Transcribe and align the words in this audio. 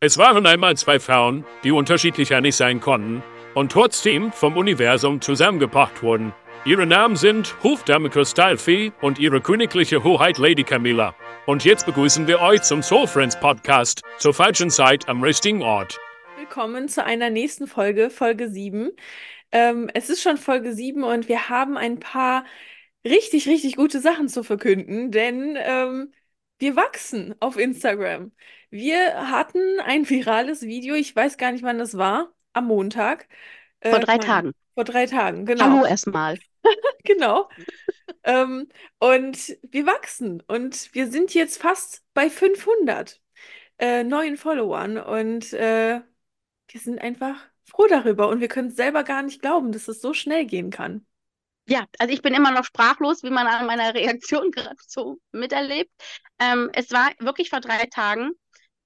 Es 0.00 0.16
waren 0.16 0.46
einmal 0.46 0.76
zwei 0.76 1.00
Frauen, 1.00 1.44
die 1.64 1.72
unterschiedlicher 1.72 2.40
nicht 2.40 2.54
sein 2.54 2.78
konnten 2.78 3.20
und 3.56 3.72
trotzdem 3.72 4.30
vom 4.30 4.56
Universum 4.56 5.20
zusammengebracht 5.20 6.04
wurden. 6.04 6.32
Ihre 6.64 6.86
Namen 6.86 7.16
sind 7.16 7.56
Hofdame 7.64 8.08
Kristallfee 8.08 8.92
und 9.00 9.18
ihre 9.18 9.40
königliche 9.40 10.04
Hoheit 10.04 10.38
Lady 10.38 10.62
Camilla. 10.62 11.16
Und 11.46 11.64
jetzt 11.64 11.84
begrüßen 11.84 12.28
wir 12.28 12.40
euch 12.40 12.62
zum 12.62 12.80
Soul 12.80 13.08
Friends 13.08 13.40
Podcast 13.40 14.02
zur 14.18 14.32
falschen 14.32 14.70
Zeit 14.70 15.08
am 15.08 15.20
richtigen 15.20 15.62
Ort. 15.62 15.98
Willkommen 16.36 16.88
zu 16.88 17.04
einer 17.04 17.30
nächsten 17.30 17.66
Folge, 17.66 18.08
Folge 18.08 18.50
7. 18.50 18.92
Ähm, 19.50 19.90
es 19.94 20.10
ist 20.10 20.22
schon 20.22 20.36
Folge 20.36 20.74
7 20.74 21.02
und 21.02 21.28
wir 21.28 21.48
haben 21.48 21.76
ein 21.76 21.98
paar 21.98 22.44
richtig, 23.04 23.48
richtig 23.48 23.74
gute 23.74 23.98
Sachen 23.98 24.28
zu 24.28 24.44
verkünden, 24.44 25.10
denn 25.10 25.58
ähm, 25.60 26.12
wir 26.60 26.76
wachsen 26.76 27.34
auf 27.40 27.58
Instagram. 27.58 28.30
Wir 28.70 29.30
hatten 29.30 29.80
ein 29.80 30.08
virales 30.08 30.62
Video, 30.62 30.94
ich 30.94 31.14
weiß 31.14 31.36
gar 31.38 31.52
nicht, 31.52 31.62
wann 31.64 31.78
das 31.78 31.96
war, 31.96 32.32
am 32.52 32.66
Montag. 32.66 33.28
Vor 33.82 33.98
Äh, 33.98 34.00
drei 34.00 34.16
mein- 34.18 34.26
Tagen. 34.26 34.52
Vor 34.74 34.84
drei 34.84 35.06
Tagen, 35.06 35.46
genau. 35.46 35.64
Hallo 35.64 35.86
erstmal. 35.86 36.38
Genau. 37.04 37.48
ähm, 38.24 38.68
und 38.98 39.56
wir 39.62 39.86
wachsen 39.86 40.42
und 40.46 40.92
wir 40.94 41.10
sind 41.10 41.32
jetzt 41.32 41.60
fast 41.62 42.02
bei 42.12 42.28
500 42.28 43.20
äh, 43.78 44.04
neuen 44.04 44.36
Followern 44.36 44.98
und 44.98 45.52
äh, 45.54 46.00
wir 46.68 46.80
sind 46.80 47.00
einfach 47.00 47.36
froh 47.64 47.86
darüber 47.88 48.28
und 48.28 48.40
wir 48.40 48.48
können 48.48 48.68
es 48.68 48.76
selber 48.76 49.04
gar 49.04 49.22
nicht 49.22 49.40
glauben, 49.40 49.72
dass 49.72 49.88
es 49.88 50.02
so 50.02 50.12
schnell 50.12 50.44
gehen 50.44 50.70
kann. 50.70 51.06
Ja, 51.66 51.86
also 51.98 52.12
ich 52.12 52.22
bin 52.22 52.34
immer 52.34 52.50
noch 52.50 52.64
sprachlos, 52.64 53.22
wie 53.22 53.30
man 53.30 53.46
an 53.46 53.66
meiner 53.66 53.94
Reaktion 53.94 54.50
gerade 54.52 54.76
so 54.86 55.18
miterlebt. 55.32 55.90
Ähm, 56.38 56.70
es 56.74 56.90
war 56.92 57.10
wirklich 57.20 57.50
vor 57.50 57.60
drei 57.60 57.86
Tagen, 57.86 58.32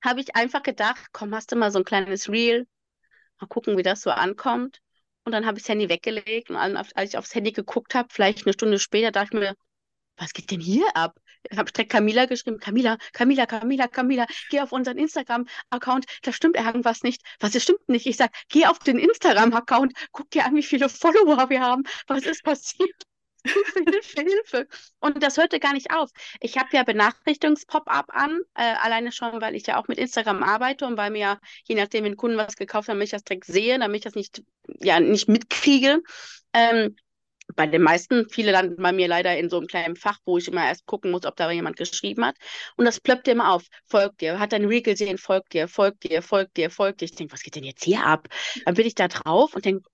habe 0.02 0.20
ich 0.20 0.34
einfach 0.36 0.62
gedacht, 0.62 1.08
komm, 1.12 1.34
hast 1.34 1.52
du 1.52 1.56
mal 1.56 1.70
so 1.70 1.78
ein 1.78 1.84
kleines 1.84 2.28
Reel, 2.28 2.66
mal 3.40 3.46
gucken, 3.46 3.76
wie 3.78 3.82
das 3.82 4.02
so 4.02 4.10
ankommt. 4.10 4.80
Und 5.24 5.32
dann 5.32 5.46
habe 5.46 5.58
ich 5.58 5.64
das 5.64 5.68
Handy 5.70 5.88
weggelegt 5.88 6.50
und 6.50 6.56
als 6.56 7.10
ich 7.10 7.16
aufs 7.16 7.34
Handy 7.34 7.52
geguckt 7.52 7.94
habe, 7.94 8.08
vielleicht 8.10 8.44
eine 8.44 8.52
Stunde 8.54 8.78
später, 8.80 9.12
dachte 9.12 9.36
ich 9.36 9.40
mir, 9.40 9.54
was 10.16 10.32
geht 10.32 10.50
denn 10.50 10.60
hier 10.60 10.86
ab? 10.96 11.18
Ich 11.50 11.58
habe 11.58 11.70
direkt 11.72 11.90
Camila 11.92 12.26
geschrieben, 12.26 12.58
Camila, 12.58 12.96
Camila, 13.12 13.46
Camila, 13.46 13.88
Camila, 13.88 14.26
geh 14.50 14.60
auf 14.60 14.72
unseren 14.72 14.98
Instagram-Account, 14.98 16.06
da 16.22 16.32
stimmt 16.32 16.56
irgendwas 16.56 17.02
nicht. 17.02 17.22
Was, 17.40 17.52
das 17.52 17.62
stimmt 17.62 17.88
nicht? 17.88 18.06
Ich 18.06 18.16
sag, 18.16 18.32
geh 18.48 18.66
auf 18.66 18.78
den 18.80 18.98
Instagram-Account, 18.98 19.92
guck 20.12 20.30
dir 20.30 20.44
an, 20.44 20.54
wie 20.54 20.62
viele 20.62 20.88
Follower 20.88 21.48
wir 21.50 21.60
haben. 21.60 21.84
Was 22.06 22.24
ist 22.24 22.42
passiert? 22.44 23.02
Hilfe, 23.44 24.22
Hilfe. 24.22 24.68
Und 25.00 25.22
das 25.22 25.36
hörte 25.36 25.58
gar 25.58 25.72
nicht 25.72 25.90
auf. 25.92 26.10
Ich 26.40 26.58
habe 26.58 26.68
ja 26.72 26.84
Benachrichtigungs-Pop-up 26.84 28.06
an, 28.08 28.40
äh, 28.54 28.74
alleine 28.80 29.12
schon, 29.12 29.40
weil 29.40 29.54
ich 29.54 29.66
ja 29.66 29.80
auch 29.80 29.88
mit 29.88 29.98
Instagram 29.98 30.42
arbeite 30.42 30.86
und 30.86 30.96
weil 30.96 31.10
mir 31.10 31.18
ja, 31.18 31.40
je 31.64 31.74
nachdem, 31.74 32.04
wenn 32.04 32.16
Kunden 32.16 32.36
was 32.36 32.56
gekauft 32.56 32.88
haben, 32.88 33.00
ich 33.00 33.10
das 33.10 33.24
direkt 33.24 33.46
sehe, 33.46 33.78
damit 33.78 33.96
ich 33.98 34.04
das 34.04 34.14
nicht, 34.14 34.42
ja, 34.80 35.00
nicht 35.00 35.28
mitkriege. 35.28 36.02
Ähm, 36.52 36.96
bei 37.54 37.66
den 37.66 37.82
meisten, 37.82 38.28
viele 38.30 38.52
landen 38.52 38.80
bei 38.80 38.92
mir 38.92 39.08
leider 39.08 39.36
in 39.36 39.50
so 39.50 39.58
einem 39.58 39.66
kleinen 39.66 39.96
Fach, 39.96 40.18
wo 40.24 40.38
ich 40.38 40.48
immer 40.48 40.64
erst 40.64 40.86
gucken 40.86 41.10
muss, 41.10 41.26
ob 41.26 41.36
da 41.36 41.50
jemand 41.50 41.76
geschrieben 41.76 42.24
hat. 42.24 42.36
Und 42.76 42.84
das 42.84 43.00
plöppt 43.00 43.28
immer 43.28 43.52
auf. 43.52 43.64
Folgt 43.86 44.20
dir, 44.20 44.38
hat 44.38 44.52
dein 44.52 44.64
Reel 44.64 44.82
gesehen, 44.82 45.18
folgt 45.18 45.52
dir, 45.52 45.68
folgt 45.68 46.04
dir, 46.04 46.22
folgt 46.22 46.56
dir, 46.56 46.70
folgt 46.70 47.00
dir. 47.00 47.06
Ich 47.06 47.14
denke, 47.14 47.32
was 47.32 47.42
geht 47.42 47.56
denn 47.56 47.64
jetzt 47.64 47.84
hier 47.84 48.04
ab? 48.04 48.28
Dann 48.64 48.74
bin 48.74 48.86
ich 48.86 48.94
da 48.94 49.08
drauf 49.08 49.54
und 49.54 49.64
denke, 49.64 49.88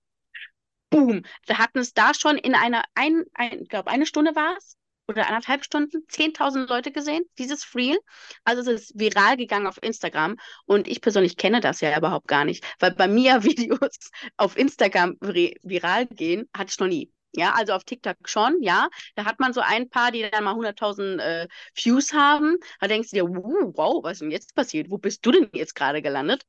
boom, 0.89 1.23
da 1.47 1.57
hatten 1.57 1.79
es 1.79 1.93
da 1.93 2.13
schon 2.13 2.37
in 2.37 2.55
einer, 2.55 2.83
ein, 2.95 3.23
ein, 3.33 3.61
ich 3.63 3.69
glaube, 3.69 3.89
eine 3.91 4.05
Stunde 4.05 4.35
war 4.35 4.55
es 4.57 4.77
oder 5.07 5.27
anderthalb 5.27 5.63
Stunden, 5.65 6.03
10.000 6.07 6.69
Leute 6.69 6.91
gesehen, 6.91 7.23
dieses 7.39 7.73
Reel. 7.75 7.97
Also 8.43 8.61
es 8.71 8.81
ist 8.91 8.99
viral 8.99 9.37
gegangen 9.37 9.65
auf 9.67 9.81
Instagram 9.81 10.35
und 10.65 10.87
ich 10.87 11.01
persönlich 11.01 11.35
kenne 11.37 11.61
das 11.61 11.81
ja 11.81 11.97
überhaupt 11.97 12.27
gar 12.27 12.45
nicht, 12.45 12.63
weil 12.79 12.91
bei 12.93 13.07
mir 13.07 13.43
Videos 13.43 13.89
auf 14.37 14.55
Instagram 14.57 15.15
vi- 15.21 15.57
viral 15.63 16.05
gehen, 16.07 16.47
hatte 16.55 16.69
ich 16.71 16.79
noch 16.79 16.87
nie. 16.87 17.11
Ja, 17.35 17.53
also 17.53 17.73
auf 17.73 17.83
TikTok 17.83 18.17
schon, 18.27 18.61
ja. 18.63 18.89
Da 19.15 19.25
hat 19.25 19.39
man 19.39 19.53
so 19.53 19.61
ein 19.61 19.89
paar, 19.89 20.11
die 20.11 20.27
dann 20.29 20.43
mal 20.43 20.55
100.000 20.55 21.19
äh, 21.21 21.47
Views 21.75 22.11
haben. 22.13 22.57
Da 22.79 22.87
denkst 22.87 23.11
du 23.11 23.15
dir, 23.17 23.23
wow, 23.27 24.03
was 24.03 24.13
ist 24.13 24.21
denn 24.21 24.31
jetzt 24.31 24.55
passiert? 24.55 24.89
Wo 24.89 24.97
bist 24.97 25.23
du 25.25 25.31
denn 25.31 25.49
jetzt 25.53 25.75
gerade 25.75 26.01
gelandet? 26.01 26.43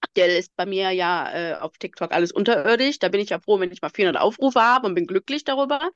Aktuell 0.00 0.38
ist 0.38 0.54
bei 0.56 0.66
mir 0.66 0.90
ja 0.90 1.32
äh, 1.32 1.54
auf 1.56 1.76
TikTok 1.78 2.12
alles 2.12 2.32
unterirdisch. 2.32 2.98
Da 2.98 3.08
bin 3.08 3.20
ich 3.20 3.30
ja 3.30 3.38
froh, 3.40 3.60
wenn 3.60 3.70
ich 3.72 3.82
mal 3.82 3.90
400 3.90 4.20
Aufrufe 4.22 4.60
habe 4.60 4.86
und 4.86 4.94
bin 4.94 5.06
glücklich 5.06 5.44
darüber. 5.44 5.90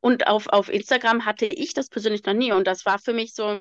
Und 0.00 0.26
auf, 0.26 0.48
auf 0.48 0.68
Instagram 0.68 1.24
hatte 1.26 1.46
ich 1.46 1.74
das 1.74 1.88
persönlich 1.88 2.24
noch 2.24 2.34
nie. 2.34 2.52
Und 2.52 2.66
das 2.66 2.86
war 2.86 2.98
für 2.98 3.12
mich 3.12 3.34
so, 3.34 3.58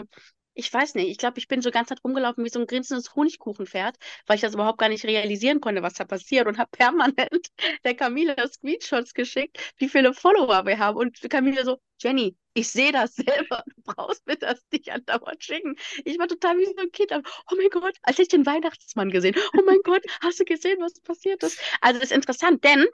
ich 0.53 0.73
weiß 0.73 0.95
nicht, 0.95 1.09
ich 1.09 1.17
glaube, 1.17 1.39
ich 1.39 1.47
bin 1.47 1.61
so 1.61 1.71
ganz 1.71 1.89
Zeit 1.89 2.03
rumgelaufen 2.03 2.43
wie 2.43 2.49
so 2.49 2.59
ein 2.59 2.67
grinsendes 2.67 3.15
Honigkuchenpferd, 3.15 3.95
weil 4.27 4.35
ich 4.35 4.41
das 4.41 4.53
überhaupt 4.53 4.77
gar 4.79 4.89
nicht 4.89 5.05
realisieren 5.05 5.61
konnte, 5.61 5.81
was 5.83 5.93
da 5.93 6.05
passiert. 6.05 6.47
Und 6.47 6.57
habe 6.57 6.69
permanent 6.71 7.47
der 7.83 7.95
Camila 7.95 8.35
Screenshots 8.47 9.13
geschickt, 9.13 9.57
wie 9.77 9.89
viele 9.89 10.13
Follower 10.13 10.65
wir 10.65 10.79
haben. 10.79 10.97
Und 10.97 11.19
Camila 11.29 11.63
so, 11.63 11.79
Jenny, 12.01 12.35
ich 12.59 12.69
sehe 12.69 12.91
das 12.91 13.15
selber. 13.15 13.63
Du 13.79 13.95
brauchst 13.95 14.27
mir 14.27 14.35
das 14.35 14.63
nicht 14.71 14.91
andauernd 14.91 15.43
schicken. 15.43 15.75
Ich 16.05 16.19
war 16.19 16.27
total 16.27 16.57
wie 16.57 16.65
so 16.65 16.75
ein 16.77 16.91
Kind. 16.91 17.11
Oh 17.11 17.55
mein 17.55 17.69
Gott, 17.69 17.95
als 18.03 18.17
hätte 18.17 18.23
ich 18.23 18.27
den 18.27 18.45
Weihnachtsmann 18.45 19.09
gesehen. 19.09 19.35
Oh 19.57 19.61
mein 19.65 19.79
Gott, 19.83 20.03
hast 20.21 20.39
du 20.39 20.43
gesehen, 20.43 20.77
was 20.79 20.99
passiert 21.01 21.41
ist? 21.43 21.59
Also 21.81 21.99
das 21.99 22.11
ist 22.11 22.15
interessant, 22.15 22.63
denn 22.63 22.85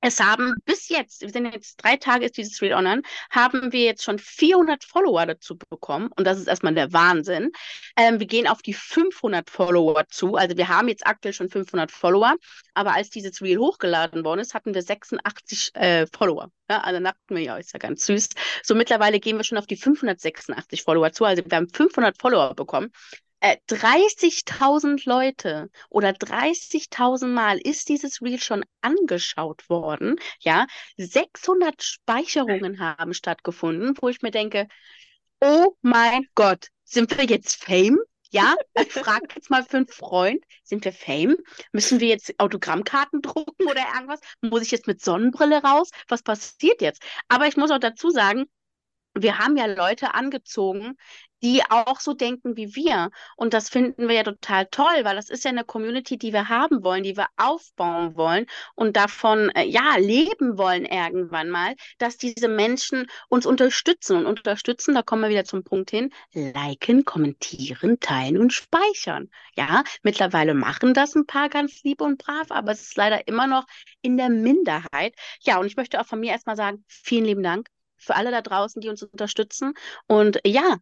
es 0.00 0.20
haben 0.20 0.54
bis 0.64 0.88
jetzt, 0.88 1.22
wir 1.22 1.30
sind 1.30 1.52
jetzt 1.52 1.76
drei 1.76 1.96
Tage 1.96 2.26
ist 2.26 2.36
dieses 2.36 2.60
Reel 2.60 2.74
online, 2.74 3.02
haben 3.30 3.72
wir 3.72 3.84
jetzt 3.84 4.04
schon 4.04 4.18
400 4.18 4.84
Follower 4.84 5.26
dazu 5.26 5.56
bekommen 5.56 6.10
und 6.16 6.26
das 6.26 6.38
ist 6.38 6.46
erstmal 6.46 6.74
der 6.74 6.92
Wahnsinn. 6.92 7.50
Ähm, 7.96 8.20
wir 8.20 8.26
gehen 8.26 8.46
auf 8.46 8.62
die 8.62 8.74
500 8.74 9.48
Follower 9.50 10.04
zu, 10.08 10.36
also 10.36 10.56
wir 10.56 10.68
haben 10.68 10.88
jetzt 10.88 11.06
aktuell 11.06 11.32
schon 11.32 11.48
500 11.48 11.90
Follower, 11.90 12.34
aber 12.74 12.94
als 12.94 13.10
dieses 13.10 13.40
Reel 13.42 13.58
hochgeladen 13.58 14.24
worden 14.24 14.40
ist, 14.40 14.54
hatten 14.54 14.74
wir 14.74 14.82
86 14.82 15.74
äh, 15.74 16.06
Follower. 16.06 16.50
Ja, 16.70 16.80
also 16.80 17.00
dachten 17.00 17.36
wir, 17.36 17.42
ja, 17.42 17.56
ist 17.56 17.72
ja 17.72 17.78
ganz 17.78 18.04
süß. 18.06 18.28
So 18.62 18.74
mittlerweile 18.74 19.20
gehen 19.20 19.36
wir 19.36 19.44
schon 19.44 19.58
auf 19.58 19.66
die 19.66 19.76
586 19.76 20.82
Follower 20.82 21.12
zu, 21.12 21.24
also 21.24 21.42
wir 21.44 21.56
haben 21.56 21.68
500 21.68 22.20
Follower 22.20 22.54
bekommen. 22.54 22.92
Äh, 23.46 23.58
30.000 23.68 25.08
Leute 25.08 25.70
oder 25.88 26.10
30.000 26.10 27.28
Mal 27.28 27.58
ist 27.58 27.88
dieses 27.88 28.20
Reel 28.20 28.40
schon 28.40 28.64
angeschaut 28.80 29.70
worden. 29.70 30.16
Ja, 30.40 30.66
600 30.96 31.80
Speicherungen 31.80 32.80
haben 32.80 33.14
stattgefunden, 33.14 33.96
wo 34.00 34.08
ich 34.08 34.20
mir 34.22 34.32
denke, 34.32 34.66
oh 35.40 35.76
mein 35.80 36.26
Gott, 36.34 36.70
sind 36.82 37.16
wir 37.16 37.24
jetzt 37.24 37.62
Fame? 37.62 38.00
Ja, 38.32 38.56
ich 38.74 38.92
frage 38.92 39.28
jetzt 39.36 39.48
mal 39.48 39.62
für 39.62 39.76
einen 39.76 39.86
Freund, 39.86 40.42
sind 40.64 40.84
wir 40.84 40.92
Fame? 40.92 41.36
Müssen 41.70 42.00
wir 42.00 42.08
jetzt 42.08 42.34
Autogrammkarten 42.40 43.22
drucken 43.22 43.68
oder 43.68 43.84
irgendwas? 43.94 44.18
Muss 44.40 44.62
ich 44.62 44.72
jetzt 44.72 44.88
mit 44.88 45.04
Sonnenbrille 45.04 45.62
raus? 45.62 45.90
Was 46.08 46.24
passiert 46.24 46.82
jetzt? 46.82 47.00
Aber 47.28 47.46
ich 47.46 47.56
muss 47.56 47.70
auch 47.70 47.78
dazu 47.78 48.10
sagen, 48.10 48.46
wir 49.14 49.38
haben 49.38 49.56
ja 49.56 49.66
Leute 49.66 50.14
angezogen, 50.14 50.96
die 51.46 51.62
auch 51.68 52.00
so 52.00 52.12
denken 52.12 52.56
wie 52.56 52.74
wir. 52.74 53.10
Und 53.36 53.54
das 53.54 53.68
finden 53.68 54.08
wir 54.08 54.16
ja 54.16 54.22
total 54.24 54.66
toll, 54.66 55.04
weil 55.04 55.14
das 55.14 55.30
ist 55.30 55.44
ja 55.44 55.50
eine 55.50 55.62
Community, 55.62 56.18
die 56.18 56.32
wir 56.32 56.48
haben 56.48 56.82
wollen, 56.82 57.04
die 57.04 57.16
wir 57.16 57.28
aufbauen 57.36 58.16
wollen 58.16 58.46
und 58.74 58.96
davon, 58.96 59.50
äh, 59.50 59.64
ja, 59.64 59.96
leben 59.96 60.58
wollen 60.58 60.84
irgendwann 60.84 61.48
mal, 61.50 61.76
dass 61.98 62.16
diese 62.16 62.48
Menschen 62.48 63.06
uns 63.28 63.46
unterstützen. 63.46 64.16
Und 64.16 64.26
unterstützen, 64.26 64.94
da 64.94 65.02
kommen 65.02 65.22
wir 65.22 65.28
wieder 65.28 65.44
zum 65.44 65.62
Punkt 65.62 65.90
hin, 65.90 66.10
liken, 66.32 67.04
kommentieren, 67.04 68.00
teilen 68.00 68.38
und 68.38 68.52
speichern. 68.52 69.30
Ja, 69.54 69.84
mittlerweile 70.02 70.54
machen 70.54 70.94
das 70.94 71.14
ein 71.14 71.26
paar 71.26 71.48
ganz 71.48 71.84
lieb 71.84 72.00
und 72.00 72.18
brav, 72.18 72.50
aber 72.50 72.72
es 72.72 72.82
ist 72.82 72.96
leider 72.96 73.28
immer 73.28 73.46
noch 73.46 73.66
in 74.02 74.16
der 74.16 74.30
Minderheit. 74.30 75.14
Ja, 75.42 75.58
und 75.58 75.66
ich 75.66 75.76
möchte 75.76 76.00
auch 76.00 76.06
von 76.06 76.18
mir 76.18 76.32
erstmal 76.32 76.56
sagen, 76.56 76.84
vielen 76.88 77.24
lieben 77.24 77.42
Dank 77.44 77.68
für 77.96 78.16
alle 78.16 78.32
da 78.32 78.42
draußen, 78.42 78.80
die 78.80 78.88
uns 78.88 79.02
unterstützen. 79.04 79.74
Und 80.08 80.40
ja, 80.44 80.78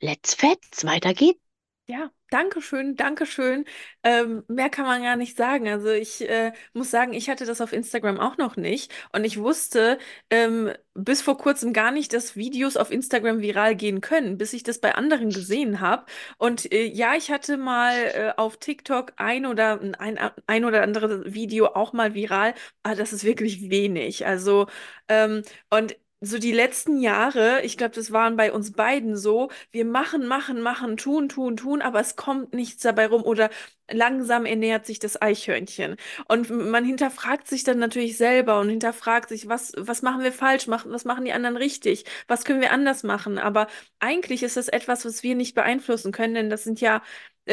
let's 0.00 0.34
fetz, 0.34 0.84
weiter 0.84 1.14
geht's. 1.14 1.40
Ja, 1.86 2.08
danke 2.30 2.62
schön, 2.62 2.94
danke 2.94 3.26
schön. 3.26 3.64
Ähm, 4.04 4.44
mehr 4.46 4.70
kann 4.70 4.86
man 4.86 5.02
gar 5.02 5.16
nicht 5.16 5.36
sagen. 5.36 5.68
Also 5.68 5.88
ich 5.90 6.20
äh, 6.28 6.52
muss 6.72 6.88
sagen, 6.92 7.12
ich 7.12 7.28
hatte 7.28 7.44
das 7.46 7.60
auf 7.60 7.72
Instagram 7.72 8.20
auch 8.20 8.36
noch 8.38 8.54
nicht 8.56 8.92
und 9.12 9.24
ich 9.24 9.38
wusste 9.40 9.98
ähm, 10.30 10.72
bis 10.94 11.20
vor 11.20 11.36
kurzem 11.36 11.72
gar 11.72 11.90
nicht, 11.90 12.12
dass 12.12 12.36
Videos 12.36 12.76
auf 12.76 12.92
Instagram 12.92 13.40
viral 13.40 13.74
gehen 13.74 14.00
können, 14.00 14.38
bis 14.38 14.52
ich 14.52 14.62
das 14.62 14.78
bei 14.80 14.94
anderen 14.94 15.30
gesehen 15.30 15.80
habe. 15.80 16.06
Und 16.38 16.70
äh, 16.72 16.84
ja, 16.84 17.16
ich 17.16 17.32
hatte 17.32 17.56
mal 17.56 17.94
äh, 18.14 18.32
auf 18.36 18.58
TikTok 18.58 19.14
ein 19.16 19.44
oder 19.44 19.80
ein, 19.98 20.16
ein 20.46 20.64
oder 20.64 20.82
andere 20.84 21.34
Video 21.34 21.66
auch 21.74 21.92
mal 21.92 22.14
viral, 22.14 22.54
aber 22.84 22.94
das 22.94 23.12
ist 23.12 23.24
wirklich 23.24 23.68
wenig. 23.68 24.26
Also 24.26 24.68
ähm, 25.08 25.42
und 25.70 25.96
so 26.20 26.38
die 26.38 26.52
letzten 26.52 27.00
Jahre, 27.00 27.62
ich 27.62 27.76
glaube, 27.78 27.94
das 27.94 28.12
waren 28.12 28.36
bei 28.36 28.52
uns 28.52 28.72
beiden 28.72 29.16
so, 29.16 29.50
wir 29.72 29.84
machen, 29.86 30.26
machen, 30.26 30.60
machen, 30.60 30.96
tun, 30.98 31.28
tun, 31.28 31.56
tun, 31.56 31.80
aber 31.82 32.00
es 32.00 32.16
kommt 32.16 32.52
nichts 32.54 32.82
dabei 32.82 33.06
rum 33.06 33.22
oder 33.22 33.48
langsam 33.90 34.44
ernährt 34.46 34.86
sich 34.86 34.98
das 34.98 35.20
Eichhörnchen. 35.20 35.96
Und 36.28 36.50
man 36.50 36.84
hinterfragt 36.84 37.48
sich 37.48 37.64
dann 37.64 37.78
natürlich 37.78 38.16
selber 38.16 38.60
und 38.60 38.68
hinterfragt 38.68 39.30
sich, 39.30 39.48
was, 39.48 39.72
was 39.76 40.02
machen 40.02 40.22
wir 40.22 40.32
falsch, 40.32 40.68
was 40.68 41.04
machen 41.04 41.24
die 41.24 41.32
anderen 41.32 41.56
richtig, 41.56 42.04
was 42.28 42.44
können 42.44 42.60
wir 42.60 42.72
anders 42.72 43.02
machen. 43.02 43.38
Aber 43.38 43.66
eigentlich 43.98 44.42
ist 44.42 44.56
das 44.56 44.68
etwas, 44.68 45.04
was 45.04 45.22
wir 45.22 45.34
nicht 45.34 45.54
beeinflussen 45.54 46.12
können, 46.12 46.34
denn 46.34 46.50
das 46.50 46.64
sind 46.64 46.80
ja 46.80 47.02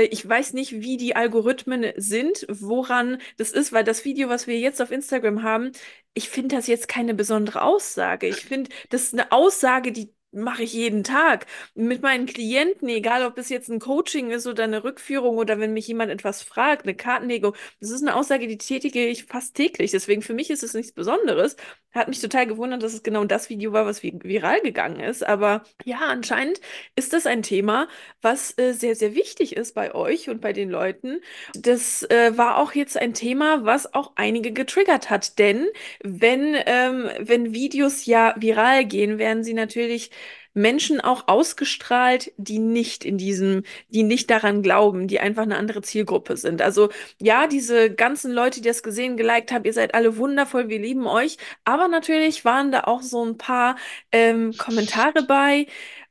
ich 0.04 0.28
weiß 0.28 0.54
nicht, 0.54 0.74
wie 0.82 0.98
die 0.98 1.16
Algorithmen 1.16 1.86
sind, 1.98 2.46
woran 2.50 3.20
das 3.38 3.52
ist, 3.52 3.72
weil 3.74 3.84
das 3.84 4.06
Video, 4.06 4.30
was 4.30 4.48
wir 4.48 4.60
jetzt 4.60 4.82
auf 4.82 4.92
Instagram 4.92 5.44
haben, 5.44 5.72
ich 6.14 6.30
finde 6.30 6.56
das 6.56 6.68
jetzt 6.68 6.88
keine 6.88 7.14
besondere 7.14 7.62
Aussage. 7.62 8.28
Ich 8.28 8.46
finde, 8.46 8.70
das 8.90 9.04
ist 9.04 9.14
eine 9.14 9.32
Aussage, 9.32 9.92
die 9.92 10.14
mache 10.38 10.64
ich 10.64 10.74
jeden 10.74 11.04
Tag 11.04 11.46
mit 11.76 12.02
meinen 12.02 12.26
Klienten, 12.26 12.88
egal 12.90 13.26
ob 13.26 13.38
es 13.38 13.50
jetzt 13.50 13.70
ein 13.70 13.80
Coaching 13.80 14.32
ist 14.32 14.48
oder 14.48 14.64
eine 14.64 14.84
Rückführung 14.84 15.38
oder 15.38 15.60
wenn 15.60 15.74
mich 15.74 15.88
jemand 15.88 16.12
etwas 16.12 16.42
fragt, 16.44 16.84
eine 16.84 16.96
Kartenlegung. 16.96 17.56
Das 17.80 17.92
ist 17.92 18.02
eine 18.02 18.16
Aussage, 18.16 18.48
die 18.48 18.58
tätige 18.58 19.08
ich 19.08 19.26
fast 19.26 19.56
täglich. 19.56 19.92
Deswegen 19.92 20.22
für 20.22 20.34
mich 20.34 20.50
ist 20.50 20.64
es 20.64 20.74
nichts 20.74 20.92
Besonderes. 20.94 21.56
Hat 21.92 22.08
mich 22.10 22.22
total 22.22 22.46
gewundert, 22.46 22.84
dass 22.84 22.94
es 22.94 23.02
genau 23.04 23.26
das 23.26 23.50
Video 23.50 23.74
war, 23.74 23.86
was 23.86 24.04
viral 24.04 24.62
gegangen 24.62 25.00
ist. 25.00 25.26
Aber 25.26 25.64
ja, 25.84 26.00
anscheinend 26.08 26.62
ist 26.96 27.14
das 27.14 27.26
ein 27.26 27.42
Thema, 27.44 27.88
was 28.22 28.58
äh, 28.58 28.74
sehr, 28.74 28.96
sehr 28.96 29.16
wichtig 29.16 29.56
ist 29.56 29.74
bei 29.74 29.96
euch 29.96 30.30
und 30.30 30.42
bei 30.42 30.54
den 30.54 30.70
Leuten. 30.70 31.22
Das 31.54 32.04
äh, 32.04 32.38
war 32.38 32.58
auch 32.58 32.74
jetzt 32.74 32.98
ein 32.98 33.14
Thema, 33.14 33.66
was 33.66 33.94
auch 33.94 34.12
einige 34.16 34.52
getriggert 34.52 35.10
hat. 35.10 35.40
Denn 35.40 35.68
wenn, 36.04 36.56
ähm, 36.66 37.10
wenn 37.20 37.54
Videos 37.54 38.06
ja 38.06 38.36
viral 38.38 38.86
gehen, 38.86 39.18
werden 39.18 39.44
sie 39.44 39.54
natürlich 39.54 40.12
Menschen 40.58 41.00
auch 41.00 41.28
ausgestrahlt, 41.28 42.32
die 42.38 42.60
nicht 42.60 43.06
in 43.06 43.18
diesem, 43.18 43.64
die 43.90 44.04
nicht 44.04 44.30
daran 44.30 44.64
glauben, 44.64 45.08
die 45.08 45.20
einfach 45.20 45.44
eine 45.44 45.58
andere 45.58 45.82
Zielgruppe 45.82 46.36
sind. 46.36 46.62
Also 46.62 46.90
ja, 47.22 47.48
diese 47.48 47.94
ganzen 47.94 48.32
Leute, 48.32 48.62
die 48.62 48.68
das 48.68 48.84
gesehen, 48.84 49.18
geliked 49.18 49.52
haben, 49.52 49.66
ihr 49.66 49.74
seid 49.74 49.94
alle 49.94 50.18
wundervoll, 50.18 50.68
wir 50.68 50.80
lieben 50.80 51.08
euch. 51.08 51.38
Aber 51.64 51.88
natürlich 51.88 52.44
waren 52.44 52.72
da 52.72 52.82
auch 52.86 53.02
so 53.04 53.24
ein 53.24 53.38
paar 53.38 53.78
ähm, 54.12 54.54
Kommentare 54.58 55.24
bei, 55.24 55.68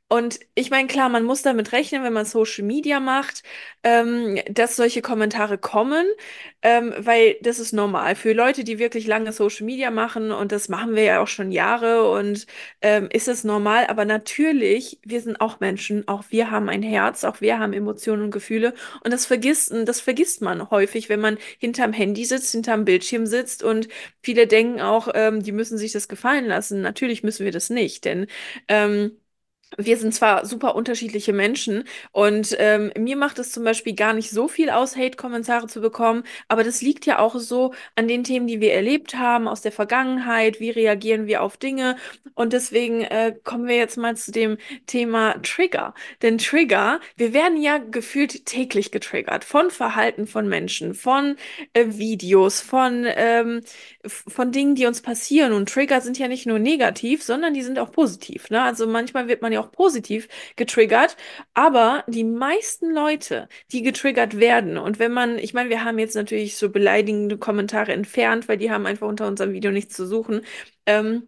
und 0.09 0.39
ich 0.55 0.69
meine, 0.69 0.87
klar, 0.87 1.09
man 1.09 1.25
muss 1.25 1.41
damit 1.41 1.73
rechnen, 1.73 2.01
wenn 2.03 2.13
man 2.13 2.25
Social 2.25 2.63
Media 2.63 2.99
macht, 3.01 3.43
ähm, 3.83 4.39
dass 4.49 4.77
solche 4.77 5.01
Kommentare 5.01 5.57
kommen, 5.57 6.05
ähm, 6.61 6.93
weil 6.97 7.35
das 7.41 7.59
ist 7.59 7.73
normal. 7.73 8.15
Für 8.15 8.31
Leute, 8.33 8.63
die 8.63 8.79
wirklich 8.79 9.05
lange 9.05 9.33
Social 9.33 9.65
Media 9.65 9.91
machen, 9.91 10.31
und 10.31 10.51
das 10.53 10.69
machen 10.69 10.95
wir 10.95 11.03
ja 11.03 11.21
auch 11.21 11.27
schon 11.27 11.51
Jahre, 11.51 12.09
und 12.09 12.45
ähm, 12.81 13.09
ist 13.11 13.27
es 13.27 13.43
normal. 13.43 13.87
Aber 13.87 14.05
natürlich, 14.05 14.99
wir 15.03 15.19
sind 15.21 15.41
auch 15.41 15.59
Menschen, 15.59 16.07
auch 16.07 16.23
wir 16.29 16.51
haben 16.51 16.69
ein 16.69 16.83
Herz, 16.83 17.23
auch 17.25 17.41
wir 17.41 17.59
haben 17.59 17.73
Emotionen 17.73 18.23
und 18.23 18.31
Gefühle. 18.31 18.73
Und 19.03 19.11
das 19.11 19.25
vergisst, 19.25 19.73
das 19.85 19.99
vergisst 19.99 20.41
man 20.41 20.69
häufig, 20.69 21.09
wenn 21.09 21.19
man 21.19 21.37
hinterm 21.59 21.91
Handy 21.93 22.23
sitzt, 22.25 22.51
hinterm 22.53 22.85
Bildschirm 22.85 23.25
sitzt. 23.25 23.61
Und 23.63 23.87
viele 24.21 24.47
denken 24.47 24.79
auch, 24.81 25.09
ähm, 25.13 25.43
die 25.43 25.51
müssen 25.51 25.77
sich 25.77 25.91
das 25.91 26.07
gefallen 26.07 26.45
lassen. 26.45 26.81
Natürlich 26.81 27.23
müssen 27.23 27.45
wir 27.45 27.51
das 27.51 27.69
nicht, 27.69 28.05
denn 28.05 28.27
ähm, 28.69 29.17
wir 29.77 29.97
sind 29.97 30.13
zwar 30.13 30.45
super 30.45 30.75
unterschiedliche 30.75 31.33
Menschen 31.33 31.83
und 32.11 32.55
ähm, 32.59 32.91
mir 32.97 33.17
macht 33.17 33.37
es 33.39 33.51
zum 33.51 33.63
Beispiel 33.63 33.93
gar 33.93 34.13
nicht 34.13 34.29
so 34.29 34.47
viel 34.47 34.69
aus, 34.69 34.95
Hate-Kommentare 34.95 35.67
zu 35.67 35.81
bekommen, 35.81 36.23
aber 36.47 36.63
das 36.63 36.81
liegt 36.81 37.05
ja 37.05 37.19
auch 37.19 37.35
so 37.35 37.73
an 37.95 38.07
den 38.07 38.23
Themen, 38.23 38.47
die 38.47 38.61
wir 38.61 38.73
erlebt 38.73 39.15
haben 39.15 39.47
aus 39.47 39.61
der 39.61 39.71
Vergangenheit, 39.71 40.59
wie 40.59 40.69
reagieren 40.69 41.27
wir 41.27 41.41
auf 41.41 41.57
Dinge 41.57 41.97
und 42.33 42.53
deswegen 42.53 43.01
äh, 43.01 43.35
kommen 43.43 43.67
wir 43.67 43.75
jetzt 43.75 43.97
mal 43.97 44.15
zu 44.15 44.31
dem 44.31 44.57
Thema 44.85 45.35
Trigger. 45.41 45.93
Denn 46.21 46.37
Trigger, 46.37 46.99
wir 47.15 47.33
werden 47.33 47.61
ja 47.61 47.77
gefühlt 47.77 48.45
täglich 48.45 48.91
getriggert 48.91 49.43
von 49.43 49.71
Verhalten 49.71 50.27
von 50.27 50.47
Menschen, 50.47 50.93
von 50.93 51.35
äh, 51.73 51.85
Videos, 51.89 52.61
von, 52.61 53.05
ähm, 53.07 53.61
von 54.09 54.51
Dingen, 54.51 54.75
die 54.75 54.85
uns 54.85 55.01
passieren 55.01 55.53
und 55.53 55.69
Trigger 55.69 56.01
sind 56.01 56.17
ja 56.17 56.27
nicht 56.27 56.45
nur 56.45 56.59
negativ, 56.59 57.23
sondern 57.23 57.53
die 57.53 57.63
sind 57.63 57.79
auch 57.79 57.91
positiv. 57.91 58.49
Ne? 58.49 58.61
Also 58.61 58.87
manchmal 58.87 59.27
wird 59.27 59.41
man 59.41 59.51
ja 59.51 59.61
auch 59.61 59.71
positiv 59.71 60.27
getriggert. 60.55 61.17
Aber 61.53 62.03
die 62.07 62.23
meisten 62.23 62.91
Leute, 62.91 63.47
die 63.71 63.81
getriggert 63.81 64.39
werden, 64.39 64.77
und 64.77 64.99
wenn 64.99 65.11
man, 65.11 65.37
ich 65.37 65.53
meine, 65.53 65.69
wir 65.69 65.83
haben 65.83 65.99
jetzt 65.99 66.15
natürlich 66.15 66.57
so 66.57 66.69
beleidigende 66.69 67.37
Kommentare 67.37 67.93
entfernt, 67.93 68.47
weil 68.47 68.57
die 68.57 68.71
haben 68.71 68.85
einfach 68.85 69.07
unter 69.07 69.27
unserem 69.27 69.53
Video 69.53 69.71
nichts 69.71 69.95
zu 69.95 70.05
suchen. 70.07 70.41
Ähm, 70.85 71.27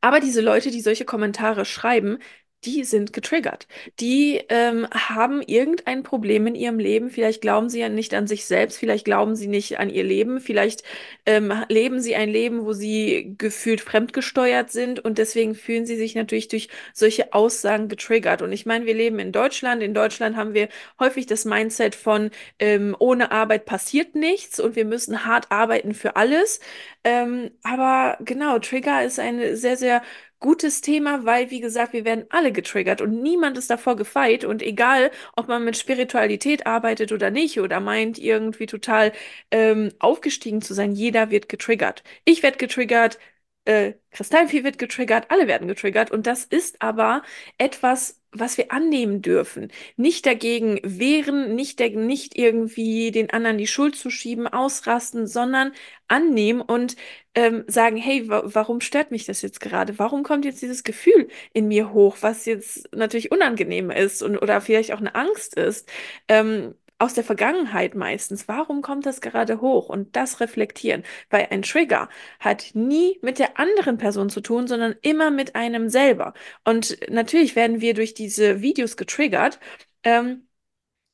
aber 0.00 0.20
diese 0.20 0.40
Leute, 0.40 0.70
die 0.70 0.80
solche 0.80 1.04
Kommentare 1.04 1.64
schreiben, 1.64 2.18
die 2.64 2.84
sind 2.84 3.14
getriggert. 3.14 3.66
Die 4.00 4.42
ähm, 4.50 4.86
haben 4.90 5.40
irgendein 5.40 6.02
Problem 6.02 6.46
in 6.46 6.54
ihrem 6.54 6.78
Leben. 6.78 7.08
Vielleicht 7.08 7.40
glauben 7.40 7.70
sie 7.70 7.80
ja 7.80 7.88
nicht 7.88 8.12
an 8.12 8.26
sich 8.26 8.44
selbst, 8.44 8.78
vielleicht 8.78 9.06
glauben 9.06 9.34
sie 9.34 9.46
nicht 9.48 9.78
an 9.78 9.88
ihr 9.88 10.04
Leben, 10.04 10.40
vielleicht 10.40 10.82
ähm, 11.24 11.52
leben 11.68 12.00
sie 12.00 12.14
ein 12.16 12.28
Leben, 12.28 12.66
wo 12.66 12.74
sie 12.74 13.34
gefühlt 13.38 13.80
fremdgesteuert 13.80 14.70
sind 14.70 15.00
und 15.00 15.16
deswegen 15.16 15.54
fühlen 15.54 15.86
sie 15.86 15.96
sich 15.96 16.14
natürlich 16.14 16.48
durch 16.48 16.68
solche 16.92 17.32
Aussagen 17.32 17.88
getriggert. 17.88 18.42
Und 18.42 18.52
ich 18.52 18.66
meine, 18.66 18.84
wir 18.84 18.94
leben 18.94 19.18
in 19.18 19.32
Deutschland. 19.32 19.82
In 19.82 19.94
Deutschland 19.94 20.36
haben 20.36 20.52
wir 20.52 20.68
häufig 20.98 21.26
das 21.26 21.46
Mindset 21.46 21.94
von 21.94 22.30
ähm, 22.58 22.94
ohne 22.98 23.30
Arbeit 23.30 23.64
passiert 23.64 24.14
nichts 24.14 24.60
und 24.60 24.76
wir 24.76 24.84
müssen 24.84 25.24
hart 25.24 25.50
arbeiten 25.50 25.94
für 25.94 26.16
alles. 26.16 26.60
Ähm, 27.04 27.50
aber 27.62 28.18
genau, 28.20 28.58
Trigger 28.58 29.02
ist 29.04 29.18
ein 29.18 29.56
sehr, 29.56 29.76
sehr 29.78 30.02
gutes 30.40 30.80
Thema, 30.80 31.24
weil, 31.26 31.50
wie 31.50 31.60
gesagt, 31.60 31.92
wir 31.92 32.04
werden 32.04 32.24
alle 32.30 32.52
getriggert 32.52 33.00
und 33.00 33.22
niemand 33.22 33.58
ist 33.58 33.70
davor 33.70 33.96
gefeit. 33.96 34.44
Und 34.44 34.62
egal, 34.62 35.10
ob 35.36 35.48
man 35.48 35.64
mit 35.64 35.76
Spiritualität 35.76 36.66
arbeitet 36.66 37.12
oder 37.12 37.30
nicht 37.30 37.60
oder 37.60 37.80
meint, 37.80 38.18
irgendwie 38.18 38.66
total 38.66 39.12
ähm, 39.50 39.90
aufgestiegen 39.98 40.62
zu 40.62 40.74
sein, 40.74 40.92
jeder 40.92 41.30
wird 41.30 41.48
getriggert. 41.48 42.02
Ich 42.24 42.42
werde 42.42 42.58
getriggert, 42.58 43.18
äh, 43.64 43.94
Kristallvieh 44.10 44.64
wird 44.64 44.78
getriggert, 44.78 45.30
alle 45.30 45.46
werden 45.46 45.68
getriggert. 45.68 46.10
Und 46.10 46.26
das 46.26 46.44
ist 46.44 46.80
aber 46.82 47.22
etwas, 47.58 48.19
was 48.32 48.56
wir 48.58 48.72
annehmen 48.72 49.22
dürfen. 49.22 49.72
Nicht 49.96 50.26
dagegen 50.26 50.78
wehren, 50.82 51.54
nicht, 51.54 51.78
der, 51.80 51.90
nicht 51.90 52.36
irgendwie 52.38 53.10
den 53.10 53.30
anderen 53.30 53.58
die 53.58 53.66
Schuld 53.66 53.96
zu 53.96 54.10
schieben, 54.10 54.46
ausrasten, 54.46 55.26
sondern 55.26 55.72
annehmen 56.08 56.60
und 56.60 56.96
ähm, 57.34 57.64
sagen, 57.68 57.96
hey, 57.96 58.28
wa 58.28 58.42
warum 58.44 58.80
stört 58.80 59.10
mich 59.10 59.24
das 59.26 59.42
jetzt 59.42 59.60
gerade? 59.60 59.98
Warum 59.98 60.22
kommt 60.24 60.44
jetzt 60.44 60.62
dieses 60.62 60.82
Gefühl 60.84 61.28
in 61.52 61.68
mir 61.68 61.92
hoch, 61.92 62.18
was 62.20 62.44
jetzt 62.46 62.88
natürlich 62.94 63.30
unangenehm 63.32 63.90
ist 63.90 64.22
und 64.22 64.36
oder 64.38 64.60
vielleicht 64.60 64.92
auch 64.92 64.98
eine 65.00 65.14
Angst 65.14 65.54
ist? 65.56 65.88
Ähm, 66.28 66.74
aus 67.00 67.14
der 67.14 67.24
Vergangenheit 67.24 67.94
meistens. 67.94 68.46
Warum 68.48 68.82
kommt 68.82 69.06
das 69.06 69.20
gerade 69.20 69.60
hoch? 69.60 69.88
Und 69.88 70.16
das 70.16 70.40
reflektieren, 70.40 71.02
weil 71.30 71.48
ein 71.50 71.62
Trigger 71.62 72.08
hat 72.38 72.70
nie 72.74 73.18
mit 73.22 73.38
der 73.38 73.58
anderen 73.58 73.98
Person 73.98 74.30
zu 74.30 74.40
tun, 74.40 74.66
sondern 74.68 74.94
immer 75.02 75.30
mit 75.30 75.54
einem 75.56 75.88
selber. 75.88 76.34
Und 76.64 76.98
natürlich 77.10 77.56
werden 77.56 77.80
wir 77.80 77.94
durch 77.94 78.14
diese 78.14 78.60
Videos 78.60 78.96
getriggert, 78.96 79.58
ähm, 80.04 80.46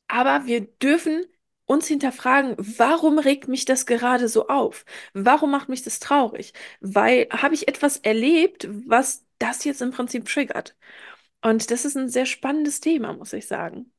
aber 0.08 0.46
wir 0.46 0.62
dürfen 0.62 1.26
uns 1.66 1.86
hinterfragen, 1.88 2.54
warum 2.58 3.18
regt 3.18 3.48
mich 3.48 3.64
das 3.64 3.86
gerade 3.86 4.28
so 4.28 4.48
auf? 4.48 4.84
Warum 5.14 5.50
macht 5.50 5.68
mich 5.68 5.82
das 5.82 5.98
traurig? 6.00 6.52
Weil 6.80 7.28
habe 7.30 7.54
ich 7.54 7.68
etwas 7.68 7.96
erlebt, 7.98 8.68
was 8.86 9.24
das 9.38 9.64
jetzt 9.64 9.82
im 9.82 9.90
Prinzip 9.92 10.26
triggert? 10.26 10.76
Und 11.42 11.70
das 11.70 11.84
ist 11.86 11.96
ein 11.96 12.08
sehr 12.08 12.26
spannendes 12.26 12.80
Thema, 12.80 13.14
muss 13.14 13.32
ich 13.32 13.46
sagen. 13.48 13.92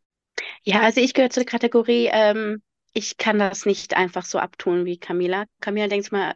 Ja, 0.63 0.81
also 0.81 1.01
ich 1.01 1.13
gehöre 1.13 1.29
zur 1.29 1.45
Kategorie, 1.45 2.09
ähm, 2.11 2.61
ich 2.93 3.17
kann 3.17 3.39
das 3.39 3.65
nicht 3.65 3.95
einfach 3.95 4.25
so 4.25 4.39
abtun 4.39 4.85
wie 4.85 4.97
Camila. 4.97 5.45
Camila 5.61 5.87
denkt 5.87 6.11
mal, 6.11 6.35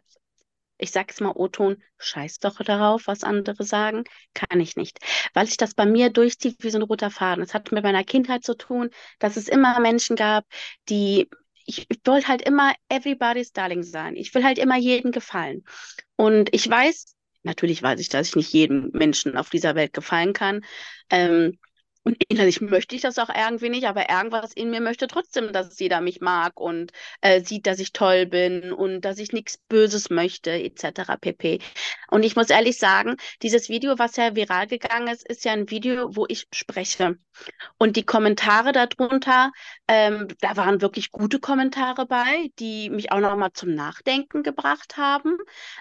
ich 0.78 0.90
sage 0.90 1.08
es 1.10 1.20
mal 1.20 1.32
O-Ton, 1.34 1.82
scheiß 1.98 2.38
doch 2.40 2.56
darauf, 2.58 3.06
was 3.06 3.22
andere 3.22 3.62
sagen. 3.64 4.04
Kann 4.34 4.60
ich 4.60 4.76
nicht. 4.76 4.98
Weil 5.32 5.46
sich 5.46 5.56
das 5.56 5.74
bei 5.74 5.86
mir 5.86 6.10
durchzieht 6.10 6.56
wie 6.60 6.70
so 6.70 6.78
ein 6.78 6.82
roter 6.82 7.10
Faden. 7.10 7.42
Es 7.42 7.54
hat 7.54 7.70
mit 7.72 7.84
meiner 7.84 8.04
Kindheit 8.04 8.44
zu 8.44 8.56
tun, 8.56 8.90
dass 9.20 9.36
es 9.36 9.48
immer 9.48 9.78
Menschen 9.80 10.16
gab, 10.16 10.44
die 10.88 11.28
ich, 11.64 11.86
ich 11.88 11.98
wollte 12.04 12.26
halt 12.28 12.42
immer 12.42 12.74
everybody's 12.88 13.52
darling 13.52 13.84
sein. 13.84 14.16
Ich 14.16 14.34
will 14.34 14.42
halt 14.42 14.58
immer 14.58 14.76
jedem 14.76 15.12
gefallen. 15.12 15.64
Und 16.16 16.52
ich 16.52 16.68
weiß, 16.68 17.14
natürlich 17.44 17.82
weiß 17.82 18.00
ich, 18.00 18.08
dass 18.08 18.28
ich 18.28 18.36
nicht 18.36 18.52
jedem 18.52 18.90
Menschen 18.92 19.36
auf 19.36 19.50
dieser 19.50 19.76
Welt 19.76 19.92
gefallen 19.92 20.32
kann. 20.32 20.64
Ähm, 21.10 21.58
und 22.04 22.16
innerlich 22.28 22.60
möchte 22.60 22.96
ich 22.96 23.02
das 23.02 23.18
auch 23.18 23.28
irgendwie 23.28 23.68
nicht, 23.68 23.86
aber 23.86 24.10
irgendwas 24.10 24.52
in 24.52 24.70
mir 24.70 24.80
möchte 24.80 25.06
trotzdem, 25.06 25.52
dass 25.52 25.78
jeder 25.78 26.00
mich 26.00 26.20
mag 26.20 26.58
und 26.60 26.92
äh, 27.20 27.42
sieht, 27.42 27.66
dass 27.66 27.78
ich 27.78 27.92
toll 27.92 28.26
bin 28.26 28.72
und 28.72 29.02
dass 29.02 29.18
ich 29.18 29.32
nichts 29.32 29.58
Böses 29.68 30.10
möchte, 30.10 30.50
etc. 30.50 31.16
pp. 31.20 31.60
Und 32.10 32.24
ich 32.24 32.34
muss 32.36 32.50
ehrlich 32.50 32.78
sagen, 32.78 33.16
dieses 33.42 33.68
Video, 33.68 33.98
was 33.98 34.16
ja 34.16 34.34
viral 34.34 34.66
gegangen 34.66 35.08
ist, 35.08 35.26
ist 35.28 35.44
ja 35.44 35.52
ein 35.52 35.70
Video, 35.70 36.14
wo 36.16 36.26
ich 36.28 36.46
spreche. 36.52 37.18
Und 37.78 37.96
die 37.96 38.04
Kommentare 38.04 38.72
darunter, 38.72 39.50
ähm, 39.88 40.28
da 40.40 40.56
waren 40.56 40.80
wirklich 40.80 41.10
gute 41.10 41.40
Kommentare 41.40 42.06
bei, 42.06 42.50
die 42.58 42.90
mich 42.90 43.12
auch 43.12 43.20
nochmal 43.20 43.52
zum 43.52 43.74
Nachdenken 43.74 44.42
gebracht 44.42 44.96
haben. 44.96 45.38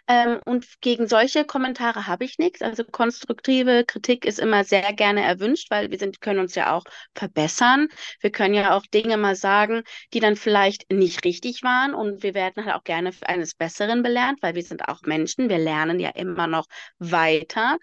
Ähm, 0.07 0.39
und 0.45 0.65
gegen 0.81 1.07
solche 1.07 1.45
Kommentare 1.45 2.07
habe 2.07 2.25
ich 2.25 2.37
nichts. 2.37 2.61
Also 2.61 2.83
konstruktive 2.83 3.83
Kritik 3.85 4.25
ist 4.25 4.39
immer 4.39 4.63
sehr 4.63 4.93
gerne 4.93 5.23
erwünscht, 5.23 5.69
weil 5.71 5.91
wir 5.91 5.99
sind 5.99 6.10
sind, 6.11 6.21
können 6.21 6.39
uns 6.39 6.55
ja 6.55 6.73
auch 6.73 6.83
verbessern. 7.15 7.87
Wir 8.19 8.31
können 8.31 8.53
ja 8.53 8.75
auch 8.75 8.85
Dinge 8.85 9.17
mal 9.17 9.35
sagen, 9.35 9.83
die 10.13 10.19
dann 10.19 10.35
vielleicht 10.35 10.91
nicht 10.91 11.23
richtig 11.25 11.63
waren 11.63 11.93
und 11.93 12.23
wir 12.23 12.33
werden 12.33 12.65
halt 12.65 12.75
auch 12.75 12.83
gerne 12.83 13.11
eines 13.21 13.55
Besseren 13.55 14.03
belernt, 14.03 14.41
weil 14.41 14.55
wir 14.55 14.63
sind 14.63 14.87
auch 14.87 15.01
Menschen, 15.03 15.49
wir 15.49 15.57
lernen 15.57 15.99
ja 15.99 16.09
immer 16.09 16.47
noch 16.47 16.65
weiter. 16.99 17.77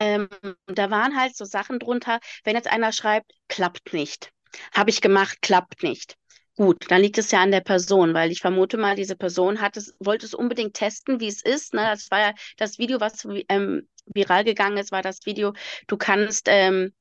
Ähm, 0.00 0.28
da 0.66 0.90
waren 0.90 1.18
halt 1.18 1.36
so 1.36 1.44
Sachen 1.44 1.78
drunter, 1.78 2.20
wenn 2.44 2.56
jetzt 2.56 2.70
einer 2.70 2.92
schreibt, 2.92 3.32
klappt 3.48 3.92
nicht. 3.92 4.30
Habe 4.74 4.90
ich 4.90 5.00
gemacht, 5.00 5.38
klappt 5.42 5.82
nicht. 5.82 6.16
Gut, 6.56 6.84
dann 6.88 7.00
liegt 7.02 7.18
es 7.18 7.32
ja 7.32 7.42
an 7.42 7.50
der 7.50 7.62
Person, 7.62 8.14
weil 8.14 8.30
ich 8.30 8.40
vermute 8.40 8.76
mal, 8.76 8.94
diese 8.94 9.16
Person 9.16 9.60
hat 9.60 9.76
es, 9.76 9.96
wollte 9.98 10.24
es 10.24 10.34
unbedingt 10.34 10.74
testen, 10.74 11.18
wie 11.18 11.26
es 11.26 11.42
ist. 11.42 11.74
Ne? 11.74 11.82
Das 11.82 12.10
war 12.12 12.20
ja 12.20 12.32
das 12.58 12.78
Video, 12.78 13.00
was 13.00 13.26
ähm, 13.48 13.88
viral 14.06 14.44
gegangen 14.44 14.76
ist, 14.76 14.92
war 14.92 15.02
das 15.02 15.26
Video, 15.26 15.52
du 15.86 15.96
kannst 15.96 16.46
ähm, 16.48 16.92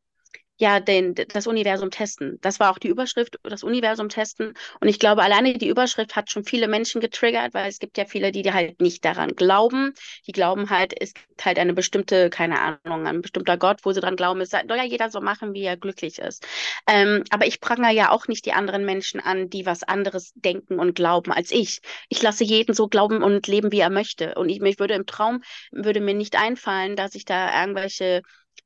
ja 0.57 0.79
den, 0.79 1.15
das 1.15 1.47
Universum 1.47 1.89
testen. 1.89 2.37
Das 2.41 2.59
war 2.59 2.71
auch 2.71 2.77
die 2.77 2.87
Überschrift, 2.87 3.37
das 3.43 3.63
Universum 3.63 4.09
testen. 4.09 4.53
Und 4.79 4.87
ich 4.87 4.99
glaube, 4.99 5.23
alleine 5.23 5.57
die 5.57 5.67
Überschrift 5.67 6.15
hat 6.15 6.29
schon 6.29 6.43
viele 6.45 6.67
Menschen 6.67 7.01
getriggert, 7.01 7.53
weil 7.53 7.69
es 7.69 7.79
gibt 7.79 7.97
ja 7.97 8.05
viele, 8.05 8.31
die 8.31 8.51
halt 8.53 8.79
nicht 8.79 9.03
daran 9.03 9.29
glauben. 9.35 9.93
Die 10.27 10.31
glauben 10.31 10.69
halt, 10.69 10.93
es 10.99 11.13
gibt 11.13 11.43
halt 11.43 11.57
eine 11.57 11.73
bestimmte, 11.73 12.29
keine 12.29 12.59
Ahnung, 12.59 13.07
ein 13.07 13.21
bestimmter 13.21 13.57
Gott, 13.57 13.79
wo 13.83 13.91
sie 13.91 13.99
dran 14.01 14.15
glauben. 14.15 14.41
Es 14.41 14.51
soll 14.51 14.63
ja 14.69 14.83
jeder 14.83 15.09
so 15.09 15.21
machen, 15.21 15.53
wie 15.53 15.63
er 15.63 15.75
glücklich 15.77 16.19
ist. 16.19 16.45
Ähm, 16.87 17.23
aber 17.31 17.47
ich 17.47 17.59
prangere 17.59 17.91
ja 17.93 18.11
auch 18.11 18.27
nicht 18.27 18.45
die 18.45 18.53
anderen 18.53 18.85
Menschen 18.85 19.19
an, 19.19 19.49
die 19.49 19.65
was 19.65 19.83
anderes 19.83 20.33
denken 20.35 20.79
und 20.79 20.95
glauben 20.95 21.31
als 21.31 21.51
ich. 21.51 21.81
Ich 22.09 22.21
lasse 22.21 22.43
jeden 22.43 22.73
so 22.73 22.87
glauben 22.87 23.23
und 23.23 23.47
leben, 23.47 23.71
wie 23.71 23.79
er 23.79 23.89
möchte. 23.89 24.35
Und 24.35 24.49
ich, 24.49 24.61
ich 24.61 24.79
würde 24.79 24.93
im 24.93 25.05
Traum, 25.05 25.41
würde 25.71 25.99
mir 25.99 26.13
nicht 26.13 26.35
einfallen, 26.39 26.95
dass 26.95 27.15
ich 27.15 27.25
da 27.25 27.59
irgendwelche 27.61 28.21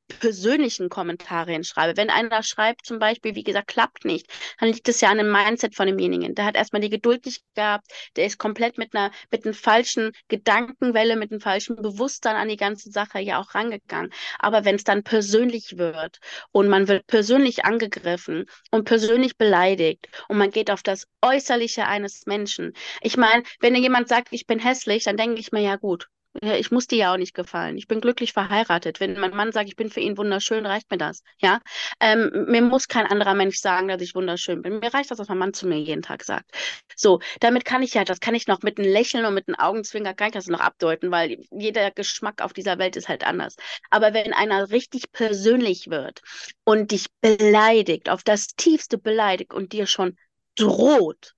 persönlichen 0.08 0.88
Kommentare 0.88 1.52
hinschreibe. 1.52 1.96
Wenn 1.96 2.10
einer 2.10 2.42
schreibt, 2.42 2.86
zum 2.86 2.98
Beispiel, 2.98 3.34
wie 3.34 3.44
gesagt, 3.44 3.68
klappt 3.68 4.04
nicht, 4.04 4.26
dann 4.58 4.70
liegt 4.70 4.88
es 4.88 5.00
ja 5.00 5.10
an 5.10 5.18
dem 5.18 5.30
Mindset 5.30 5.74
von 5.74 5.86
demjenigen. 5.86 6.34
Der 6.34 6.44
hat 6.44 6.56
erstmal 6.56 6.80
die 6.80 6.90
Geduld 6.90 7.26
nicht 7.26 7.42
gehabt, 7.54 7.86
der 8.16 8.26
ist 8.26 8.38
komplett 8.38 8.78
mit 8.78 8.94
einer, 8.94 9.10
mit 9.30 9.44
einer 9.44 9.54
falschen 9.54 10.12
Gedankenwelle, 10.28 11.16
mit 11.16 11.30
einem 11.30 11.40
falschen 11.40 11.76
Bewusstsein 11.76 12.36
an 12.36 12.48
die 12.48 12.56
ganze 12.56 12.90
Sache 12.90 13.20
ja 13.20 13.40
auch 13.40 13.54
rangegangen. 13.54 14.12
Aber 14.38 14.64
wenn 14.64 14.76
es 14.76 14.84
dann 14.84 15.02
persönlich 15.02 15.78
wird 15.78 16.18
und 16.52 16.68
man 16.68 16.88
wird 16.88 17.06
persönlich 17.06 17.64
angegriffen 17.64 18.46
und 18.70 18.84
persönlich 18.84 19.36
beleidigt 19.36 20.08
und 20.28 20.38
man 20.38 20.50
geht 20.50 20.70
auf 20.70 20.82
das 20.82 21.06
Äußerliche 21.22 21.86
eines 21.86 22.26
Menschen. 22.26 22.72
Ich 23.02 23.16
meine, 23.16 23.42
wenn 23.60 23.74
jemand 23.74 24.08
sagt, 24.08 24.28
ich 24.30 24.46
bin 24.46 24.58
hässlich, 24.58 25.04
dann 25.04 25.16
denke 25.16 25.40
ich 25.40 25.52
mir, 25.52 25.60
ja 25.60 25.76
gut, 25.76 26.08
ich 26.40 26.70
muss 26.70 26.86
dir 26.86 26.98
ja 26.98 27.12
auch 27.12 27.16
nicht 27.16 27.34
gefallen. 27.34 27.76
Ich 27.76 27.88
bin 27.88 28.00
glücklich 28.00 28.32
verheiratet. 28.32 29.00
Wenn 29.00 29.18
mein 29.18 29.34
Mann 29.34 29.50
sagt, 29.52 29.68
ich 29.68 29.76
bin 29.76 29.90
für 29.90 30.00
ihn 30.00 30.16
wunderschön, 30.16 30.66
reicht 30.66 30.90
mir 30.90 30.98
das. 30.98 31.22
Ja, 31.38 31.60
ähm, 32.00 32.46
mir 32.48 32.62
muss 32.62 32.86
kein 32.86 33.06
anderer 33.06 33.34
Mensch 33.34 33.58
sagen, 33.58 33.88
dass 33.88 34.02
ich 34.02 34.14
wunderschön 34.14 34.62
bin. 34.62 34.78
Mir 34.78 34.92
reicht 34.92 35.10
das, 35.10 35.18
was 35.18 35.28
mein 35.28 35.38
Mann 35.38 35.54
zu 35.54 35.66
mir 35.66 35.78
jeden 35.78 36.02
Tag 36.02 36.24
sagt. 36.24 36.50
So, 36.94 37.20
damit 37.40 37.64
kann 37.64 37.82
ich 37.82 37.94
ja, 37.94 38.04
das 38.04 38.20
kann 38.20 38.34
ich 38.34 38.46
noch 38.46 38.62
mit 38.62 38.78
einem 38.78 38.90
Lächeln 38.90 39.24
und 39.24 39.34
mit 39.34 39.48
einem 39.48 39.56
Augenzwinger 39.56 40.14
kann 40.14 40.28
ich 40.28 40.34
das 40.34 40.46
noch 40.46 40.60
abdeuten, 40.60 41.10
weil 41.10 41.38
jeder 41.50 41.90
Geschmack 41.90 42.42
auf 42.42 42.52
dieser 42.52 42.78
Welt 42.78 42.96
ist 42.96 43.08
halt 43.08 43.26
anders. 43.26 43.56
Aber 43.90 44.14
wenn 44.14 44.32
einer 44.32 44.70
richtig 44.70 45.10
persönlich 45.12 45.88
wird 45.90 46.20
und 46.64 46.92
dich 46.92 47.06
beleidigt, 47.20 48.10
auf 48.10 48.22
das 48.22 48.48
tiefste 48.48 48.98
beleidigt 48.98 49.52
und 49.54 49.72
dir 49.72 49.86
schon 49.86 50.16
droht, 50.56 51.34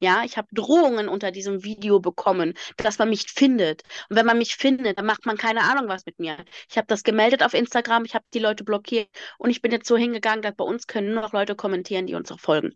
ja, 0.00 0.22
ich 0.24 0.36
habe 0.36 0.48
Drohungen 0.52 1.08
unter 1.08 1.30
diesem 1.30 1.64
Video 1.64 2.00
bekommen, 2.00 2.54
dass 2.76 2.98
man 2.98 3.10
mich 3.10 3.26
findet. 3.32 3.82
Und 4.08 4.16
wenn 4.16 4.26
man 4.26 4.38
mich 4.38 4.56
findet, 4.56 4.98
dann 4.98 5.06
macht 5.06 5.26
man 5.26 5.36
keine 5.36 5.62
Ahnung 5.62 5.88
was 5.88 6.06
mit 6.06 6.18
mir. 6.18 6.36
Ich 6.70 6.76
habe 6.76 6.86
das 6.86 7.02
gemeldet 7.04 7.42
auf 7.42 7.54
Instagram, 7.54 8.04
ich 8.04 8.14
habe 8.14 8.24
die 8.34 8.38
Leute 8.38 8.64
blockiert 8.64 9.08
und 9.38 9.50
ich 9.50 9.62
bin 9.62 9.72
jetzt 9.72 9.88
so 9.88 9.96
hingegangen, 9.96 10.42
dass 10.42 10.54
bei 10.54 10.64
uns 10.64 10.86
können 10.86 11.12
nur 11.12 11.22
noch 11.22 11.32
Leute 11.32 11.54
kommentieren, 11.56 12.06
die 12.06 12.14
uns 12.14 12.30
auch 12.32 12.40
folgen 12.40 12.74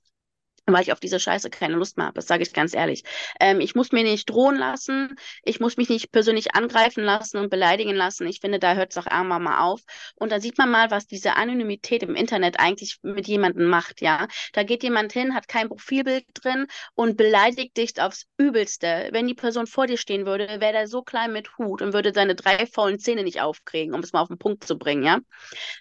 weil 0.72 0.82
ich 0.82 0.92
auf 0.92 1.00
diese 1.00 1.20
Scheiße 1.20 1.50
keine 1.50 1.74
Lust 1.74 1.96
mehr 1.96 2.06
habe. 2.06 2.14
Das 2.16 2.26
sage 2.26 2.42
ich 2.42 2.52
ganz 2.52 2.74
ehrlich. 2.74 3.02
Ähm, 3.40 3.60
ich 3.60 3.74
muss 3.74 3.92
mir 3.92 4.02
nicht 4.02 4.28
drohen 4.30 4.56
lassen. 4.56 5.16
Ich 5.44 5.60
muss 5.60 5.76
mich 5.76 5.88
nicht 5.88 6.12
persönlich 6.12 6.54
angreifen 6.54 7.04
lassen 7.04 7.38
und 7.38 7.50
beleidigen 7.50 7.94
lassen. 7.94 8.26
Ich 8.26 8.40
finde, 8.40 8.58
da 8.58 8.74
hört 8.74 8.92
es 8.92 8.98
auch 8.98 9.06
einmal 9.06 9.40
mal 9.40 9.60
auf. 9.60 9.80
Und 10.16 10.32
da 10.32 10.40
sieht 10.40 10.58
man 10.58 10.70
mal, 10.70 10.90
was 10.90 11.06
diese 11.06 11.36
Anonymität 11.36 12.02
im 12.02 12.14
Internet 12.14 12.58
eigentlich 12.60 12.98
mit 13.02 13.26
jemandem 13.28 13.68
macht. 13.68 14.00
Ja, 14.00 14.28
da 14.52 14.62
geht 14.62 14.82
jemand 14.82 15.12
hin, 15.12 15.34
hat 15.34 15.48
kein 15.48 15.68
Profilbild 15.68 16.24
drin 16.34 16.66
und 16.94 17.16
beleidigt 17.16 17.76
dich 17.76 18.00
aufs 18.00 18.26
Übelste. 18.38 19.08
Wenn 19.12 19.26
die 19.26 19.34
Person 19.34 19.66
vor 19.66 19.86
dir 19.86 19.98
stehen 19.98 20.26
würde, 20.26 20.46
wäre 20.60 20.72
der 20.72 20.86
so 20.88 21.02
klein 21.02 21.32
mit 21.32 21.56
Hut 21.58 21.82
und 21.82 21.92
würde 21.92 22.12
seine 22.14 22.34
drei 22.34 22.66
faulen 22.66 22.98
Zähne 22.98 23.24
nicht 23.24 23.40
aufkriegen, 23.40 23.94
um 23.94 24.00
es 24.00 24.12
mal 24.12 24.20
auf 24.20 24.28
den 24.28 24.38
Punkt 24.38 24.64
zu 24.64 24.78
bringen. 24.78 25.02
Ja, 25.04 25.18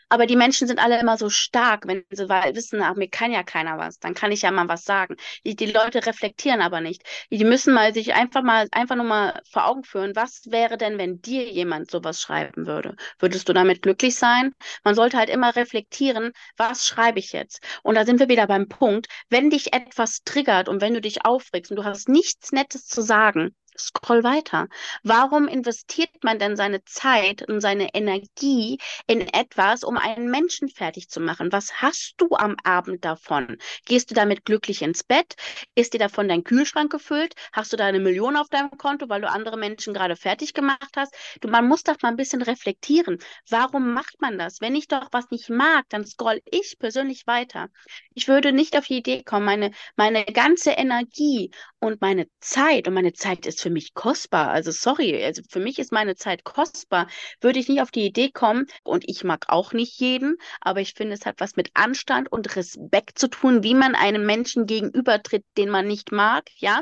aber 0.09 0.25
die 0.25 0.35
Menschen 0.35 0.67
sind 0.67 0.79
alle 0.79 0.99
immer 0.99 1.17
so 1.17 1.29
stark, 1.29 1.87
wenn 1.87 2.03
sie 2.11 2.27
wissen, 2.27 2.81
ach, 2.81 2.95
mir 2.95 3.09
kann 3.09 3.31
ja 3.31 3.43
keiner 3.43 3.77
was. 3.77 3.99
Dann 3.99 4.13
kann 4.13 4.31
ich 4.31 4.41
ja 4.41 4.51
mal 4.51 4.67
was 4.67 4.80
sagen. 4.83 5.15
Die, 5.45 5.55
die 5.55 5.71
Leute 5.71 6.05
reflektieren 6.05 6.61
aber 6.61 6.81
nicht. 6.81 7.03
Die 7.29 7.43
müssen 7.43 7.73
mal 7.73 7.93
sich 7.93 8.13
einfach 8.13 8.43
mal, 8.43 8.67
einfach 8.71 8.95
nur 8.95 9.05
mal 9.05 9.41
vor 9.49 9.67
Augen 9.67 9.83
führen, 9.83 10.15
was 10.15 10.41
wäre 10.47 10.77
denn, 10.77 10.97
wenn 10.97 11.21
dir 11.21 11.51
jemand 11.51 11.91
sowas 11.91 12.19
schreiben 12.21 12.67
würde? 12.67 12.95
Würdest 13.19 13.49
du 13.49 13.53
damit 13.53 13.81
glücklich 13.81 14.15
sein? 14.15 14.53
Man 14.83 14.95
sollte 14.95 15.17
halt 15.17 15.29
immer 15.29 15.55
reflektieren, 15.55 16.31
was 16.57 16.85
schreibe 16.85 17.19
ich 17.19 17.31
jetzt? 17.31 17.61
Und 17.83 17.95
da 17.95 18.05
sind 18.05 18.19
wir 18.19 18.29
wieder 18.29 18.47
beim 18.47 18.67
Punkt, 18.67 19.07
wenn 19.29 19.49
dich 19.49 19.73
etwas 19.73 20.23
triggert 20.23 20.69
und 20.69 20.81
wenn 20.81 20.93
du 20.93 21.01
dich 21.01 21.25
aufregst 21.25 21.71
und 21.71 21.77
du 21.77 21.83
hast 21.83 22.09
nichts 22.09 22.51
Nettes 22.51 22.87
zu 22.87 23.01
sagen, 23.01 23.55
Scroll 23.81 24.23
weiter. 24.23 24.67
Warum 25.03 25.47
investiert 25.47 26.23
man 26.23 26.39
denn 26.39 26.55
seine 26.55 26.83
Zeit 26.85 27.47
und 27.47 27.61
seine 27.61 27.93
Energie 27.93 28.79
in 29.07 29.21
etwas, 29.21 29.83
um 29.83 29.97
einen 29.97 30.29
Menschen 30.29 30.69
fertig 30.69 31.09
zu 31.09 31.19
machen? 31.19 31.51
Was 31.51 31.81
hast 31.81 32.13
du 32.17 32.29
am 32.35 32.55
Abend 32.63 33.03
davon? 33.05 33.57
Gehst 33.85 34.11
du 34.11 34.15
damit 34.15 34.45
glücklich 34.45 34.81
ins 34.81 35.03
Bett? 35.03 35.35
Ist 35.75 35.93
dir 35.93 35.99
davon 35.99 36.27
dein 36.27 36.43
Kühlschrank 36.43 36.91
gefüllt? 36.91 37.33
Hast 37.51 37.73
du 37.73 37.77
da 37.77 37.85
eine 37.85 37.99
Million 37.99 38.37
auf 38.37 38.49
deinem 38.49 38.71
Konto, 38.77 39.09
weil 39.09 39.21
du 39.21 39.29
andere 39.29 39.57
Menschen 39.57 39.93
gerade 39.93 40.15
fertig 40.15 40.53
gemacht 40.53 40.91
hast? 40.95 41.13
Du, 41.41 41.47
man 41.47 41.67
muss 41.67 41.83
doch 41.83 42.01
mal 42.01 42.09
ein 42.09 42.17
bisschen 42.17 42.41
reflektieren. 42.41 43.17
Warum 43.49 43.93
macht 43.93 44.21
man 44.21 44.37
das? 44.37 44.61
Wenn 44.61 44.75
ich 44.75 44.87
doch 44.87 45.07
was 45.11 45.31
nicht 45.31 45.49
mag, 45.49 45.85
dann 45.89 46.05
scroll 46.05 46.41
ich 46.45 46.77
persönlich 46.79 47.25
weiter. 47.27 47.69
Ich 48.13 48.27
würde 48.27 48.51
nicht 48.51 48.77
auf 48.77 48.85
die 48.85 48.97
Idee 48.97 49.23
kommen, 49.23 49.45
meine, 49.45 49.71
meine 49.95 50.23
ganze 50.25 50.71
Energie 50.71 51.51
und 51.79 52.01
meine 52.01 52.27
Zeit, 52.39 52.87
und 52.87 52.93
meine 52.93 53.13
Zeit 53.13 53.45
ist 53.47 53.61
für 53.61 53.70
mich 53.71 53.93
kostbar. 53.93 54.49
Also 54.49 54.71
sorry, 54.71 55.23
also 55.23 55.41
für 55.49 55.59
mich 55.59 55.79
ist 55.79 55.91
meine 55.91 56.15
Zeit 56.15 56.43
kostbar. 56.43 57.07
Würde 57.41 57.59
ich 57.59 57.67
nicht 57.69 57.81
auf 57.81 57.91
die 57.91 58.05
Idee 58.05 58.29
kommen, 58.31 58.65
und 58.83 59.03
ich 59.07 59.23
mag 59.23 59.45
auch 59.49 59.73
nicht 59.73 59.99
jeden, 59.99 60.37
aber 60.61 60.81
ich 60.81 60.93
finde, 60.93 61.13
es 61.13 61.25
hat 61.25 61.39
was 61.39 61.55
mit 61.55 61.71
Anstand 61.73 62.31
und 62.31 62.55
Respekt 62.55 63.17
zu 63.19 63.29
tun, 63.29 63.63
wie 63.63 63.73
man 63.73 63.95
einem 63.95 64.25
Menschen 64.25 64.65
gegenübertritt, 64.65 65.43
den 65.57 65.69
man 65.69 65.87
nicht 65.87 66.11
mag, 66.11 66.49
ja, 66.57 66.81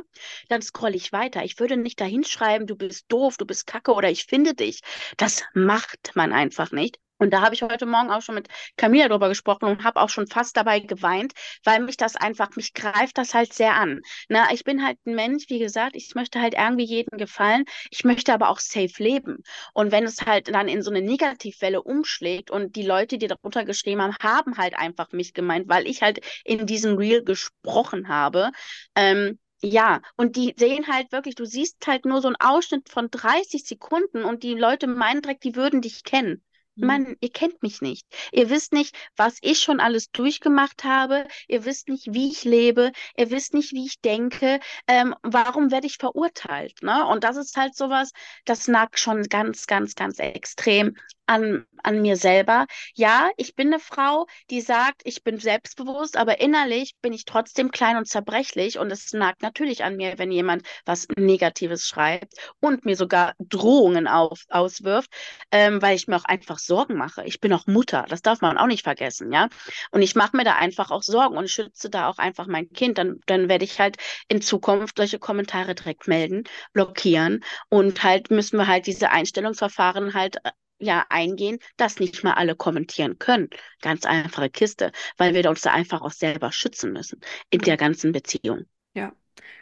dann 0.50 0.62
scrolle 0.62 0.96
ich 0.96 1.12
weiter. 1.12 1.44
Ich 1.44 1.60
würde 1.60 1.78
nicht 1.78 2.00
dahin 2.02 2.24
schreiben, 2.24 2.68
du 2.68 2.76
bist 2.76 3.06
doof, 3.10 3.38
du 3.38 3.46
bist 3.46 3.68
kacke 3.68 3.94
oder 3.94 4.10
ich 4.10 4.26
finde 4.26 4.54
dich. 4.56 4.82
Das 5.18 5.44
macht 5.54 6.12
man 6.16 6.34
einfach 6.34 6.72
nicht. 6.72 6.98
Und 7.20 7.32
da 7.32 7.42
habe 7.42 7.54
ich 7.54 7.62
heute 7.62 7.86
Morgen 7.86 8.10
auch 8.12 8.22
schon 8.22 8.36
mit 8.36 8.48
Camilla 8.78 9.08
drüber 9.08 9.30
gesprochen 9.30 9.66
und 9.66 9.84
habe 9.84 10.02
auch 10.02 10.10
schon 10.10 10.28
fast 10.28 10.58
dabei 10.58 10.80
geweint, 10.80 11.34
weil 11.64 11.82
mich 11.82 11.98
das 11.98 12.16
einfach, 12.16 12.56
mich 12.56 12.74
greift 12.74 13.18
das 13.18 13.34
halt 13.34 13.54
sehr 13.54 13.76
an. 13.76 14.02
Na, 14.30 14.52
ich 14.52 14.64
bin 14.64 14.84
halt 14.86 14.98
ein 15.06 15.16
Mensch, 15.16 15.46
wie 15.50 15.60
gesagt, 15.60 15.96
ich 15.96 16.16
möchte 16.16 16.42
halt 16.42 16.54
irgendwie 16.56 16.86
jedem 16.86 17.18
gefallen. 17.18 17.66
Ich 17.92 18.04
möchte 18.04 18.34
aber 18.34 18.50
auch 18.50 18.60
safe 18.60 18.92
leben. 19.04 19.44
Und 19.74 19.92
wenn 19.92 20.06
es 20.06 20.22
halt 20.26 20.48
dann 20.54 20.68
in 20.68 20.82
so 20.82 20.90
eine 20.92 21.02
Negativwelle 21.02 21.82
umschlägt 21.84 22.52
und 22.52 22.76
die 22.76 22.84
Leute, 22.84 23.18
die 23.18 23.28
darunter 23.28 23.66
geschrieben 23.66 24.02
haben, 24.02 24.16
haben 24.22 24.58
halt 24.58 24.76
einfach 24.78 25.12
mich 25.12 25.34
gemeint, 25.34 25.68
weil 25.70 25.88
ich 25.88 26.02
halt 26.02 26.20
in 26.46 26.66
diesem 26.66 26.98
Reel 26.98 27.24
gesprochen 27.24 28.08
habe. 28.08 28.52
Ähm, 28.96 29.40
ja, 29.62 30.02
und 30.16 30.36
die 30.38 30.54
sehen 30.58 30.88
halt 30.88 31.12
wirklich, 31.12 31.36
du 31.36 31.46
siehst 31.46 31.86
halt 31.86 32.06
nur 32.06 32.22
so 32.22 32.28
einen 32.30 32.38
Ausschnitt 32.40 32.88
von 32.90 33.10
30 33.12 33.66
Sekunden 33.66 34.24
und 34.24 34.44
die 34.44 34.54
Leute 34.54 34.88
meinen 34.88 35.22
direkt, 35.22 35.44
die 35.44 35.56
würden 35.56 35.82
dich 35.82 36.04
kennen. 36.04 36.44
Mhm. 36.80 36.88
Mann, 36.88 37.16
ihr 37.20 37.32
kennt 37.32 37.62
mich 37.62 37.82
nicht. 37.82 38.06
Ihr 38.32 38.50
wisst 38.50 38.74
nicht, 38.74 38.96
was 39.16 39.38
ich 39.42 39.60
schon 39.60 39.80
alles 39.80 40.12
durchgemacht 40.12 40.84
habe. 40.84 41.28
Ihr 41.48 41.66
wisst 41.66 41.90
nicht, 41.90 42.14
wie 42.14 42.30
ich 42.30 42.44
lebe. 42.44 42.92
Ihr 43.18 43.30
wisst 43.32 43.54
nicht, 43.54 43.74
wie 43.74 43.86
ich 43.86 44.02
denke. 44.02 44.60
Ähm, 44.88 45.16
warum 45.24 45.72
werde 45.72 45.88
ich 45.88 45.98
verurteilt? 45.98 46.82
Ne? 46.82 47.06
Und 47.06 47.24
das 47.24 47.38
ist 47.38 47.56
halt 47.58 47.76
sowas, 47.76 48.12
das 48.46 48.68
nagt 48.68 49.00
schon 49.00 49.24
ganz, 49.24 49.68
ganz, 49.68 49.96
ganz 49.96 50.20
extrem 50.20 50.96
an, 51.30 51.66
an 51.84 52.02
mir 52.02 52.18
selber. 52.18 52.66
Ja, 52.96 53.30
ich 53.38 53.56
bin 53.56 53.68
eine 53.68 53.80
Frau, 53.80 54.26
die 54.50 54.62
sagt, 54.62 55.02
ich 55.06 55.24
bin 55.24 55.38
selbstbewusst, 55.40 56.18
aber 56.18 56.42
innerlich 56.42 56.96
bin 57.02 57.14
ich 57.14 57.26
trotzdem 57.26 57.72
klein 57.72 57.98
und 57.98 58.08
zerbrechlich 58.08 58.80
und 58.80 58.92
es 58.92 59.14
nagt 59.14 59.44
natürlich 59.44 59.84
an 59.84 59.96
mir, 59.96 60.18
wenn 60.18 60.32
jemand 60.32 60.64
was 60.86 61.08
Negatives 61.18 61.88
schreibt 61.88 62.34
und 62.60 62.84
mir 62.86 62.96
sogar 62.96 63.34
Drohungen 63.40 64.08
auf, 64.08 64.42
auswirft, 64.50 65.12
ähm, 65.52 65.82
weil 65.82 65.96
ich 65.96 66.08
mir 66.08 66.16
auch 66.18 66.26
einfach 66.26 66.58
Sorgen 66.58 66.98
mache. 66.98 67.24
Ich 67.26 67.40
bin 67.40 67.54
auch 67.54 67.68
Mutter, 67.68 68.06
das 68.10 68.22
darf 68.24 68.42
man 68.42 68.58
auch 68.58 68.68
nicht 68.68 68.84
vergessen, 68.84 69.32
ja. 69.32 69.50
Und 69.92 70.02
ich 70.02 70.16
mache 70.16 70.36
mir 70.36 70.44
da 70.44 70.56
einfach 70.56 70.90
auch 70.92 71.04
Sorgen 71.04 71.38
und 71.38 71.50
schütze 71.50 71.90
da 71.92 72.10
auch 72.10 72.18
einfach 72.18 72.48
mein 72.48 72.70
Kind. 72.72 72.98
Dann, 72.98 73.20
dann 73.28 73.50
werde 73.50 73.66
ich 73.66 73.80
halt 73.80 73.98
in 74.28 74.42
Zukunft 74.42 74.98
solche 74.98 75.20
Kommentare 75.20 75.76
direkt 75.76 76.08
melden, 76.08 76.44
blockieren 76.74 77.44
und 77.70 78.04
halt 78.04 78.32
müssen 78.32 78.58
wir 78.58 78.68
halt 78.68 78.88
diese 78.88 79.12
Einstellungsverfahren 79.12 80.14
halt 80.16 80.38
äh, 80.44 80.52
ja 80.80 81.06
eingehen, 81.10 81.60
dass 81.78 82.00
nicht 82.00 82.24
mal 82.24 82.34
alle 82.34 82.56
kommentieren 82.56 83.20
können. 83.20 83.50
Ganz 83.82 84.06
einfache 84.06 84.50
Kiste, 84.50 84.92
weil 85.18 85.34
wir 85.34 85.50
uns 85.50 85.62
da 85.62 85.72
einfach 85.74 86.02
auch 86.02 86.12
selber 86.12 86.52
schützen 86.52 86.92
müssen 86.94 87.20
in 87.50 87.62
der 87.62 87.78
ganzen 87.78 88.12
Beziehung. 88.12 88.66
Ja, 88.96 89.14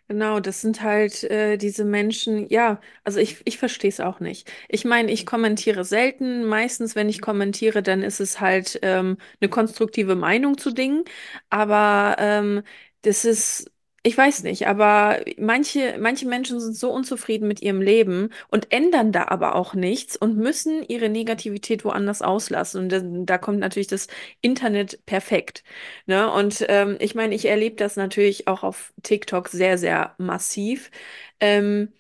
Genau, 0.10 0.42
das 0.42 0.62
sind 0.62 0.82
halt 0.84 1.24
äh, 1.26 1.58
diese 1.58 1.86
Menschen, 1.86 2.50
ja, 2.50 2.82
also 3.06 3.20
ich, 3.20 3.42
ich 3.46 3.60
verstehe 3.60 3.90
es 3.92 4.02
auch 4.02 4.20
nicht. 4.22 4.52
Ich 4.70 4.86
meine, 4.86 5.12
ich 5.14 5.26
kommentiere 5.26 5.86
selten. 5.86 6.46
Meistens, 6.46 6.96
wenn 6.96 7.10
ich 7.10 7.22
kommentiere, 7.22 7.84
dann 7.84 8.04
ist 8.04 8.20
es 8.20 8.42
halt 8.42 8.80
ähm, 8.84 9.18
eine 9.42 9.50
konstruktive 9.50 10.16
Meinung 10.18 10.58
zu 10.58 10.72
Dingen. 10.74 11.06
Aber 11.52 12.18
ähm, 12.20 12.64
das 13.04 13.26
ist, 13.26 13.72
ich 14.08 14.18
weiß 14.18 14.44
nicht, 14.44 14.68
aber 14.68 15.20
manche, 15.38 15.98
manche 16.00 16.26
Menschen 16.28 16.62
sind 16.62 16.78
so 16.78 16.92
unzufrieden 16.92 17.46
mit 17.46 17.62
ihrem 17.62 17.82
Leben 17.82 18.30
und 18.48 18.72
ändern 18.72 19.12
da 19.12 19.26
aber 19.28 19.54
auch 19.54 19.74
nichts 19.74 20.16
und 20.16 20.38
müssen 20.38 20.82
ihre 20.88 21.10
Negativität 21.10 21.84
woanders 21.84 22.22
auslassen. 22.22 22.84
Und 22.84 23.26
da, 23.30 23.38
kommt 23.38 23.60
natürlich 23.60 23.88
das 23.88 24.08
Internet 24.40 25.06
perfekt. 25.06 25.66
Ne? 26.06 26.32
Und 26.32 26.66
ähm, 26.70 26.96
ich 27.02 27.16
meine, 27.16 27.36
ich 27.36 27.46
erlebe 27.50 27.76
das 27.76 27.98
natürlich 27.98 28.48
auch 28.48 28.64
auf 28.64 28.94
TikTok 29.04 29.50
sehr, 29.50 29.78
sehr 29.78 30.16
massiv. 30.18 30.90
Ähm, 31.42 31.92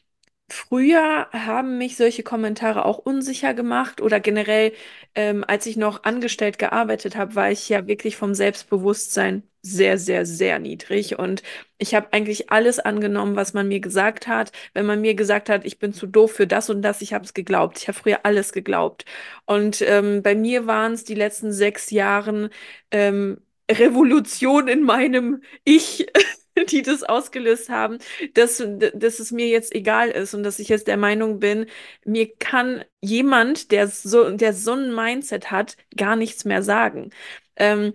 Früher 0.49 1.27
haben 1.33 1.77
mich 1.77 1.97
solche 1.97 2.23
Kommentare 2.23 2.85
auch 2.85 2.99
unsicher 2.99 3.53
gemacht 3.53 3.99
oder 4.01 4.21
generell, 4.21 4.71
ähm, 5.13 5.43
als 5.45 5.65
ich 5.65 5.75
noch 5.75 6.03
angestellt 6.05 6.57
gearbeitet 6.57 7.17
habe, 7.17 7.35
war 7.35 7.51
ich 7.51 7.67
ja 7.67 7.85
wirklich 7.85 8.15
vom 8.15 8.33
Selbstbewusstsein 8.33 9.43
sehr, 9.61 9.97
sehr, 9.97 10.25
sehr 10.25 10.59
niedrig 10.59 11.19
und 11.19 11.43
ich 11.77 11.93
habe 11.95 12.13
eigentlich 12.13 12.49
alles 12.49 12.79
angenommen, 12.79 13.35
was 13.35 13.53
man 13.53 13.67
mir 13.67 13.81
gesagt 13.81 14.27
hat. 14.27 14.53
Wenn 14.73 14.85
man 14.85 15.01
mir 15.01 15.15
gesagt 15.15 15.49
hat, 15.49 15.65
ich 15.65 15.79
bin 15.79 15.91
zu 15.91 16.07
doof 16.07 16.31
für 16.31 16.47
das 16.47 16.69
und 16.69 16.81
das, 16.81 17.01
ich 17.01 17.13
habe 17.13 17.25
es 17.25 17.33
geglaubt. 17.33 17.77
Ich 17.79 17.87
habe 17.89 17.97
früher 17.97 18.19
alles 18.25 18.53
geglaubt. 18.53 19.03
Und 19.45 19.81
ähm, 19.81 20.23
bei 20.23 20.33
mir 20.35 20.65
waren 20.65 20.93
es 20.93 21.03
die 21.03 21.15
letzten 21.15 21.51
sechs 21.51 21.91
Jahren 21.91 22.49
ähm, 22.91 23.41
Revolution 23.69 24.67
in 24.69 24.83
meinem 24.83 25.41
Ich. 25.65 26.07
die 26.71 26.81
das 26.81 27.03
ausgelöst 27.03 27.69
haben, 27.69 27.97
dass, 28.33 28.63
dass 28.93 29.19
es 29.19 29.31
mir 29.31 29.47
jetzt 29.47 29.73
egal 29.75 30.09
ist 30.09 30.33
und 30.33 30.43
dass 30.43 30.59
ich 30.59 30.69
jetzt 30.69 30.87
der 30.87 30.97
Meinung 30.97 31.39
bin, 31.39 31.67
mir 32.05 32.33
kann 32.37 32.83
jemand, 33.01 33.71
der 33.71 33.87
so, 33.87 34.29
der 34.31 34.53
so 34.53 34.73
ein 34.73 34.93
Mindset 34.93 35.51
hat, 35.51 35.77
gar 35.95 36.15
nichts 36.15 36.45
mehr 36.45 36.63
sagen. 36.63 37.11
Ähm, 37.55 37.93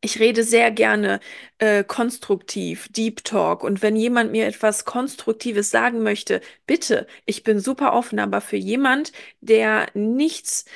ich 0.00 0.20
rede 0.20 0.44
sehr 0.44 0.70
gerne 0.70 1.20
äh, 1.58 1.82
konstruktiv, 1.84 2.88
Deep 2.92 3.24
Talk. 3.24 3.64
Und 3.64 3.82
wenn 3.82 3.96
jemand 3.96 4.30
mir 4.32 4.46
etwas 4.46 4.84
Konstruktives 4.84 5.70
sagen 5.70 6.02
möchte, 6.02 6.40
bitte, 6.66 7.06
ich 7.26 7.42
bin 7.42 7.58
super 7.60 7.92
offen, 7.94 8.18
aber 8.20 8.40
für 8.40 8.56
jemand, 8.56 9.12
der 9.40 9.88
nichts 9.94 10.66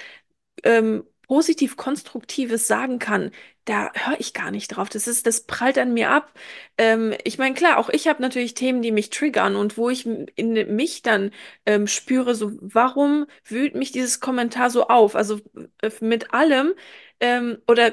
ähm, 0.65 1.05
positiv 1.27 1.77
Konstruktives 1.77 2.67
sagen 2.67 2.99
kann, 2.99 3.31
da 3.65 3.93
höre 3.95 4.19
ich 4.19 4.35
gar 4.35 4.51
nicht 4.51 4.69
drauf. 4.69 4.89
Das 4.89 5.07
ist, 5.07 5.27
das 5.27 5.43
prallt 5.47 5.79
an 5.79 5.95
mir 5.95 6.11
ab. 6.11 6.33
Ähm, 6.79 7.15
ich 7.25 7.39
meine, 7.39 7.55
klar, 7.55 7.79
auch 7.79 7.89
ich 7.91 8.09
habe 8.09 8.21
natürlich 8.23 8.55
Themen, 8.55 8.83
die 8.83 8.93
mich 8.93 9.11
triggern 9.11 9.57
und 9.57 9.77
wo 9.77 9.89
ich 9.91 10.07
in 10.07 10.75
mich 10.77 11.03
dann 11.03 11.31
ähm, 11.67 11.87
spüre, 11.87 12.35
so, 12.35 12.53
warum 12.61 13.27
wühlt 13.45 13.75
mich 13.75 13.93
dieses 13.93 14.21
Kommentar 14.21 14.71
so 14.71 14.89
auf? 14.89 15.15
Also 15.17 15.41
äh, 15.83 15.91
mit 16.01 16.35
allem 16.35 16.75
ähm, 17.21 17.59
oder 17.69 17.93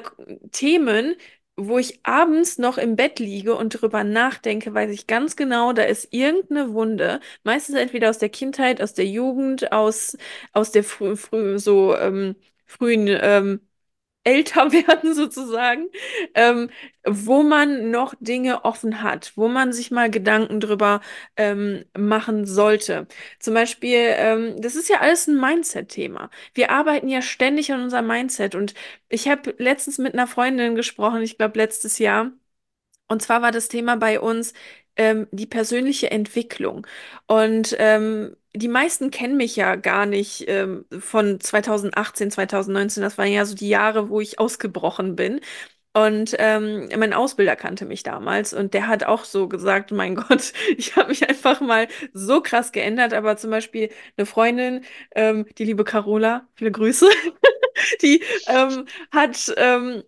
Themen, 0.52 1.14
wo 1.56 1.78
ich 1.78 2.00
abends 2.04 2.58
noch 2.58 2.78
im 2.78 2.96
Bett 2.96 3.18
liege 3.18 3.54
und 3.54 3.70
drüber 3.80 4.02
nachdenke, 4.04 4.72
weiß 4.72 4.90
ich 4.90 5.06
ganz 5.06 5.36
genau, 5.36 5.72
da 5.72 5.82
ist 5.82 6.08
irgendeine 6.12 6.72
Wunde, 6.72 7.20
meistens 7.44 7.76
entweder 7.76 8.08
aus 8.10 8.18
der 8.18 8.30
Kindheit, 8.30 8.80
aus 8.80 8.94
der 8.94 9.06
Jugend, 9.06 9.70
aus, 9.72 10.16
aus 10.52 10.72
der 10.72 10.84
frü 10.84 11.16
frü 11.16 11.58
so 11.58 11.94
ähm, 11.96 12.34
frühen 12.70 13.06
ähm, 13.08 13.60
älter 14.24 14.72
werden 14.72 15.14
sozusagen, 15.14 15.88
ähm, 16.34 16.70
wo 17.06 17.42
man 17.42 17.90
noch 17.90 18.14
Dinge 18.20 18.64
offen 18.64 19.02
hat, 19.02 19.32
wo 19.36 19.48
man 19.48 19.72
sich 19.72 19.90
mal 19.90 20.10
Gedanken 20.10 20.60
drüber 20.60 21.00
ähm, 21.36 21.84
machen 21.96 22.46
sollte. 22.46 23.06
Zum 23.38 23.54
Beispiel, 23.54 23.98
ähm, 24.16 24.60
das 24.60 24.76
ist 24.76 24.88
ja 24.88 25.00
alles 25.00 25.26
ein 25.26 25.40
Mindset-Thema. 25.40 26.30
Wir 26.54 26.70
arbeiten 26.70 27.08
ja 27.08 27.22
ständig 27.22 27.72
an 27.72 27.82
unserem 27.82 28.06
Mindset 28.06 28.54
und 28.54 28.74
ich 29.08 29.28
habe 29.28 29.54
letztens 29.58 29.98
mit 29.98 30.14
einer 30.14 30.26
Freundin 30.26 30.74
gesprochen, 30.74 31.22
ich 31.22 31.38
glaube 31.38 31.58
letztes 31.58 31.98
Jahr. 31.98 32.32
Und 33.08 33.22
zwar 33.22 33.42
war 33.42 33.52
das 33.52 33.68
Thema 33.68 33.96
bei 33.96 34.20
uns 34.20 34.52
ähm, 35.00 35.26
die 35.32 35.46
persönliche 35.46 36.10
Entwicklung. 36.10 36.86
Und 37.26 37.74
ähm, 37.78 38.36
die 38.54 38.68
meisten 38.68 39.10
kennen 39.10 39.38
mich 39.38 39.56
ja 39.56 39.76
gar 39.76 40.04
nicht 40.06 40.44
ähm, 40.48 40.84
von 41.00 41.40
2018, 41.40 42.30
2019. 42.30 43.02
Das 43.02 43.16
waren 43.18 43.32
ja 43.32 43.46
so 43.46 43.54
die 43.54 43.68
Jahre, 43.70 44.10
wo 44.10 44.20
ich 44.20 44.38
ausgebrochen 44.38 45.16
bin. 45.16 45.40
Und 45.92 46.36
ähm, 46.38 46.88
mein 46.98 47.12
Ausbilder 47.12 47.56
kannte 47.56 47.84
mich 47.84 48.04
damals 48.04 48.52
und 48.54 48.74
der 48.74 48.86
hat 48.86 49.02
auch 49.04 49.24
so 49.24 49.48
gesagt, 49.48 49.90
mein 49.90 50.14
Gott, 50.16 50.52
ich 50.76 50.94
habe 50.96 51.08
mich 51.08 51.28
einfach 51.28 51.60
mal 51.60 51.88
so 52.12 52.40
krass 52.42 52.72
geändert. 52.72 53.14
Aber 53.14 53.36
zum 53.36 53.50
Beispiel 53.50 53.90
eine 54.16 54.26
Freundin, 54.26 54.84
ähm, 55.16 55.46
die 55.58 55.64
liebe 55.64 55.84
Carola, 55.84 56.46
viele 56.54 56.72
Grüße, 56.72 57.08
die 58.02 58.22
ähm, 58.48 58.86
hat 59.12 59.52
ähm, 59.56 60.02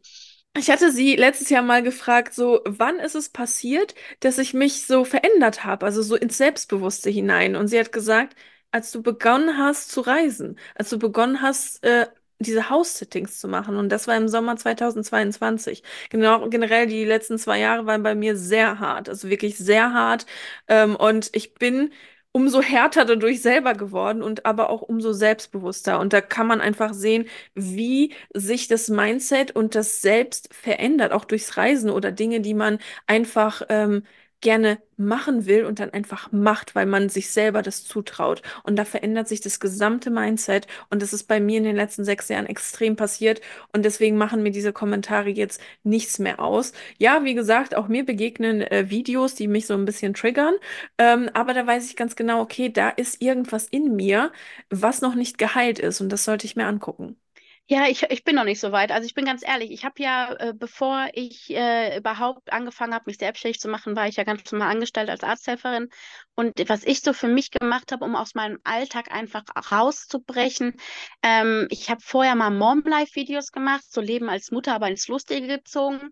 ich 0.57 0.71
hatte 0.71 0.93
sie 0.93 1.17
letztes 1.17 1.49
Jahr 1.51 1.63
mal 1.63 1.83
gefragt, 1.83 2.35
so, 2.35 2.61
wann 2.67 2.99
ist 2.99 3.15
es 3.15 3.29
passiert, 3.31 3.95
dass 4.21 4.39
ich 4.39 4.53
mich 4.55 4.87
so 4.87 5.05
verändert 5.05 5.65
habe, 5.65 5.87
also 5.87 6.03
so 6.03 6.15
ins 6.17 6.37
Selbstbewusste 6.39 7.09
hinein? 7.11 7.57
Und 7.57 7.69
sie 7.69 7.79
hat 7.81 7.93
gesagt, 7.93 8.37
als 8.71 8.91
du 8.93 9.03
begonnen 9.03 9.57
hast 9.59 9.91
zu 9.91 10.01
reisen, 10.03 10.59
als 10.75 10.91
du 10.91 10.99
begonnen 10.99 11.41
hast, 11.43 11.83
äh, 11.85 12.07
diese 12.39 12.69
House-Sittings 12.71 13.39
zu 13.39 13.49
machen. 13.49 13.77
Und 13.77 13.89
das 13.91 14.09
war 14.09 14.17
im 14.17 14.29
Sommer 14.29 14.57
2022. 14.57 15.83
Genau, 16.11 16.49
generell 16.49 16.87
die 16.87 17.05
letzten 17.05 17.39
zwei 17.39 17.59
Jahre 17.61 17.87
waren 17.87 18.03
bei 18.03 18.15
mir 18.15 18.37
sehr 18.37 18.79
hart, 18.81 19.09
also 19.09 19.29
wirklich 19.31 19.57
sehr 19.59 19.93
hart. 19.95 20.27
Ähm, 20.69 20.97
und 20.97 21.31
ich 21.35 21.55
bin 21.55 21.93
umso 22.33 22.63
härter 22.63 23.05
dadurch 23.05 23.43
selber 23.43 23.75
geworden 23.75 24.23
und 24.23 24.47
aber 24.47 24.71
auch 24.71 24.83
umso 24.83 25.13
selbstbewusster. 25.13 26.01
Und 26.01 26.13
da 26.13 26.21
kann 26.21 26.47
man 26.47 26.61
einfach 26.61 26.95
sehen, 26.95 27.27
wie 27.55 28.15
sich 28.35 28.69
das 28.69 28.89
Mindset 28.89 29.51
und 29.55 29.75
das 29.75 30.01
Selbst 30.03 30.53
verändert, 30.55 31.13
auch 31.13 31.25
durchs 31.27 31.57
Reisen 31.57 31.91
oder 31.91 32.11
Dinge, 32.13 32.41
die 32.41 32.55
man 32.55 32.79
einfach 33.07 33.63
ähm, 33.69 34.05
gerne 34.43 34.79
machen 34.99 35.47
will 35.47 35.65
und 35.65 35.81
dann 35.81 35.91
einfach 35.91 36.31
macht, 36.33 36.75
weil 36.75 36.87
man 36.87 37.09
sich 37.09 37.31
selber 37.31 37.63
das 37.63 37.85
zutraut. 37.85 38.43
Und 38.63 38.77
da 38.77 38.85
verändert 38.85 39.29
sich 39.29 39.41
das 39.41 39.59
gesamte 39.61 40.11
Mindset. 40.11 40.67
Und 40.91 41.03
das 41.03 41.13
ist 41.13 41.25
bei 41.25 41.41
mir 41.41 41.59
in 41.59 41.65
den 41.65 41.77
letzten 41.77 42.05
sechs 42.05 42.29
Jahren 42.29 42.47
extrem 42.47 42.97
passiert. 42.97 43.41
Und 43.73 43.85
deswegen 43.85 44.17
machen 44.19 44.43
mir 44.43 44.53
diese 44.53 44.73
Kommentare 44.73 45.31
jetzt 45.31 45.61
nichts 45.83 46.19
mehr 46.19 46.41
aus. 46.41 46.73
Ja, 46.99 47.25
wie 47.25 47.35
gesagt, 47.35 47.75
auch 47.75 47.89
mir 47.89 48.05
begegnen 48.05 48.61
äh, 48.63 48.91
Videos, 48.91 49.35
die 49.35 49.49
mich 49.49 49.67
so 49.67 49.75
ein 49.75 49.85
bisschen 49.87 50.15
triggern. 50.15 50.55
Ähm, 50.99 51.31
aber 51.35 51.55
da 51.55 51.67
weiß 51.67 51.87
ich 51.89 51.97
ganz 51.97 52.17
genau, 52.17 52.41
okay, 52.43 52.69
da 52.71 52.91
ist 52.91 53.23
irgendwas 53.23 53.67
in 53.69 53.97
mir, 53.97 54.33
was 54.71 55.01
noch 55.01 55.15
nicht 55.15 55.39
geheilt 55.39 55.79
ist. 55.79 56.01
Und 56.01 56.11
das 56.11 56.25
sollte 56.25 56.47
ich 56.47 56.57
mir 56.57 56.67
angucken. 56.67 57.17
Ja, 57.67 57.87
ich, 57.89 58.03
ich 58.11 58.25
bin 58.25 58.35
noch 58.37 58.45
nicht 58.45 58.61
so 58.61 58.71
weit. 58.73 58.91
Also 58.93 59.07
ich 59.07 59.15
bin 59.15 59.25
ganz 59.25 59.43
ehrlich, 59.47 59.71
ich 59.71 59.85
habe 59.85 60.03
ja, 60.03 60.35
äh, 60.35 60.53
bevor 60.55 61.09
ich 61.15 61.49
äh, 61.51 61.97
überhaupt 61.97 62.53
angefangen 62.53 62.93
habe, 62.93 63.05
mich 63.07 63.17
selbstständig 63.19 63.61
zu 63.61 63.69
machen, 63.69 63.97
war 63.97 64.07
ich 64.09 64.17
ja 64.17 64.25
ganz 64.25 64.51
normal 64.53 64.71
angestellt 64.73 65.09
als 65.09 65.23
Arzthelferin. 65.23 65.89
Und 66.35 66.53
was 66.69 66.85
ich 66.85 67.01
so 67.01 67.13
für 67.15 67.29
mich 67.29 67.51
gemacht 67.51 67.91
habe, 67.93 68.05
um 68.05 68.15
aus 68.15 68.35
meinem 68.35 68.59
Alltag 68.65 69.11
einfach 69.11 69.45
rauszubrechen, 69.73 70.75
ähm, 71.23 71.67
ich 71.71 71.89
habe 71.89 72.01
vorher 72.05 72.35
mal 72.35 72.51
Mom-Life-Videos 72.51 73.53
gemacht, 73.53 73.85
so 73.91 74.01
Leben 74.01 74.29
als 74.29 74.51
Mutter, 74.51 74.75
aber 74.75 74.89
ins 74.89 75.09
Lustige 75.09 75.47
gezogen. 75.47 76.11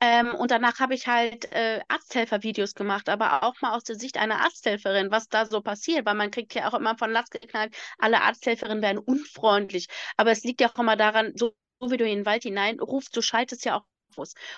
Ähm, 0.00 0.34
und 0.34 0.50
danach 0.50 0.80
habe 0.80 0.94
ich 0.94 1.06
halt 1.06 1.50
äh, 1.52 1.80
Arzthelfer-Videos 1.88 2.74
gemacht, 2.74 3.08
aber 3.08 3.42
auch 3.42 3.60
mal 3.62 3.72
aus 3.74 3.84
der 3.84 3.96
Sicht 3.96 4.18
einer 4.18 4.40
Arzthelferin, 4.42 5.10
was 5.10 5.28
da 5.28 5.46
so 5.46 5.60
passiert, 5.62 6.04
weil 6.06 6.14
man 6.14 6.30
kriegt 6.30 6.54
ja 6.54 6.68
auch 6.68 6.74
immer 6.74 6.96
von 6.98 7.10
Latz 7.10 7.30
geknallt, 7.30 7.74
alle 7.98 8.22
Arzthelferinnen 8.22 8.82
werden 8.82 8.98
unfreundlich. 8.98 9.86
Aber 10.16 10.30
es 10.30 10.44
liegt 10.44 10.60
ja 10.60 10.70
auch 10.70 10.78
immer 10.78 10.96
daran, 10.96 11.32
so, 11.36 11.54
wie 11.80 11.96
du 11.96 12.04
in 12.04 12.18
den 12.18 12.26
Wald 12.26 12.42
hinein 12.42 12.80
rufst, 12.80 13.16
du 13.16 13.22
schaltest 13.22 13.64
ja 13.64 13.76
auch 13.78 13.84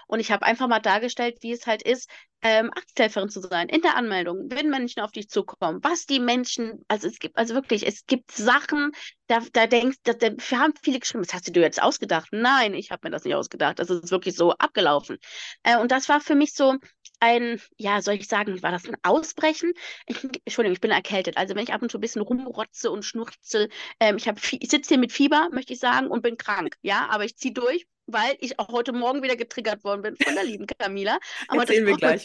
und 0.07 0.21
ich 0.21 0.31
habe 0.33 0.45
einfach 0.45 0.69
mal 0.69 0.81
dargestellt, 0.81 1.39
wie 1.43 1.53
es 1.53 1.67
halt 1.67 1.83
ist, 1.83 2.09
ähm, 2.43 2.71
Arzthelferin 2.75 3.29
zu 3.29 3.41
sein, 3.41 3.69
in 3.69 3.81
der 3.81 3.97
Anmeldung, 3.97 4.51
wenn 4.51 4.71
Menschen 4.71 5.01
auf 5.01 5.11
dich 5.11 5.29
zukommen, 5.29 5.83
was 5.83 6.07
die 6.07 6.21
Menschen, 6.21 6.85
also 6.89 7.09
es 7.09 7.19
gibt, 7.19 7.37
also 7.37 7.55
wirklich, 7.55 7.87
es 7.87 8.07
gibt 8.07 8.31
Sachen, 8.31 8.93
da, 9.27 9.41
da 9.53 9.67
denkst 9.67 9.99
da, 10.05 10.13
da 10.13 10.29
haben 10.53 10.75
viele 10.83 11.01
geschrieben, 11.01 11.25
was 11.25 11.35
hast 11.35 11.49
du 11.49 11.53
dir 11.53 11.63
jetzt 11.63 11.83
ausgedacht? 11.83 12.29
Nein, 12.33 12.75
ich 12.75 12.91
habe 12.91 13.07
mir 13.07 13.11
das 13.11 13.25
nicht 13.25 13.35
ausgedacht, 13.35 13.79
das 13.79 13.91
ist 13.91 14.11
wirklich 14.11 14.37
so 14.37 14.53
abgelaufen. 14.53 15.19
Äh, 15.63 15.79
und 15.79 15.91
das 15.91 16.09
war 16.09 16.21
für 16.21 16.35
mich 16.35 16.55
so 16.55 16.77
ein, 17.21 17.61
ja, 17.79 18.03
soll 18.03 18.15
ich 18.15 18.29
sagen, 18.29 18.63
war 18.63 18.73
das 18.73 18.87
ein 18.87 18.97
Ausbrechen? 19.03 19.73
Ich, 20.07 20.23
Entschuldigung, 20.23 20.75
ich 20.75 20.81
bin 20.81 20.91
erkältet. 20.91 21.37
Also 21.37 21.55
wenn 21.55 21.65
ich 21.65 21.73
ab 21.73 21.83
und 21.83 21.91
zu 21.91 21.99
ein 21.99 22.01
bisschen 22.01 22.23
rumrotze 22.23 22.91
und 22.91 23.05
schnurze, 23.05 23.69
ähm, 24.01 24.17
ich, 24.17 24.27
ich 24.27 24.71
sitze 24.71 24.89
hier 24.89 24.99
mit 24.99 25.13
Fieber, 25.13 25.49
möchte 25.53 25.73
ich 25.73 25.81
sagen, 25.81 26.09
und 26.09 26.23
bin 26.23 26.37
krank, 26.37 26.77
ja, 26.83 27.09
aber 27.11 27.25
ich 27.25 27.37
ziehe 27.37 27.55
durch, 27.55 27.87
weil 28.07 28.37
ich 28.41 28.59
auch 28.59 28.69
heute 28.69 28.93
Morgen 28.93 29.23
wieder 29.23 29.37
getriggert 29.37 29.85
worden 29.85 30.03
bin 30.03 30.17
von 30.17 30.35
der 30.35 30.45
lieben 30.45 30.67
Camila. 30.67 31.19
Aber 31.49 31.63
Erzählen 31.63 31.87
wir 31.87 31.97
gleich. 31.97 32.25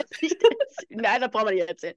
Nein, 0.89 1.22
das 1.22 1.32
brauchen 1.32 1.50
wir 1.50 1.56
nicht 1.56 1.70
erzählen. 1.70 1.96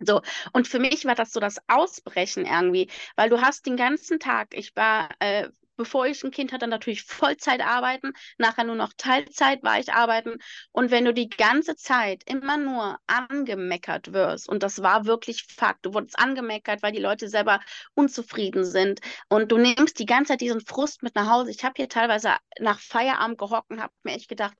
So, 0.00 0.22
und 0.52 0.68
für 0.68 0.78
mich 0.78 1.04
war 1.06 1.16
das 1.16 1.32
so 1.32 1.40
das 1.40 1.56
Ausbrechen 1.66 2.46
irgendwie, 2.46 2.88
weil 3.16 3.30
du 3.30 3.40
hast 3.40 3.66
den 3.66 3.76
ganzen 3.76 4.20
Tag, 4.20 4.56
ich 4.56 4.76
war 4.76 5.10
äh, 5.18 5.48
bevor 5.78 6.06
ich 6.06 6.22
ein 6.22 6.30
Kind 6.30 6.52
hatte, 6.52 6.66
natürlich 6.66 7.04
Vollzeit 7.04 7.62
arbeiten, 7.62 8.12
nachher 8.36 8.64
nur 8.64 8.74
noch 8.74 8.92
Teilzeit 8.96 9.62
war 9.62 9.78
ich 9.80 9.92
arbeiten. 9.92 10.36
Und 10.72 10.90
wenn 10.90 11.06
du 11.06 11.14
die 11.14 11.30
ganze 11.30 11.76
Zeit 11.76 12.22
immer 12.26 12.58
nur 12.58 12.98
angemeckert 13.06 14.12
wirst, 14.12 14.48
und 14.48 14.62
das 14.62 14.82
war 14.82 15.06
wirklich 15.06 15.44
Fakt, 15.44 15.86
du 15.86 15.94
wurdest 15.94 16.18
angemeckert, 16.18 16.82
weil 16.82 16.92
die 16.92 17.00
Leute 17.00 17.28
selber 17.28 17.60
unzufrieden 17.94 18.64
sind 18.64 19.00
und 19.28 19.50
du 19.52 19.56
nimmst 19.58 19.98
die 19.98 20.06
ganze 20.06 20.32
Zeit 20.32 20.40
diesen 20.42 20.60
Frust 20.60 21.02
mit 21.02 21.14
nach 21.14 21.30
Hause. 21.30 21.50
Ich 21.50 21.64
habe 21.64 21.74
hier 21.76 21.88
teilweise 21.88 22.34
nach 22.60 22.80
Feierabend 22.80 23.38
gehockt 23.38 23.70
und 23.70 23.80
habe 23.80 23.94
mir 24.02 24.14
echt 24.14 24.28
gedacht, 24.28 24.54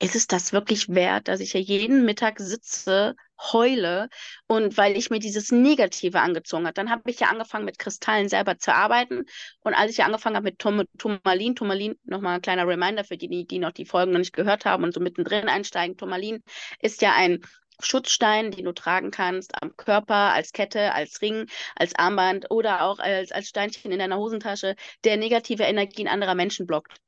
ist 0.00 0.14
es 0.16 0.26
das 0.26 0.52
wirklich 0.52 0.88
wert, 0.88 1.28
dass 1.28 1.40
ich 1.40 1.52
hier 1.52 1.60
jeden 1.60 2.04
Mittag 2.04 2.38
sitze, 2.40 3.16
heule 3.38 4.08
und 4.46 4.76
weil 4.76 4.96
ich 4.96 5.10
mir 5.10 5.18
dieses 5.18 5.52
Negative 5.52 6.20
angezogen 6.20 6.64
habe. 6.64 6.74
Dann 6.74 6.90
habe 6.90 7.10
ich 7.10 7.20
ja 7.20 7.28
angefangen 7.28 7.64
mit 7.64 7.78
Kristallen 7.78 8.28
selber 8.28 8.58
zu 8.58 8.74
arbeiten 8.74 9.24
und 9.60 9.74
als 9.74 9.92
ich 9.92 9.98
ja 9.98 10.06
angefangen 10.06 10.36
habe 10.36 10.44
mit 10.44 10.58
Tom 10.58 10.84
Turmalin, 10.98 11.54
Turmalin, 11.54 11.98
nochmal 12.04 12.36
ein 12.36 12.42
kleiner 12.42 12.66
Reminder 12.66 13.04
für 13.04 13.16
die, 13.16 13.46
die 13.46 13.58
noch 13.58 13.72
die 13.72 13.84
Folgen 13.84 14.12
noch 14.12 14.18
nicht 14.18 14.32
gehört 14.32 14.64
haben 14.64 14.84
und 14.84 14.94
so 14.94 15.00
mittendrin 15.00 15.48
einsteigen, 15.48 15.96
Turmalin 15.96 16.42
ist 16.80 17.02
ja 17.02 17.14
ein 17.14 17.40
Schutzstein, 17.80 18.50
den 18.50 18.64
du 18.64 18.72
tragen 18.72 19.10
kannst 19.10 19.62
am 19.62 19.76
Körper, 19.76 20.32
als 20.32 20.52
Kette, 20.52 20.92
als 20.94 21.22
Ring, 21.22 21.46
als 21.76 21.94
Armband 21.94 22.50
oder 22.50 22.82
auch 22.82 22.98
als, 22.98 23.30
als 23.30 23.48
Steinchen 23.48 23.92
in 23.92 24.00
deiner 24.00 24.18
Hosentasche, 24.18 24.74
der 25.04 25.16
negative 25.16 25.62
Energien 25.62 26.08
anderer 26.08 26.34
Menschen 26.34 26.66
blockt. 26.66 27.00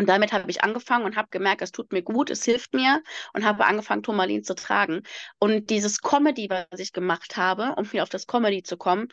Und 0.00 0.06
damit 0.08 0.32
habe 0.32 0.50
ich 0.50 0.64
angefangen 0.64 1.04
und 1.04 1.16
habe 1.16 1.28
gemerkt, 1.30 1.60
es 1.60 1.72
tut 1.72 1.92
mir 1.92 2.00
gut, 2.00 2.30
es 2.30 2.42
hilft 2.42 2.72
mir 2.72 3.02
und 3.34 3.44
habe 3.44 3.66
angefangen, 3.66 4.02
Turmalin 4.02 4.42
zu 4.42 4.54
tragen. 4.54 5.02
Und 5.38 5.68
dieses 5.68 6.00
Comedy, 6.00 6.48
was 6.48 6.80
ich 6.80 6.94
gemacht 6.94 7.36
habe, 7.36 7.74
um 7.76 7.92
wieder 7.92 8.04
auf 8.04 8.08
das 8.08 8.26
Comedy 8.26 8.62
zu 8.62 8.78
kommen, 8.78 9.08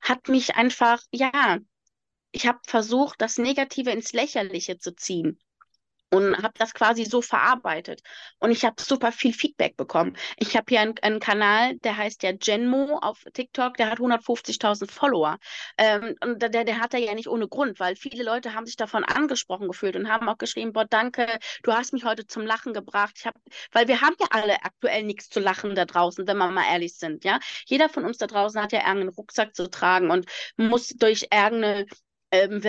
hat 0.00 0.28
mich 0.28 0.56
einfach, 0.56 1.00
ja, 1.12 1.58
ich 2.32 2.48
habe 2.48 2.58
versucht, 2.66 3.20
das 3.20 3.38
Negative 3.38 3.92
ins 3.92 4.12
Lächerliche 4.12 4.78
zu 4.78 4.96
ziehen 4.96 5.38
und 6.12 6.36
habe 6.42 6.52
das 6.58 6.74
quasi 6.74 7.04
so 7.04 7.22
verarbeitet. 7.22 8.02
Und 8.38 8.50
ich 8.50 8.64
habe 8.64 8.80
super 8.80 9.12
viel 9.12 9.32
Feedback 9.32 9.76
bekommen. 9.76 10.16
Ich 10.36 10.56
habe 10.56 10.66
hier 10.68 10.80
einen, 10.80 10.94
einen, 11.00 11.20
Kanal, 11.20 11.76
der 11.78 11.96
heißt 11.96 12.22
ja 12.22 12.32
Genmo 12.32 12.98
auf 13.00 13.24
TikTok, 13.32 13.76
der 13.78 13.90
hat 13.90 13.98
150.000 13.98 14.90
Follower. 14.90 15.38
Ähm, 15.78 16.14
und 16.22 16.42
der, 16.42 16.64
der 16.64 16.80
hat 16.80 16.92
er 16.92 17.00
ja 17.00 17.14
nicht 17.14 17.28
ohne 17.28 17.48
Grund, 17.48 17.80
weil 17.80 17.96
viele 17.96 18.24
Leute 18.24 18.54
haben 18.54 18.66
sich 18.66 18.76
davon 18.76 19.04
angesprochen 19.04 19.68
gefühlt 19.68 19.96
und 19.96 20.10
haben 20.10 20.28
auch 20.28 20.36
geschrieben, 20.36 20.72
boah, 20.74 20.84
danke, 20.84 21.26
du 21.62 21.72
hast 21.72 21.94
mich 21.94 22.04
heute 22.04 22.26
zum 22.26 22.44
Lachen 22.44 22.74
gebracht. 22.74 23.14
Ich 23.16 23.26
hab, 23.26 23.34
weil 23.72 23.88
wir 23.88 24.02
haben 24.02 24.16
ja 24.20 24.26
alle 24.30 24.62
aktuell 24.64 25.04
nichts 25.04 25.30
zu 25.30 25.40
lachen 25.40 25.74
da 25.74 25.86
draußen, 25.86 26.26
wenn 26.26 26.36
wir 26.36 26.50
mal 26.50 26.70
ehrlich 26.70 26.94
sind, 26.98 27.24
ja. 27.24 27.38
Jeder 27.66 27.88
von 27.88 28.04
uns 28.04 28.18
da 28.18 28.26
draußen 28.26 28.60
hat 28.60 28.72
ja 28.72 28.80
irgendeinen 28.80 29.10
Rucksack 29.10 29.54
zu 29.56 29.70
tragen 29.70 30.10
und 30.10 30.26
muss 30.56 30.88
durch 30.88 31.28
irgendeine 31.32 31.86
ähm, 32.32 32.62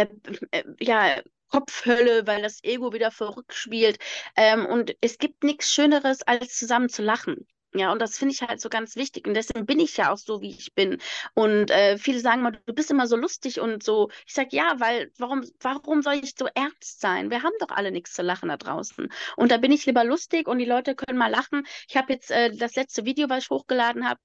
äh, 0.51 0.63
ja, 0.79 1.21
Kopfhölle, 1.53 2.25
weil 2.25 2.41
das 2.41 2.63
Ego 2.63 2.93
wieder 2.93 3.11
verrückt 3.11 3.53
spielt. 3.53 3.99
Ähm, 4.35 4.65
und 4.65 4.95
es 5.01 5.19
gibt 5.19 5.43
nichts 5.43 5.71
Schöneres, 5.71 6.23
als 6.23 6.57
zusammen 6.57 6.89
zu 6.89 7.03
lachen. 7.03 7.47
Ja, 7.75 7.91
und 7.91 7.99
das 8.01 8.17
finde 8.17 8.33
ich 8.33 8.41
halt 8.41 8.59
so 8.61 8.69
ganz 8.69 8.95
wichtig. 8.95 9.27
Und 9.27 9.33
deswegen 9.35 9.65
bin 9.65 9.79
ich 9.79 9.97
ja 9.97 10.11
auch 10.11 10.17
so, 10.17 10.41
wie 10.41 10.51
ich 10.51 10.73
bin. 10.75 10.99
Und 11.35 11.71
äh, 11.71 11.97
viele 11.97 12.19
sagen 12.19 12.41
mal, 12.43 12.59
du 12.65 12.73
bist 12.73 12.91
immer 12.91 13.07
so 13.07 13.15
lustig 13.15 13.59
und 13.59 13.83
so. 13.83 14.09
Ich 14.27 14.33
sage, 14.33 14.49
ja, 14.51 14.75
weil, 14.79 15.11
warum, 15.17 15.43
warum 15.59 16.01
soll 16.03 16.15
ich 16.15 16.33
so 16.37 16.47
ernst 16.53 17.01
sein? 17.01 17.29
Wir 17.31 17.41
haben 17.43 17.53
doch 17.59 17.69
alle 17.69 17.91
nichts 17.91 18.13
zu 18.13 18.21
lachen 18.23 18.49
da 18.49 18.57
draußen. 18.57 19.09
Und 19.37 19.51
da 19.51 19.57
bin 19.57 19.71
ich 19.71 19.85
lieber 19.85 20.03
lustig 20.03 20.47
und 20.47 20.59
die 20.59 20.65
Leute 20.65 20.95
können 20.95 21.17
mal 21.17 21.31
lachen. 21.31 21.65
Ich 21.87 21.97
habe 21.97 22.13
jetzt 22.13 22.29
äh, 22.31 22.55
das 22.55 22.75
letzte 22.75 23.05
Video, 23.05 23.29
was 23.29 23.43
ich 23.45 23.49
hochgeladen 23.49 24.07
habe, 24.07 24.19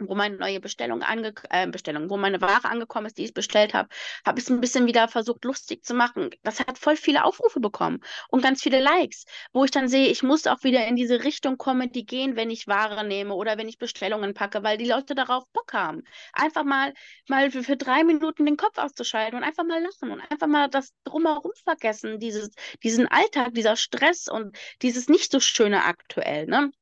wo 0.00 0.14
meine 0.14 0.36
neue 0.36 0.60
Bestellung, 0.60 1.02
ange 1.02 1.32
äh, 1.50 1.68
Bestellung, 1.68 2.10
wo 2.10 2.16
meine 2.16 2.40
Ware 2.40 2.64
angekommen 2.64 3.06
ist, 3.06 3.18
die 3.18 3.24
ich 3.24 3.34
bestellt 3.34 3.74
habe, 3.74 3.88
habe 4.26 4.38
ich 4.38 4.44
es 4.46 4.50
ein 4.50 4.60
bisschen 4.60 4.86
wieder 4.86 5.08
versucht, 5.08 5.44
lustig 5.44 5.84
zu 5.84 5.94
machen. 5.94 6.30
Das 6.42 6.60
hat 6.60 6.78
voll 6.78 6.96
viele 6.96 7.24
Aufrufe 7.24 7.60
bekommen 7.60 8.00
und 8.28 8.42
ganz 8.42 8.62
viele 8.62 8.80
Likes, 8.80 9.24
wo 9.52 9.64
ich 9.64 9.70
dann 9.70 9.88
sehe, 9.88 10.08
ich 10.08 10.22
muss 10.22 10.46
auch 10.46 10.62
wieder 10.64 10.86
in 10.86 10.96
diese 10.96 11.22
Richtung 11.24 11.58
kommen, 11.58 11.92
die 11.92 12.06
gehen, 12.06 12.36
wenn 12.36 12.50
ich 12.50 12.66
Ware 12.66 13.06
nehme 13.06 13.34
oder 13.34 13.56
wenn 13.56 13.68
ich 13.68 13.78
Bestellungen 13.78 14.34
packe, 14.34 14.62
weil 14.62 14.78
die 14.78 14.88
Leute 14.88 15.14
darauf 15.14 15.44
Bock 15.52 15.72
haben. 15.72 16.02
Einfach 16.32 16.64
mal, 16.64 16.92
mal 17.28 17.50
für, 17.50 17.62
für 17.62 17.76
drei 17.76 18.04
Minuten 18.04 18.46
den 18.46 18.56
Kopf 18.56 18.78
auszuschalten 18.78 19.36
und 19.36 19.44
einfach 19.44 19.64
mal 19.64 19.82
lachen 19.82 20.10
und 20.10 20.20
einfach 20.30 20.48
mal 20.48 20.68
das 20.68 20.92
drumherum 21.04 21.52
vergessen, 21.62 22.18
dieses, 22.18 22.50
diesen 22.82 23.06
Alltag, 23.08 23.54
dieser 23.54 23.76
Stress 23.76 24.28
und 24.28 24.56
dieses 24.82 25.08
nicht 25.08 25.30
so 25.30 25.40
schöne 25.40 25.84
aktuell. 25.84 26.46
Ne? 26.46 26.72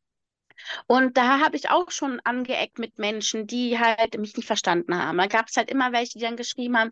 Und 0.86 1.16
da 1.16 1.40
habe 1.40 1.56
ich 1.56 1.70
auch 1.70 1.90
schon 1.90 2.20
angeeckt 2.24 2.78
mit 2.78 2.98
Menschen, 2.98 3.46
die 3.46 3.78
halt 3.78 4.18
mich 4.18 4.36
nicht 4.36 4.46
verstanden 4.46 4.96
haben. 4.96 5.18
Da 5.18 5.26
gab 5.26 5.48
es 5.48 5.56
halt 5.56 5.70
immer 5.70 5.92
welche, 5.92 6.18
die 6.18 6.24
dann 6.24 6.36
geschrieben 6.36 6.76
haben, 6.76 6.90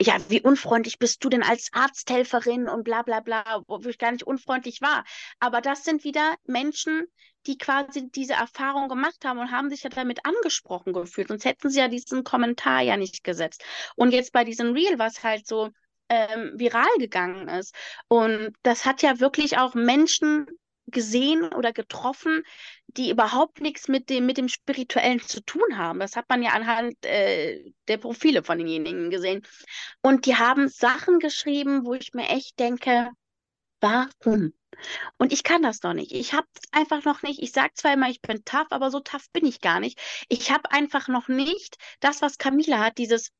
ja, 0.00 0.16
wie 0.28 0.40
unfreundlich 0.40 0.98
bist 0.98 1.24
du 1.24 1.28
denn 1.28 1.42
als 1.42 1.68
Arzthelferin 1.72 2.68
und 2.68 2.84
bla 2.84 3.02
bla 3.02 3.20
bla, 3.20 3.62
wo 3.66 3.78
ich 3.88 3.98
gar 3.98 4.12
nicht 4.12 4.24
unfreundlich 4.24 4.80
war. 4.80 5.04
Aber 5.38 5.60
das 5.60 5.84
sind 5.84 6.04
wieder 6.04 6.34
Menschen, 6.44 7.06
die 7.46 7.58
quasi 7.58 8.10
diese 8.10 8.34
Erfahrung 8.34 8.88
gemacht 8.88 9.24
haben 9.24 9.38
und 9.38 9.50
haben 9.50 9.70
sich 9.70 9.82
ja 9.82 9.90
damit 9.90 10.24
angesprochen 10.24 10.92
gefühlt. 10.92 11.28
Sonst 11.28 11.44
hätten 11.44 11.70
sie 11.70 11.78
ja 11.78 11.88
diesen 11.88 12.24
Kommentar 12.24 12.82
ja 12.82 12.96
nicht 12.96 13.24
gesetzt. 13.24 13.64
Und 13.96 14.12
jetzt 14.12 14.32
bei 14.32 14.44
diesem 14.44 14.72
Reel, 14.72 14.98
was 14.98 15.22
halt 15.22 15.46
so 15.46 15.70
ähm, 16.08 16.52
viral 16.56 16.90
gegangen 16.98 17.48
ist. 17.48 17.74
Und 18.08 18.52
das 18.62 18.84
hat 18.84 19.02
ja 19.02 19.20
wirklich 19.20 19.58
auch 19.58 19.74
Menschen 19.74 20.46
gesehen 20.90 21.52
oder 21.54 21.72
getroffen, 21.72 22.42
die 22.88 23.10
überhaupt 23.10 23.60
nichts 23.60 23.88
mit 23.88 24.10
dem, 24.10 24.26
mit 24.26 24.36
dem 24.36 24.48
Spirituellen 24.48 25.20
zu 25.20 25.42
tun 25.42 25.76
haben. 25.76 26.00
Das 26.00 26.16
hat 26.16 26.28
man 26.28 26.42
ja 26.42 26.50
anhand 26.50 27.04
äh, 27.04 27.72
der 27.88 27.98
Profile 27.98 28.42
von 28.42 28.58
denjenigen 28.58 29.10
gesehen. 29.10 29.46
Und 30.02 30.26
die 30.26 30.36
haben 30.36 30.68
Sachen 30.68 31.18
geschrieben, 31.18 31.84
wo 31.84 31.94
ich 31.94 32.12
mir 32.14 32.28
echt 32.28 32.58
denke, 32.58 33.10
warum? 33.80 34.52
Und 35.18 35.32
ich 35.32 35.42
kann 35.42 35.62
das 35.62 35.82
noch 35.82 35.94
nicht. 35.94 36.12
Ich 36.12 36.32
habe 36.32 36.46
einfach 36.72 37.04
noch 37.04 37.22
nicht. 37.22 37.42
Ich 37.42 37.52
sage 37.52 37.74
zwar 37.74 37.94
immer, 37.94 38.08
ich 38.08 38.22
bin 38.22 38.44
tough, 38.44 38.68
aber 38.70 38.90
so 38.90 39.00
tough 39.00 39.30
bin 39.32 39.44
ich 39.44 39.60
gar 39.60 39.80
nicht. 39.80 39.98
Ich 40.28 40.50
habe 40.50 40.70
einfach 40.70 41.08
noch 41.08 41.28
nicht 41.28 41.76
das, 42.00 42.22
was 42.22 42.38
Camila 42.38 42.78
hat, 42.78 42.98
dieses 42.98 43.30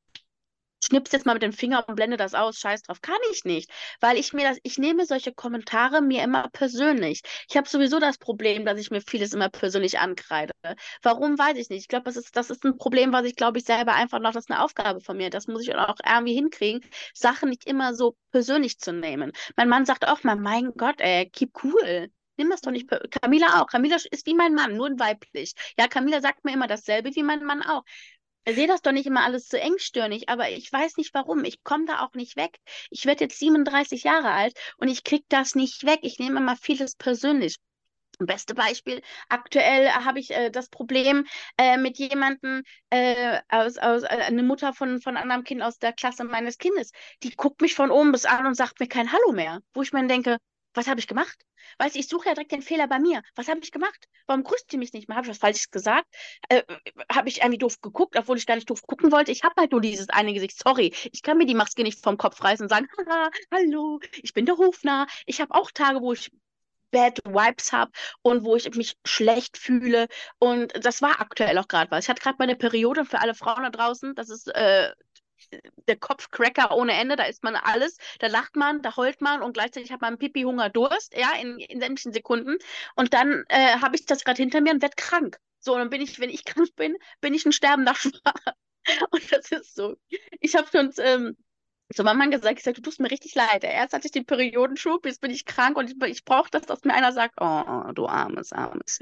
schnippst 0.83 1.13
jetzt 1.13 1.25
mal 1.25 1.33
mit 1.33 1.43
dem 1.43 1.53
Finger 1.53 1.87
und 1.87 1.95
blende 1.95 2.17
das 2.17 2.33
aus, 2.33 2.59
scheiß 2.59 2.83
drauf. 2.83 3.01
Kann 3.01 3.17
ich 3.31 3.43
nicht, 3.45 3.69
weil 3.99 4.17
ich 4.17 4.33
mir 4.33 4.47
das, 4.47 4.57
ich 4.63 4.77
nehme 4.77 5.05
solche 5.05 5.33
Kommentare 5.33 6.01
mir 6.01 6.23
immer 6.23 6.49
persönlich. 6.49 7.21
Ich 7.49 7.57
habe 7.57 7.67
sowieso 7.67 7.99
das 7.99 8.17
Problem, 8.17 8.65
dass 8.65 8.79
ich 8.79 8.91
mir 8.91 9.01
vieles 9.01 9.33
immer 9.33 9.49
persönlich 9.49 9.99
ankreide. 9.99 10.53
Warum, 11.01 11.37
weiß 11.37 11.57
ich 11.57 11.69
nicht. 11.69 11.81
Ich 11.81 11.87
glaube, 11.87 12.05
das 12.05 12.17
ist, 12.17 12.35
das 12.35 12.49
ist 12.49 12.63
ein 12.65 12.77
Problem, 12.77 13.13
was 13.13 13.25
ich, 13.25 13.35
glaube 13.35 13.59
ich, 13.59 13.65
selber 13.65 13.93
einfach 13.93 14.19
noch, 14.19 14.31
das 14.31 14.45
ist 14.45 14.51
eine 14.51 14.63
Aufgabe 14.63 15.01
von 15.01 15.17
mir. 15.17 15.29
Das 15.29 15.47
muss 15.47 15.63
ich 15.63 15.75
auch 15.75 15.97
irgendwie 16.05 16.33
hinkriegen, 16.33 16.81
Sachen 17.13 17.49
nicht 17.49 17.65
immer 17.65 17.93
so 17.93 18.15
persönlich 18.31 18.79
zu 18.79 18.93
nehmen. 18.93 19.31
Mein 19.55 19.69
Mann 19.69 19.85
sagt 19.85 20.07
auch 20.07 20.23
mal, 20.23 20.35
mein 20.35 20.71
Gott, 20.75 20.99
ey, 20.99 21.29
keep 21.29 21.51
cool. 21.63 22.09
Nimm 22.37 22.49
das 22.49 22.61
doch 22.61 22.71
nicht. 22.71 22.89
Camila 23.21 23.61
auch. 23.61 23.67
Camila 23.67 23.97
ist 24.09 24.25
wie 24.25 24.33
mein 24.33 24.53
Mann, 24.55 24.75
nur 24.75 24.89
weiblich. 24.97 25.53
Ja, 25.77 25.87
Camila 25.87 26.21
sagt 26.21 26.43
mir 26.43 26.53
immer 26.53 26.67
dasselbe 26.67 27.13
wie 27.15 27.23
mein 27.23 27.43
Mann 27.43 27.61
auch 27.61 27.83
sehe 28.47 28.67
das 28.67 28.81
doch 28.81 28.91
nicht 28.91 29.05
immer 29.05 29.23
alles 29.23 29.47
so 29.47 29.57
engstirnig, 29.57 30.29
aber 30.29 30.49
ich 30.49 30.71
weiß 30.71 30.97
nicht 30.97 31.13
warum. 31.13 31.43
Ich 31.43 31.63
komme 31.63 31.85
da 31.85 32.01
auch 32.01 32.13
nicht 32.13 32.35
weg. 32.35 32.57
Ich 32.89 33.05
werde 33.05 33.25
jetzt 33.25 33.39
37 33.39 34.03
Jahre 34.03 34.31
alt 34.31 34.57
und 34.77 34.87
ich 34.87 35.03
kriege 35.03 35.25
das 35.29 35.55
nicht 35.55 35.85
weg. 35.85 35.99
Ich 36.03 36.19
nehme 36.19 36.39
immer 36.39 36.55
vieles 36.55 36.95
persönlich. 36.95 37.57
Beste 38.19 38.53
Beispiel, 38.53 39.01
aktuell 39.29 39.89
habe 39.89 40.19
ich 40.19 40.31
äh, 40.31 40.51
das 40.51 40.69
Problem 40.69 41.25
äh, 41.57 41.77
mit 41.77 41.97
jemandem, 41.97 42.61
äh, 42.91 43.39
aus, 43.49 43.77
aus, 43.77 44.03
äh, 44.03 44.07
eine 44.07 44.43
Mutter 44.43 44.73
von, 44.73 45.01
von 45.01 45.17
einem 45.17 45.43
Kind 45.43 45.63
aus 45.63 45.79
der 45.79 45.93
Klasse 45.93 46.23
meines 46.23 46.57
Kindes, 46.59 46.91
die 47.23 47.35
guckt 47.35 47.61
mich 47.61 47.73
von 47.73 47.89
oben 47.89 48.11
bis 48.11 48.25
an 48.25 48.45
und 48.45 48.53
sagt 48.53 48.79
mir 48.79 48.87
kein 48.87 49.11
Hallo 49.11 49.31
mehr, 49.31 49.61
wo 49.73 49.81
ich 49.81 49.91
mir 49.91 50.05
denke, 50.05 50.37
was 50.73 50.87
habe 50.87 50.99
ich 50.99 51.07
gemacht? 51.07 51.37
Weißt 51.77 51.95
du, 51.95 51.99
ich 51.99 52.07
suche 52.07 52.27
ja 52.29 52.33
direkt 52.33 52.51
den 52.51 52.61
Fehler 52.61 52.87
bei 52.87 52.99
mir. 52.99 53.21
Was 53.35 53.47
habe 53.47 53.59
ich 53.61 53.71
gemacht? 53.71 54.07
Warum 54.27 54.43
grüßt 54.43 54.71
ihr 54.73 54.79
mich 54.79 54.93
nicht 54.93 55.07
mehr? 55.07 55.17
Habe 55.17 55.25
ich 55.25 55.31
was 55.31 55.37
Falsches 55.37 55.71
gesagt? 55.71 56.07
Äh, 56.49 56.63
habe 57.11 57.29
ich 57.29 57.39
irgendwie 57.39 57.57
doof 57.57 57.81
geguckt, 57.81 58.17
obwohl 58.17 58.37
ich 58.37 58.45
gar 58.45 58.55
nicht 58.55 58.69
doof 58.69 58.81
gucken 58.83 59.11
wollte? 59.11 59.31
Ich 59.31 59.43
habe 59.43 59.55
halt 59.57 59.71
nur 59.71 59.81
dieses 59.81 60.09
eine 60.09 60.33
Gesicht. 60.33 60.57
Sorry, 60.57 60.93
ich 61.11 61.21
kann 61.21 61.37
mir 61.37 61.45
die 61.45 61.55
Maske 61.55 61.83
nicht 61.83 62.03
vom 62.03 62.17
Kopf 62.17 62.43
reißen 62.43 62.65
und 62.65 62.69
sagen, 62.69 62.87
Haha, 63.09 63.29
hallo, 63.51 63.99
ich 64.21 64.33
bin 64.33 64.45
der 64.45 64.57
Hofner. 64.57 65.07
Ich 65.25 65.41
habe 65.41 65.53
auch 65.53 65.71
Tage, 65.71 66.01
wo 66.01 66.13
ich 66.13 66.31
Bad 66.91 67.19
Vibes 67.25 67.71
habe 67.71 67.91
und 68.21 68.43
wo 68.43 68.55
ich 68.55 68.69
mich 68.75 68.97
schlecht 69.05 69.57
fühle. 69.57 70.07
Und 70.39 70.73
das 70.85 71.01
war 71.01 71.21
aktuell 71.21 71.57
auch 71.57 71.67
gerade 71.67 71.89
was. 71.89 72.05
Ich 72.05 72.09
hatte 72.09 72.21
gerade 72.21 72.35
meine 72.39 72.55
Periode 72.55 73.05
für 73.05 73.19
alle 73.19 73.33
Frauen 73.33 73.63
da 73.63 73.69
draußen. 73.69 74.13
Das 74.15 74.29
ist 74.29 74.47
äh, 74.47 74.91
der 75.87 75.97
Kopfcracker 75.97 76.75
ohne 76.75 76.93
Ende, 76.93 77.15
da 77.15 77.23
isst 77.23 77.43
man 77.43 77.55
alles, 77.55 77.97
da 78.19 78.27
lacht 78.27 78.55
man, 78.55 78.81
da 78.81 78.95
heult 78.95 79.21
man 79.21 79.41
und 79.41 79.53
gleichzeitig 79.53 79.91
hat 79.91 80.01
man 80.01 80.17
Pipi, 80.17 80.43
Hunger, 80.43 80.69
Durst, 80.69 81.15
ja, 81.15 81.31
in, 81.41 81.57
in 81.59 81.79
sämtlichen 81.79 82.13
Sekunden. 82.13 82.57
Und 82.95 83.13
dann 83.13 83.43
äh, 83.49 83.77
habe 83.79 83.95
ich 83.95 84.05
das 84.05 84.23
gerade 84.23 84.41
hinter 84.41 84.61
mir 84.61 84.71
und 84.71 84.81
werde 84.81 84.95
krank. 84.95 85.37
So, 85.59 85.73
und 85.73 85.79
dann 85.79 85.89
bin 85.89 86.01
ich, 86.01 86.19
wenn 86.19 86.29
ich 86.29 86.45
krank 86.45 86.75
bin, 86.75 86.97
bin 87.21 87.33
ich 87.33 87.45
ein 87.45 87.51
sterbender 87.51 87.95
Schwan. 87.95 88.33
Und 89.11 89.31
das 89.31 89.51
ist 89.51 89.75
so. 89.75 89.95
Ich 90.39 90.55
habe 90.55 90.67
schon 90.71 90.91
ähm, 90.97 91.37
so 91.93 92.03
meinem 92.03 92.17
Mann 92.17 92.31
gesagt, 92.31 92.57
ich 92.57 92.63
sag, 92.63 92.75
du 92.75 92.81
tust 92.81 92.99
mir 92.99 93.11
richtig 93.11 93.35
leid. 93.35 93.63
Erst 93.63 93.93
hatte 93.93 94.07
ich 94.07 94.11
den 94.11 94.25
Periodenschub, 94.25 95.05
jetzt 95.05 95.21
bin 95.21 95.31
ich 95.31 95.45
krank 95.45 95.77
und 95.77 95.89
ich, 95.89 96.09
ich 96.09 96.25
brauche 96.25 96.49
das, 96.49 96.63
dass 96.63 96.83
mir 96.83 96.93
einer 96.93 97.11
sagt, 97.11 97.35
oh, 97.39 97.91
du 97.93 98.07
armes, 98.07 98.51
armes 98.53 98.99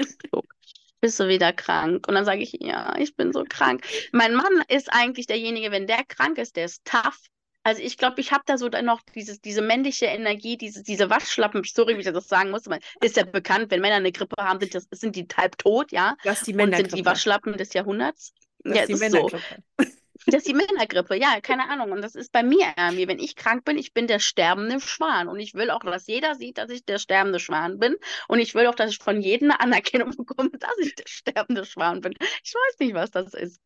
bist 1.02 1.20
du 1.20 1.28
wieder 1.28 1.54
krank? 1.54 2.08
Und 2.08 2.16
dann 2.16 2.26
sage 2.26 2.42
ich, 2.42 2.58
ja, 2.62 2.96
ich 2.98 3.16
bin 3.16 3.34
so 3.34 3.44
krank. 3.48 3.84
Mein 4.12 4.34
Mann 4.36 4.64
ist 4.68 4.92
eigentlich 4.92 5.28
derjenige, 5.28 5.72
wenn 5.72 5.88
der 5.88 6.04
krank 6.06 6.38
ist, 6.38 6.56
der 6.56 6.66
ist 6.66 6.86
tough, 6.86 7.20
Also 7.64 7.82
ich 7.82 7.98
glaube, 7.98 8.22
ich 8.22 8.32
habe 8.32 8.44
da 8.46 8.58
so 8.58 8.70
dann 8.70 8.86
noch 8.86 9.02
dieses, 9.16 9.42
diese 9.42 9.62
männliche 9.62 10.06
Energie, 10.06 10.58
diese, 10.58 10.84
diese 10.84 11.10
Waschlappen-Story, 11.10 11.96
wie 11.96 12.00
ich 12.02 12.06
das 12.06 12.28
sagen 12.28 12.52
muss. 12.52 12.64
Ist 13.02 13.18
ja 13.18 13.24
bekannt, 13.26 13.72
wenn 13.72 13.82
Männer 13.82 13.96
eine 13.96 14.12
Grippe 14.12 14.42
haben, 14.42 14.60
sind, 14.60 14.76
das, 14.76 14.88
sind 14.92 15.16
die 15.16 15.28
halb 15.36 15.58
tot, 15.58 15.92
ja. 15.92 16.16
Das 16.24 16.44
die 16.44 16.54
Und 16.56 16.76
sind 16.76 16.94
die 16.96 17.06
Waschlappen 17.06 17.58
des 17.58 17.74
Jahrhunderts. 17.74 18.34
Das 18.64 18.78
ja, 18.78 18.84
ist 18.84 18.90
die 18.90 19.06
ist 19.06 19.12
so. 19.12 19.30
Das 20.32 20.40
ist 20.44 20.48
die 20.48 20.54
Männergrippe, 20.54 21.16
ja, 21.16 21.40
keine 21.42 21.70
Ahnung. 21.70 21.92
Und 21.92 22.02
das 22.02 22.16
ist 22.16 22.32
bei 22.32 22.44
mir 22.44 22.74
irgendwie, 22.78 23.08
wenn 23.08 23.20
ich 23.20 23.36
krank 23.36 23.66
bin, 23.66 23.78
ich 23.78 23.94
bin 23.94 24.08
der 24.08 24.20
sterbende 24.20 24.80
Schwan. 24.80 25.28
Und 25.28 25.40
ich 25.40 25.54
will 25.54 25.70
auch, 25.72 25.82
dass 25.82 26.08
jeder 26.08 26.36
sieht, 26.36 26.58
dass 26.58 26.70
ich 26.70 26.86
der 26.86 27.00
sterbende 27.00 27.40
Schwan 27.40 27.80
bin. 27.80 27.96
Und 28.28 28.40
ich 28.40 28.56
will 28.56 28.68
auch, 28.68 28.76
dass 28.76 28.92
ich 28.92 29.00
von 29.00 29.22
jedem 29.22 29.52
eine 29.52 29.60
Anerkennung 29.60 30.16
bekomme, 30.16 30.52
dass 30.60 30.78
ich 30.80 30.96
der 30.96 31.08
sterbende 31.08 31.66
Schwan 31.66 32.02
bin. 32.02 32.14
Ich 32.44 32.54
weiß 32.54 32.80
nicht, 32.80 32.94
was 32.94 33.12
das 33.12 33.34
ist. 33.34 33.60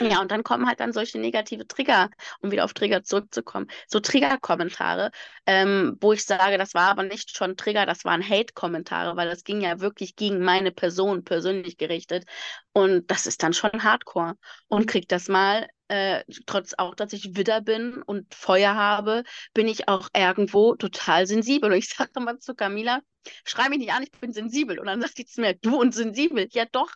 Ja, 0.00 0.20
und 0.20 0.30
dann 0.32 0.42
kommen 0.42 0.66
halt 0.66 0.80
dann 0.80 0.92
solche 0.92 1.18
negative 1.20 1.66
Trigger, 1.66 2.10
um 2.40 2.50
wieder 2.50 2.64
auf 2.64 2.74
Trigger 2.74 3.04
zurückzukommen. 3.04 3.68
So 3.86 4.00
Trigger-Kommentare, 4.00 5.10
ähm, 5.46 5.96
wo 6.00 6.12
ich 6.12 6.24
sage, 6.24 6.58
das 6.58 6.74
war 6.74 6.88
aber 6.90 7.04
nicht 7.04 7.36
schon 7.36 7.56
Trigger, 7.56 7.86
das 7.86 8.04
waren 8.04 8.28
Hate-Kommentare, 8.28 9.16
weil 9.16 9.28
das 9.28 9.44
ging 9.44 9.60
ja 9.60 9.78
wirklich 9.80 10.16
gegen 10.16 10.40
meine 10.40 10.72
Person 10.72 11.22
persönlich 11.24 11.76
gerichtet. 11.76 12.24
Und 12.72 13.10
das 13.10 13.26
ist 13.26 13.42
dann 13.42 13.52
schon 13.52 13.84
Hardcore. 13.84 14.34
Und 14.66 14.86
kriegt 14.88 15.12
das 15.12 15.28
mal 15.28 15.68
äh, 15.88 16.24
trotz 16.46 16.74
auch, 16.78 16.94
dass 16.94 17.12
ich 17.12 17.36
Widder 17.36 17.60
bin 17.60 18.02
und 18.02 18.34
Feuer 18.34 18.74
habe, 18.74 19.24
bin 19.54 19.68
ich 19.68 19.88
auch 19.88 20.08
irgendwo 20.14 20.76
total 20.76 21.26
sensibel. 21.26 21.70
Und 21.70 21.78
ich 21.78 21.88
sage 21.88 22.10
immer 22.16 22.38
zu 22.38 22.54
Camila, 22.54 23.00
schrei 23.44 23.68
mich 23.68 23.78
nicht 23.78 23.92
an, 23.92 24.02
ich 24.02 24.12
bin 24.12 24.32
sensibel. 24.32 24.78
Und 24.78 24.86
dann 24.86 25.00
sagt 25.00 25.18
die 25.18 25.26
zu 25.26 25.40
mir, 25.40 25.54
du 25.54 25.80
und 25.80 25.94
sensibel. 25.94 26.48
Ja 26.52 26.66
doch, 26.70 26.92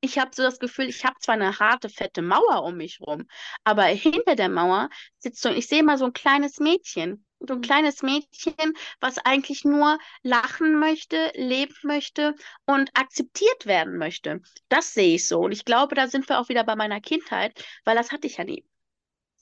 ich 0.00 0.18
habe 0.18 0.30
so 0.34 0.42
das 0.42 0.58
Gefühl, 0.58 0.88
ich 0.88 1.04
habe 1.04 1.16
zwar 1.20 1.34
eine 1.34 1.58
harte, 1.58 1.88
fette 1.88 2.22
Mauer 2.22 2.64
um 2.64 2.76
mich 2.76 3.00
rum, 3.00 3.26
aber 3.64 3.84
hinter 3.84 4.36
der 4.36 4.48
Mauer 4.48 4.88
sitzt 5.18 5.42
so, 5.42 5.50
ich 5.50 5.66
sehe 5.66 5.82
mal 5.82 5.98
so 5.98 6.06
ein 6.06 6.12
kleines 6.12 6.58
Mädchen. 6.58 7.25
So 7.48 7.54
ein 7.54 7.60
kleines 7.60 8.02
Mädchen, 8.02 8.54
was 9.00 9.18
eigentlich 9.18 9.64
nur 9.64 9.98
lachen 10.22 10.78
möchte, 10.78 11.32
leben 11.34 11.74
möchte 11.82 12.34
und 12.66 12.90
akzeptiert 12.94 13.66
werden 13.66 13.98
möchte. 13.98 14.40
Das 14.68 14.94
sehe 14.94 15.14
ich 15.16 15.26
so. 15.28 15.40
Und 15.40 15.52
ich 15.52 15.64
glaube, 15.64 15.94
da 15.94 16.08
sind 16.08 16.28
wir 16.28 16.38
auch 16.40 16.48
wieder 16.48 16.64
bei 16.64 16.76
meiner 16.76 17.00
Kindheit, 17.00 17.64
weil 17.84 17.96
das 17.96 18.10
hatte 18.12 18.26
ich 18.26 18.36
ja 18.38 18.44
nie. 18.44 18.64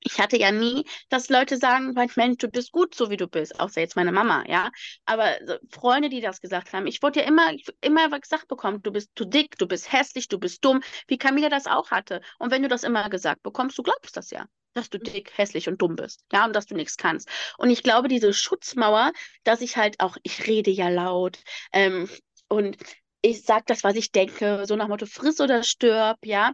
Ich 0.07 0.21
hatte 0.21 0.37
ja 0.37 0.53
nie, 0.53 0.85
dass 1.09 1.31
Leute 1.31 1.57
sagen, 1.57 1.95
Mensch, 2.17 2.37
du 2.38 2.49
bist 2.49 2.73
gut, 2.73 2.95
so 2.95 3.09
wie 3.11 3.17
du 3.17 3.27
bist, 3.27 3.59
außer 3.59 3.81
jetzt 3.81 3.97
meine 3.97 4.12
Mama, 4.12 4.45
ja. 4.47 4.71
Aber 5.07 5.37
Freunde, 5.71 6.11
die 6.11 6.21
das 6.21 6.43
gesagt 6.43 6.73
haben, 6.75 6.87
ich 6.87 7.03
wurde 7.03 7.21
ja 7.21 7.27
immer, 7.27 7.53
immer 7.81 8.21
gesagt 8.21 8.49
bekommen, 8.49 8.83
du 8.83 8.93
bist 8.93 9.11
zu 9.17 9.25
dick, 9.25 9.57
du 9.57 9.67
bist 9.67 9.90
hässlich, 9.93 10.29
du 10.29 10.38
bist 10.38 10.62
dumm, 10.64 10.83
wie 11.09 11.17
Camilla 11.19 11.49
das 11.49 11.67
auch 11.67 11.90
hatte. 11.90 12.21
Und 12.38 12.51
wenn 12.51 12.62
du 12.62 12.69
das 12.69 12.83
immer 12.85 13.09
gesagt 13.09 13.43
bekommst, 13.43 13.79
du 13.79 13.83
glaubst 13.83 14.17
das 14.17 14.31
ja 14.31 14.47
dass 14.75 14.91
du 14.91 14.99
dick, 14.99 15.33
hässlich 15.37 15.69
und 15.69 15.81
dumm 15.81 15.97
bist, 15.97 16.25
ja, 16.33 16.45
und 16.45 16.55
dass 16.55 16.67
du 16.67 16.75
nichts 16.75 16.97
kannst. 16.97 17.29
Und 17.59 17.71
ich 17.71 17.83
glaube, 17.83 18.09
diese 18.09 18.33
Schutzmauer, 18.33 19.13
dass 19.45 19.61
ich 19.61 19.77
halt 19.77 20.01
auch, 20.01 20.17
ich 20.23 20.47
rede 20.47 20.71
ja 20.71 20.89
laut 20.89 21.39
ähm, 21.73 22.09
und 22.49 22.77
ich 23.23 23.43
sage 23.43 23.65
das, 23.67 23.85
was 23.85 23.95
ich 23.97 24.13
denke, 24.13 24.65
so 24.67 24.77
nach 24.77 24.89
Motto, 24.89 25.07
friss 25.07 25.41
oder 25.41 25.63
stirb, 25.63 26.19
ja, 26.25 26.53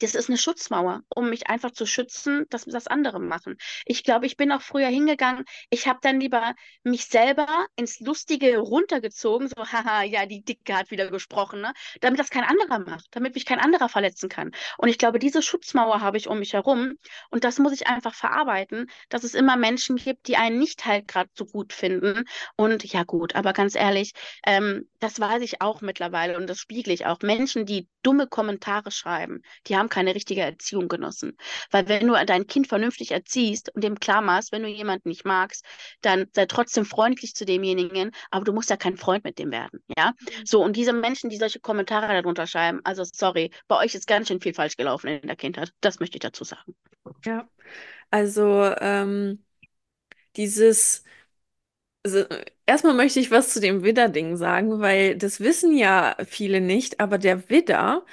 das 0.00 0.14
ist 0.14 0.28
eine 0.28 0.38
Schutzmauer, 0.38 1.02
um 1.08 1.30
mich 1.30 1.48
einfach 1.48 1.70
zu 1.70 1.86
schützen, 1.86 2.46
dass 2.50 2.64
das 2.64 2.86
andere 2.86 3.20
machen. 3.20 3.56
Ich 3.84 4.04
glaube, 4.04 4.26
ich 4.26 4.36
bin 4.36 4.52
auch 4.52 4.62
früher 4.62 4.88
hingegangen, 4.88 5.44
ich 5.70 5.86
habe 5.86 5.98
dann 6.02 6.20
lieber 6.20 6.54
mich 6.82 7.06
selber 7.06 7.66
ins 7.76 8.00
Lustige 8.00 8.58
runtergezogen, 8.58 9.48
so, 9.48 9.56
haha, 9.56 10.02
ja, 10.02 10.26
die 10.26 10.42
Dicke 10.42 10.76
hat 10.76 10.90
wieder 10.90 11.10
gesprochen, 11.10 11.60
ne? 11.60 11.72
damit 12.00 12.20
das 12.20 12.30
kein 12.30 12.44
anderer 12.44 12.78
macht, 12.78 13.06
damit 13.12 13.34
mich 13.34 13.46
kein 13.46 13.60
anderer 13.60 13.88
verletzen 13.88 14.28
kann. 14.28 14.52
Und 14.78 14.88
ich 14.88 14.98
glaube, 14.98 15.18
diese 15.18 15.42
Schutzmauer 15.42 16.00
habe 16.00 16.16
ich 16.16 16.28
um 16.28 16.38
mich 16.38 16.52
herum 16.52 16.94
und 17.30 17.44
das 17.44 17.58
muss 17.58 17.72
ich 17.72 17.86
einfach 17.86 18.14
verarbeiten, 18.14 18.90
dass 19.08 19.24
es 19.24 19.34
immer 19.34 19.56
Menschen 19.56 19.96
gibt, 19.96 20.28
die 20.28 20.36
einen 20.36 20.58
nicht 20.58 20.84
halt 20.86 21.08
gerade 21.08 21.30
so 21.34 21.44
gut 21.46 21.72
finden. 21.72 22.24
Und 22.56 22.84
ja, 22.84 23.04
gut, 23.04 23.34
aber 23.34 23.52
ganz 23.52 23.74
ehrlich, 23.74 24.12
ähm, 24.46 24.88
das 25.00 25.20
weiß 25.20 25.42
ich 25.42 25.60
auch 25.60 25.80
mittlerweile 25.80 26.36
und 26.36 26.48
das 26.48 26.58
spiegle 26.58 26.92
ich 26.92 27.06
auch. 27.06 27.20
Menschen, 27.20 27.66
die 27.66 27.88
dumme 28.02 28.26
Kommentare 28.26 28.90
schreiben, 28.90 29.42
die 29.66 29.76
haben 29.76 29.88
keine 29.88 30.14
richtige 30.14 30.42
Erziehung 30.42 30.88
genossen. 30.88 31.36
Weil 31.70 31.88
wenn 31.88 32.06
du 32.06 32.14
dein 32.26 32.46
Kind 32.46 32.66
vernünftig 32.66 33.10
erziehst 33.10 33.74
und 33.74 33.82
dem 33.82 33.98
klar 34.00 34.22
machst, 34.22 34.52
wenn 34.52 34.62
du 34.62 34.68
jemanden 34.68 35.08
nicht 35.08 35.24
magst, 35.24 35.64
dann 36.00 36.26
sei 36.34 36.46
trotzdem 36.46 36.84
freundlich 36.84 37.34
zu 37.34 37.44
demjenigen, 37.44 38.10
aber 38.30 38.44
du 38.44 38.52
musst 38.52 38.70
ja 38.70 38.76
kein 38.76 38.96
Freund 38.96 39.24
mit 39.24 39.38
dem 39.38 39.50
werden, 39.50 39.80
ja? 39.96 40.12
Mhm. 40.20 40.46
So, 40.46 40.62
und 40.62 40.76
diese 40.76 40.92
Menschen, 40.92 41.30
die 41.30 41.36
solche 41.36 41.60
Kommentare 41.60 42.14
darunter 42.14 42.46
schreiben, 42.46 42.80
also 42.84 43.04
sorry, 43.04 43.50
bei 43.68 43.76
euch 43.78 43.94
ist 43.94 44.06
ganz 44.06 44.28
schön 44.28 44.40
viel 44.40 44.54
falsch 44.54 44.76
gelaufen 44.76 45.08
in 45.08 45.26
der 45.26 45.36
Kindheit. 45.36 45.72
Das 45.80 46.00
möchte 46.00 46.16
ich 46.16 46.22
dazu 46.22 46.44
sagen. 46.44 46.74
Ja, 47.24 47.48
also 48.10 48.64
ähm, 48.80 49.44
dieses 50.36 51.04
also, 52.06 52.24
erstmal 52.66 52.94
möchte 52.94 53.18
ich 53.18 53.32
was 53.32 53.52
zu 53.52 53.60
dem 53.60 53.82
Widder-Ding 53.82 54.36
sagen, 54.36 54.80
weil 54.80 55.16
das 55.16 55.40
wissen 55.40 55.76
ja 55.76 56.16
viele 56.24 56.60
nicht, 56.60 57.00
aber 57.00 57.18
der 57.18 57.50
Widder 57.50 58.04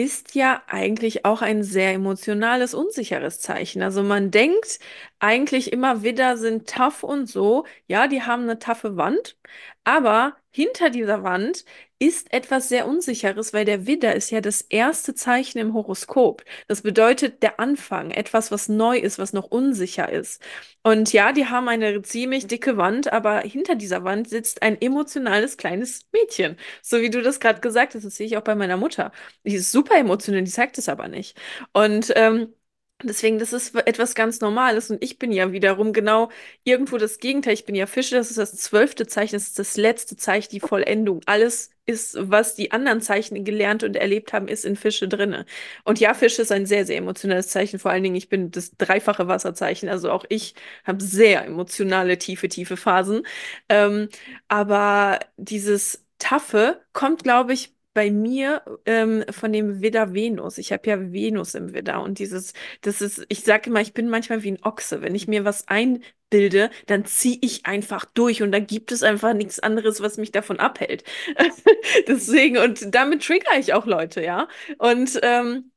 ist 0.00 0.34
ja 0.34 0.62
eigentlich 0.66 1.24
auch 1.26 1.42
ein 1.42 1.62
sehr 1.62 1.92
emotionales, 1.92 2.72
unsicheres 2.74 3.40
Zeichen. 3.40 3.82
Also 3.82 4.02
man 4.02 4.30
denkt 4.30 4.78
eigentlich 5.18 5.72
immer, 5.72 6.02
Widder 6.02 6.36
sind 6.38 6.68
tough 6.68 7.02
und 7.02 7.26
so. 7.28 7.66
Ja, 7.86 8.06
die 8.08 8.22
haben 8.22 8.44
eine 8.44 8.58
taffe 8.58 8.96
Wand, 8.96 9.36
aber 9.84 10.36
hinter 10.50 10.88
dieser 10.90 11.22
Wand 11.22 11.64
ist 12.00 12.32
etwas 12.32 12.68
sehr 12.70 12.88
Unsicheres, 12.88 13.52
weil 13.52 13.64
der 13.66 13.86
Widder 13.86 14.16
ist 14.16 14.30
ja 14.30 14.40
das 14.40 14.62
erste 14.62 15.14
Zeichen 15.14 15.58
im 15.58 15.74
Horoskop. 15.74 16.42
Das 16.66 16.82
bedeutet 16.82 17.42
der 17.42 17.60
Anfang, 17.60 18.10
etwas, 18.10 18.50
was 18.50 18.68
neu 18.68 18.96
ist, 18.98 19.18
was 19.18 19.32
noch 19.34 19.44
unsicher 19.50 20.10
ist. 20.10 20.42
Und 20.82 21.12
ja, 21.12 21.32
die 21.32 21.46
haben 21.46 21.68
eine 21.68 22.00
ziemlich 22.02 22.46
dicke 22.46 22.78
Wand, 22.78 23.12
aber 23.12 23.40
hinter 23.42 23.74
dieser 23.74 24.02
Wand 24.02 24.28
sitzt 24.30 24.62
ein 24.62 24.80
emotionales 24.80 25.58
kleines 25.58 26.06
Mädchen. 26.12 26.56
So 26.82 27.00
wie 27.02 27.10
du 27.10 27.20
das 27.22 27.38
gerade 27.38 27.60
gesagt 27.60 27.94
hast, 27.94 28.04
das 28.04 28.16
sehe 28.16 28.26
ich 28.26 28.36
auch 28.38 28.42
bei 28.42 28.54
meiner 28.54 28.78
Mutter. 28.78 29.12
Die 29.44 29.54
ist 29.54 29.70
super 29.70 29.96
emotional, 29.96 30.42
die 30.42 30.50
zeigt 30.50 30.78
es 30.78 30.88
aber 30.88 31.08
nicht. 31.08 31.38
Und 31.74 32.12
ähm, 32.16 32.54
Deswegen, 33.02 33.38
das 33.38 33.52
ist 33.54 33.74
etwas 33.74 34.14
ganz 34.14 34.40
Normales 34.40 34.90
und 34.90 35.02
ich 35.02 35.18
bin 35.18 35.32
ja 35.32 35.52
wiederum 35.52 35.92
genau 35.94 36.28
irgendwo 36.64 36.98
das 36.98 37.18
Gegenteil. 37.18 37.54
Ich 37.54 37.64
bin 37.64 37.74
ja 37.74 37.86
Fische, 37.86 38.14
das 38.16 38.28
ist 38.30 38.38
das 38.38 38.54
zwölfte 38.56 39.06
Zeichen, 39.06 39.36
das 39.36 39.44
ist 39.48 39.58
das 39.58 39.76
letzte 39.78 40.16
Zeichen, 40.16 40.50
die 40.50 40.60
Vollendung. 40.60 41.22
Alles 41.26 41.70
ist, 41.86 42.16
was 42.20 42.54
die 42.54 42.72
anderen 42.72 43.00
Zeichen 43.00 43.42
gelernt 43.44 43.82
und 43.84 43.96
erlebt 43.96 44.32
haben, 44.34 44.48
ist 44.48 44.64
in 44.66 44.76
Fische 44.76 45.08
drinne. 45.08 45.46
Und 45.84 45.98
ja, 45.98 46.12
Fische 46.14 46.42
ist 46.42 46.52
ein 46.52 46.66
sehr, 46.66 46.84
sehr 46.84 46.98
emotionales 46.98 47.48
Zeichen. 47.48 47.78
Vor 47.78 47.90
allen 47.90 48.02
Dingen, 48.02 48.16
ich 48.16 48.28
bin 48.28 48.50
das 48.50 48.76
dreifache 48.76 49.26
Wasserzeichen. 49.28 49.88
Also 49.88 50.10
auch 50.10 50.24
ich 50.28 50.54
habe 50.84 51.02
sehr 51.02 51.44
emotionale, 51.46 52.18
tiefe, 52.18 52.48
tiefe 52.48 52.76
Phasen. 52.76 53.22
Ähm, 53.68 54.08
aber 54.48 55.20
dieses 55.36 56.04
Taffe 56.18 56.80
kommt, 56.92 57.22
glaube 57.24 57.52
ich, 57.54 57.74
bei 57.92 58.10
mir 58.10 58.62
ähm, 58.86 59.24
von 59.30 59.52
dem 59.52 59.80
Widder 59.82 60.14
Venus. 60.14 60.58
Ich 60.58 60.72
habe 60.72 60.88
ja 60.88 61.12
Venus 61.12 61.54
im 61.54 61.74
Widder 61.74 62.02
und 62.02 62.18
dieses, 62.18 62.52
das 62.82 63.00
ist, 63.00 63.24
ich 63.28 63.42
sage 63.44 63.70
immer, 63.70 63.80
ich 63.80 63.94
bin 63.94 64.08
manchmal 64.08 64.42
wie 64.42 64.52
ein 64.52 64.62
Ochse. 64.64 65.02
Wenn 65.02 65.14
ich 65.14 65.26
mir 65.28 65.44
was 65.44 65.66
einbilde, 65.68 66.70
dann 66.86 67.04
ziehe 67.04 67.38
ich 67.40 67.66
einfach 67.66 68.04
durch 68.04 68.42
und 68.42 68.52
da 68.52 68.60
gibt 68.60 68.92
es 68.92 69.02
einfach 69.02 69.34
nichts 69.34 69.58
anderes, 69.60 70.00
was 70.00 70.18
mich 70.18 70.30
davon 70.32 70.60
abhält. 70.60 71.04
Deswegen, 72.08 72.58
und 72.58 72.94
damit 72.94 73.24
triggere 73.24 73.58
ich 73.58 73.72
auch 73.74 73.86
Leute, 73.86 74.22
ja. 74.22 74.48
Und 74.78 75.18
ähm, 75.22 75.70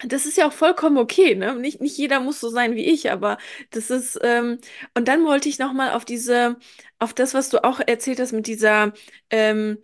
das 0.00 0.26
ist 0.26 0.36
ja 0.36 0.46
auch 0.48 0.52
vollkommen 0.52 0.98
okay, 0.98 1.34
ne? 1.34 1.54
Nicht, 1.56 1.80
nicht 1.80 1.96
jeder 1.96 2.20
muss 2.20 2.38
so 2.40 2.50
sein 2.50 2.74
wie 2.76 2.84
ich, 2.84 3.10
aber 3.10 3.38
das 3.70 3.90
ist, 3.90 4.18
ähm, 4.22 4.58
und 4.94 5.08
dann 5.08 5.24
wollte 5.24 5.48
ich 5.48 5.58
nochmal 5.58 5.92
auf 5.92 6.04
diese, 6.04 6.56
auf 6.98 7.14
das, 7.14 7.32
was 7.34 7.48
du 7.48 7.64
auch 7.64 7.80
erzählt 7.80 8.20
hast 8.20 8.32
mit 8.32 8.46
dieser, 8.46 8.92
ähm, 9.30 9.78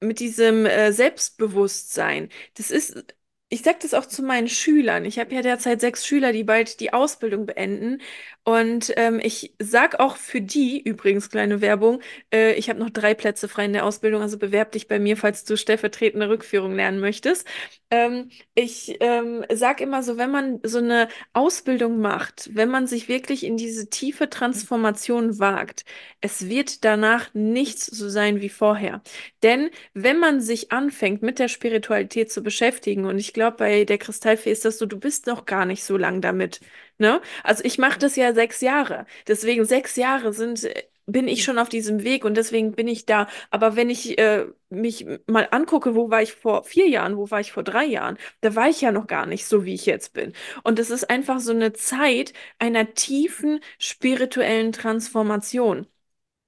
mit 0.00 0.20
diesem 0.20 0.66
äh, 0.66 0.92
Selbstbewusstsein. 0.92 2.28
Das 2.54 2.70
ist, 2.70 3.04
ich 3.50 3.62
sage 3.62 3.78
das 3.80 3.94
auch 3.94 4.06
zu 4.06 4.22
meinen 4.22 4.48
Schülern. 4.48 5.04
Ich 5.06 5.18
habe 5.18 5.34
ja 5.34 5.40
derzeit 5.42 5.80
sechs 5.80 6.06
Schüler, 6.06 6.32
die 6.32 6.44
bald 6.44 6.80
die 6.80 6.92
Ausbildung 6.92 7.46
beenden. 7.46 8.02
Und 8.44 8.92
ähm, 8.96 9.20
ich 9.22 9.54
sage 9.58 10.00
auch 10.00 10.16
für 10.16 10.40
die, 10.40 10.80
übrigens 10.80 11.28
kleine 11.30 11.60
Werbung, 11.60 12.00
äh, 12.32 12.54
ich 12.54 12.70
habe 12.70 12.78
noch 12.78 12.90
drei 12.90 13.14
Plätze 13.14 13.46
frei 13.48 13.66
in 13.66 13.74
der 13.74 13.84
Ausbildung, 13.84 14.22
also 14.22 14.38
bewerb 14.38 14.72
dich 14.72 14.88
bei 14.88 14.98
mir, 14.98 15.16
falls 15.18 15.44
du 15.44 15.56
stellvertretende 15.56 16.28
Rückführung 16.30 16.74
lernen 16.74 17.00
möchtest. 17.00 17.46
Ähm, 17.90 18.30
ich 18.54 18.96
ähm, 19.00 19.44
sage 19.52 19.84
immer 19.84 20.02
so, 20.02 20.16
wenn 20.16 20.30
man 20.30 20.60
so 20.62 20.78
eine 20.78 21.08
Ausbildung 21.34 22.00
macht, 22.00 22.50
wenn 22.54 22.70
man 22.70 22.86
sich 22.86 23.08
wirklich 23.08 23.44
in 23.44 23.56
diese 23.56 23.90
tiefe 23.90 24.30
Transformation 24.30 25.38
wagt, 25.38 25.84
es 26.20 26.48
wird 26.48 26.84
danach 26.84 27.32
nichts 27.34 27.86
so 27.86 28.08
sein 28.08 28.40
wie 28.40 28.48
vorher. 28.48 29.02
Denn 29.42 29.70
wenn 29.94 30.18
man 30.18 30.40
sich 30.40 30.72
anfängt, 30.72 31.22
mit 31.22 31.38
der 31.38 31.48
Spiritualität 31.48 32.32
zu 32.32 32.42
beschäftigen, 32.42 33.04
und 33.04 33.18
ich 33.18 33.32
glaube, 33.38 33.56
bei 33.58 33.84
der 33.84 33.98
Kristallfee 33.98 34.50
ist 34.52 34.64
das 34.64 34.78
so, 34.78 34.86
du 34.86 34.98
bist 34.98 35.26
noch 35.26 35.46
gar 35.46 35.64
nicht 35.64 35.84
so 35.84 35.96
lang 35.96 36.20
damit. 36.20 36.60
Ne? 36.98 37.20
Also 37.44 37.64
ich 37.64 37.78
mache 37.78 37.98
das 37.98 38.16
ja 38.16 38.34
sechs 38.34 38.60
Jahre. 38.60 39.06
Deswegen 39.28 39.64
sechs 39.64 39.96
Jahre 39.96 40.32
sind 40.32 40.68
bin 41.06 41.26
ich 41.26 41.42
schon 41.42 41.58
auf 41.58 41.68
diesem 41.70 42.02
Weg 42.04 42.24
und 42.24 42.36
deswegen 42.36 42.72
bin 42.72 42.86
ich 42.86 43.06
da. 43.06 43.28
Aber 43.50 43.76
wenn 43.76 43.90
ich 43.90 44.18
äh, 44.18 44.46
mich 44.70 45.06
mal 45.26 45.48
angucke, 45.50 45.94
wo 45.94 46.10
war 46.10 46.22
ich 46.22 46.34
vor 46.34 46.64
vier 46.64 46.88
Jahren, 46.88 47.16
wo 47.16 47.30
war 47.30 47.40
ich 47.40 47.52
vor 47.52 47.62
drei 47.62 47.84
Jahren, 47.86 48.18
da 48.42 48.54
war 48.54 48.68
ich 48.68 48.80
ja 48.82 48.92
noch 48.92 49.06
gar 49.06 49.26
nicht 49.26 49.46
so, 49.46 49.64
wie 49.64 49.74
ich 49.74 49.86
jetzt 49.86 50.12
bin. 50.12 50.34
Und 50.64 50.78
es 50.78 50.90
ist 50.90 51.08
einfach 51.10 51.40
so 51.40 51.52
eine 51.52 51.72
Zeit 51.72 52.32
einer 52.58 52.94
tiefen 52.94 53.60
spirituellen 53.78 54.72
Transformation. 54.72 55.86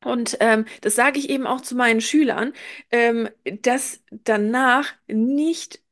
Und 0.04 0.36
ähm, 0.40 0.64
das 0.80 0.94
sage 0.96 1.18
ich 1.18 1.28
eben 1.30 1.46
auch 1.46 1.60
zu 1.60 1.76
meinen 1.76 2.00
Schülern, 2.00 2.52
ähm, 2.90 3.28
dass 3.62 4.02
danach 4.10 4.94
nicht 5.08 5.82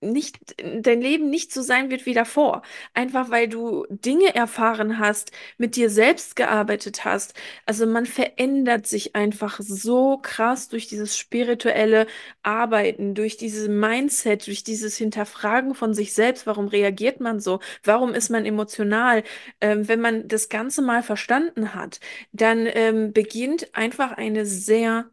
nicht, 0.00 0.38
dein 0.58 1.00
Leben 1.00 1.30
nicht 1.30 1.52
so 1.52 1.62
sein 1.62 1.90
wird 1.90 2.06
wie 2.06 2.14
davor. 2.14 2.62
Einfach 2.94 3.30
weil 3.30 3.48
du 3.48 3.86
Dinge 3.90 4.34
erfahren 4.34 4.98
hast, 4.98 5.32
mit 5.58 5.76
dir 5.76 5.90
selbst 5.90 6.36
gearbeitet 6.36 7.04
hast. 7.04 7.34
Also 7.66 7.86
man 7.86 8.06
verändert 8.06 8.86
sich 8.86 9.14
einfach 9.14 9.60
so 9.60 10.18
krass 10.18 10.68
durch 10.68 10.86
dieses 10.86 11.16
spirituelle 11.16 12.06
Arbeiten, 12.42 13.14
durch 13.14 13.36
dieses 13.36 13.68
Mindset, 13.68 14.46
durch 14.46 14.64
dieses 14.64 14.96
Hinterfragen 14.96 15.74
von 15.74 15.94
sich 15.94 16.12
selbst. 16.14 16.46
Warum 16.46 16.68
reagiert 16.68 17.20
man 17.20 17.40
so? 17.40 17.60
Warum 17.84 18.14
ist 18.14 18.30
man 18.30 18.46
emotional? 18.46 19.22
Ähm, 19.60 19.88
wenn 19.88 20.00
man 20.00 20.28
das 20.28 20.48
Ganze 20.48 20.82
mal 20.82 21.02
verstanden 21.02 21.74
hat, 21.74 22.00
dann 22.32 22.66
ähm, 22.66 23.12
beginnt 23.12 23.74
einfach 23.74 24.12
eine 24.12 24.46
sehr 24.46 25.10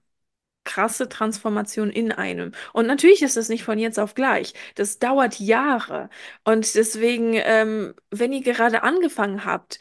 krasse 0.68 1.10
Transformation 1.10 1.90
in 1.90 2.12
einem. 2.12 2.52
Und 2.74 2.86
natürlich 2.86 3.24
ist 3.24 3.38
das 3.38 3.50
nicht 3.50 3.64
von 3.64 3.80
jetzt 3.80 3.98
auf 4.00 4.14
gleich. 4.14 4.54
Das 4.76 5.00
dauert 5.00 5.40
Jahre. 5.40 6.10
Und 6.44 6.76
deswegen, 6.76 7.34
ähm, 7.36 7.96
wenn 8.12 8.34
ihr 8.34 8.42
gerade 8.42 8.84
angefangen 8.84 9.46
habt, 9.46 9.80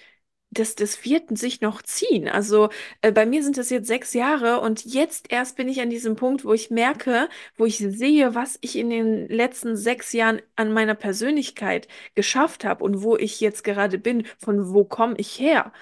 das, 0.50 0.74
das 0.74 1.04
wird 1.04 1.36
sich 1.36 1.60
noch 1.60 1.82
ziehen. 1.82 2.28
Also 2.28 2.70
äh, 3.02 3.12
bei 3.12 3.26
mir 3.26 3.42
sind 3.42 3.58
das 3.58 3.70
jetzt 3.70 3.88
sechs 3.88 4.14
Jahre 4.14 4.60
und 4.60 4.84
jetzt 4.84 5.30
erst 5.30 5.56
bin 5.56 5.68
ich 5.68 5.80
an 5.80 5.90
diesem 5.90 6.16
Punkt, 6.16 6.44
wo 6.44 6.52
ich 6.54 6.70
merke, 6.70 7.28
wo 7.56 7.66
ich 7.66 7.78
sehe, 7.78 8.34
was 8.34 8.58
ich 8.60 8.76
in 8.76 8.90
den 8.90 9.28
letzten 9.28 9.76
sechs 9.76 10.12
Jahren 10.12 10.40
an 10.54 10.72
meiner 10.72 10.94
Persönlichkeit 10.94 11.88
geschafft 12.14 12.64
habe 12.64 12.84
und 12.84 13.02
wo 13.02 13.16
ich 13.16 13.40
jetzt 13.40 13.64
gerade 13.64 13.98
bin, 13.98 14.26
von 14.38 14.72
wo 14.72 14.84
komme 14.84 15.16
ich 15.18 15.38
her. 15.38 15.72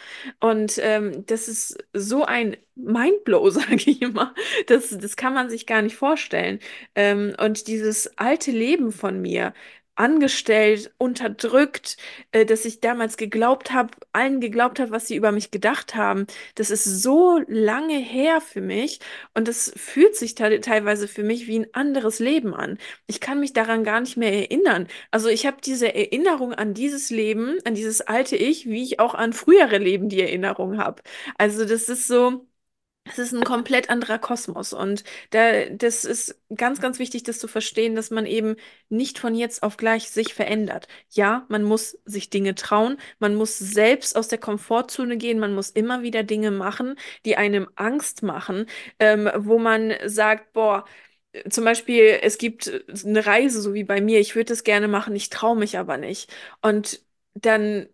Und 0.40 0.78
ähm, 0.82 1.24
das 1.26 1.48
ist 1.48 1.78
so 1.92 2.24
ein 2.24 2.56
Mindblow, 2.74 3.50
sage 3.50 3.76
ich 3.76 4.02
immer. 4.02 4.34
Das, 4.66 4.90
das 4.98 5.16
kann 5.16 5.34
man 5.34 5.50
sich 5.50 5.66
gar 5.66 5.82
nicht 5.82 5.96
vorstellen. 5.96 6.58
Ähm, 6.94 7.34
und 7.38 7.68
dieses 7.68 8.18
alte 8.18 8.50
Leben 8.50 8.92
von 8.92 9.20
mir, 9.20 9.52
angestellt, 9.96 10.92
unterdrückt, 10.98 11.96
äh, 12.32 12.44
dass 12.44 12.64
ich 12.64 12.80
damals 12.80 13.16
geglaubt 13.16 13.72
habe, 13.72 13.90
allen 14.12 14.40
geglaubt 14.40 14.80
habe, 14.80 14.90
was 14.90 15.06
sie 15.08 15.16
über 15.16 15.32
mich 15.32 15.50
gedacht 15.50 15.94
haben. 15.94 16.26
Das 16.54 16.70
ist 16.70 16.84
so 16.84 17.40
lange 17.46 17.98
her 17.98 18.40
für 18.40 18.60
mich 18.60 19.00
und 19.34 19.48
das 19.48 19.72
fühlt 19.76 20.16
sich 20.16 20.34
te 20.34 20.60
teilweise 20.60 21.08
für 21.08 21.22
mich 21.22 21.46
wie 21.46 21.60
ein 21.60 21.66
anderes 21.74 22.18
Leben 22.18 22.54
an. 22.54 22.78
Ich 23.06 23.20
kann 23.20 23.40
mich 23.40 23.52
daran 23.52 23.84
gar 23.84 24.00
nicht 24.00 24.16
mehr 24.16 24.32
erinnern. 24.32 24.88
Also 25.10 25.28
ich 25.28 25.46
habe 25.46 25.58
diese 25.64 25.94
Erinnerung 25.94 26.52
an 26.54 26.74
dieses 26.74 27.10
Leben, 27.10 27.58
an 27.64 27.74
dieses 27.74 28.00
alte 28.00 28.36
Ich, 28.36 28.66
wie 28.66 28.82
ich 28.82 29.00
auch 29.00 29.14
an 29.14 29.32
frühere 29.32 29.78
Leben 29.78 30.08
die 30.08 30.20
Erinnerung 30.20 30.78
habe. 30.78 31.02
Also 31.38 31.64
das 31.64 31.88
ist 31.88 32.06
so 32.06 32.46
es 33.06 33.18
ist 33.18 33.32
ein 33.34 33.44
komplett 33.44 33.90
anderer 33.90 34.18
Kosmos 34.18 34.72
und 34.72 35.04
da, 35.30 35.66
das 35.66 36.04
ist 36.06 36.40
ganz, 36.56 36.80
ganz 36.80 36.98
wichtig, 36.98 37.22
das 37.22 37.38
zu 37.38 37.48
verstehen, 37.48 37.94
dass 37.94 38.10
man 38.10 38.24
eben 38.24 38.56
nicht 38.88 39.18
von 39.18 39.34
jetzt 39.34 39.62
auf 39.62 39.76
gleich 39.76 40.10
sich 40.10 40.32
verändert. 40.32 40.88
Ja, 41.10 41.44
man 41.50 41.64
muss 41.64 41.98
sich 42.06 42.30
Dinge 42.30 42.54
trauen, 42.54 42.96
man 43.18 43.34
muss 43.34 43.58
selbst 43.58 44.16
aus 44.16 44.28
der 44.28 44.38
Komfortzone 44.38 45.18
gehen, 45.18 45.38
man 45.38 45.54
muss 45.54 45.68
immer 45.70 46.02
wieder 46.02 46.22
Dinge 46.22 46.50
machen, 46.50 46.96
die 47.26 47.36
einem 47.36 47.68
Angst 47.76 48.22
machen, 48.22 48.66
ähm, 48.98 49.30
wo 49.36 49.58
man 49.58 49.92
sagt, 50.06 50.52
boah, 50.54 50.84
zum 51.50 51.64
Beispiel, 51.64 52.18
es 52.22 52.38
gibt 52.38 52.70
eine 53.04 53.26
Reise, 53.26 53.60
so 53.60 53.74
wie 53.74 53.84
bei 53.84 54.00
mir, 54.00 54.20
ich 54.20 54.36
würde 54.36 54.52
es 54.52 54.64
gerne 54.64 54.88
machen, 54.88 55.16
ich 55.16 55.30
traue 55.30 55.56
mich 55.56 55.78
aber 55.78 55.96
nicht. 55.98 56.32
Und 56.62 57.02
dann 57.34 57.88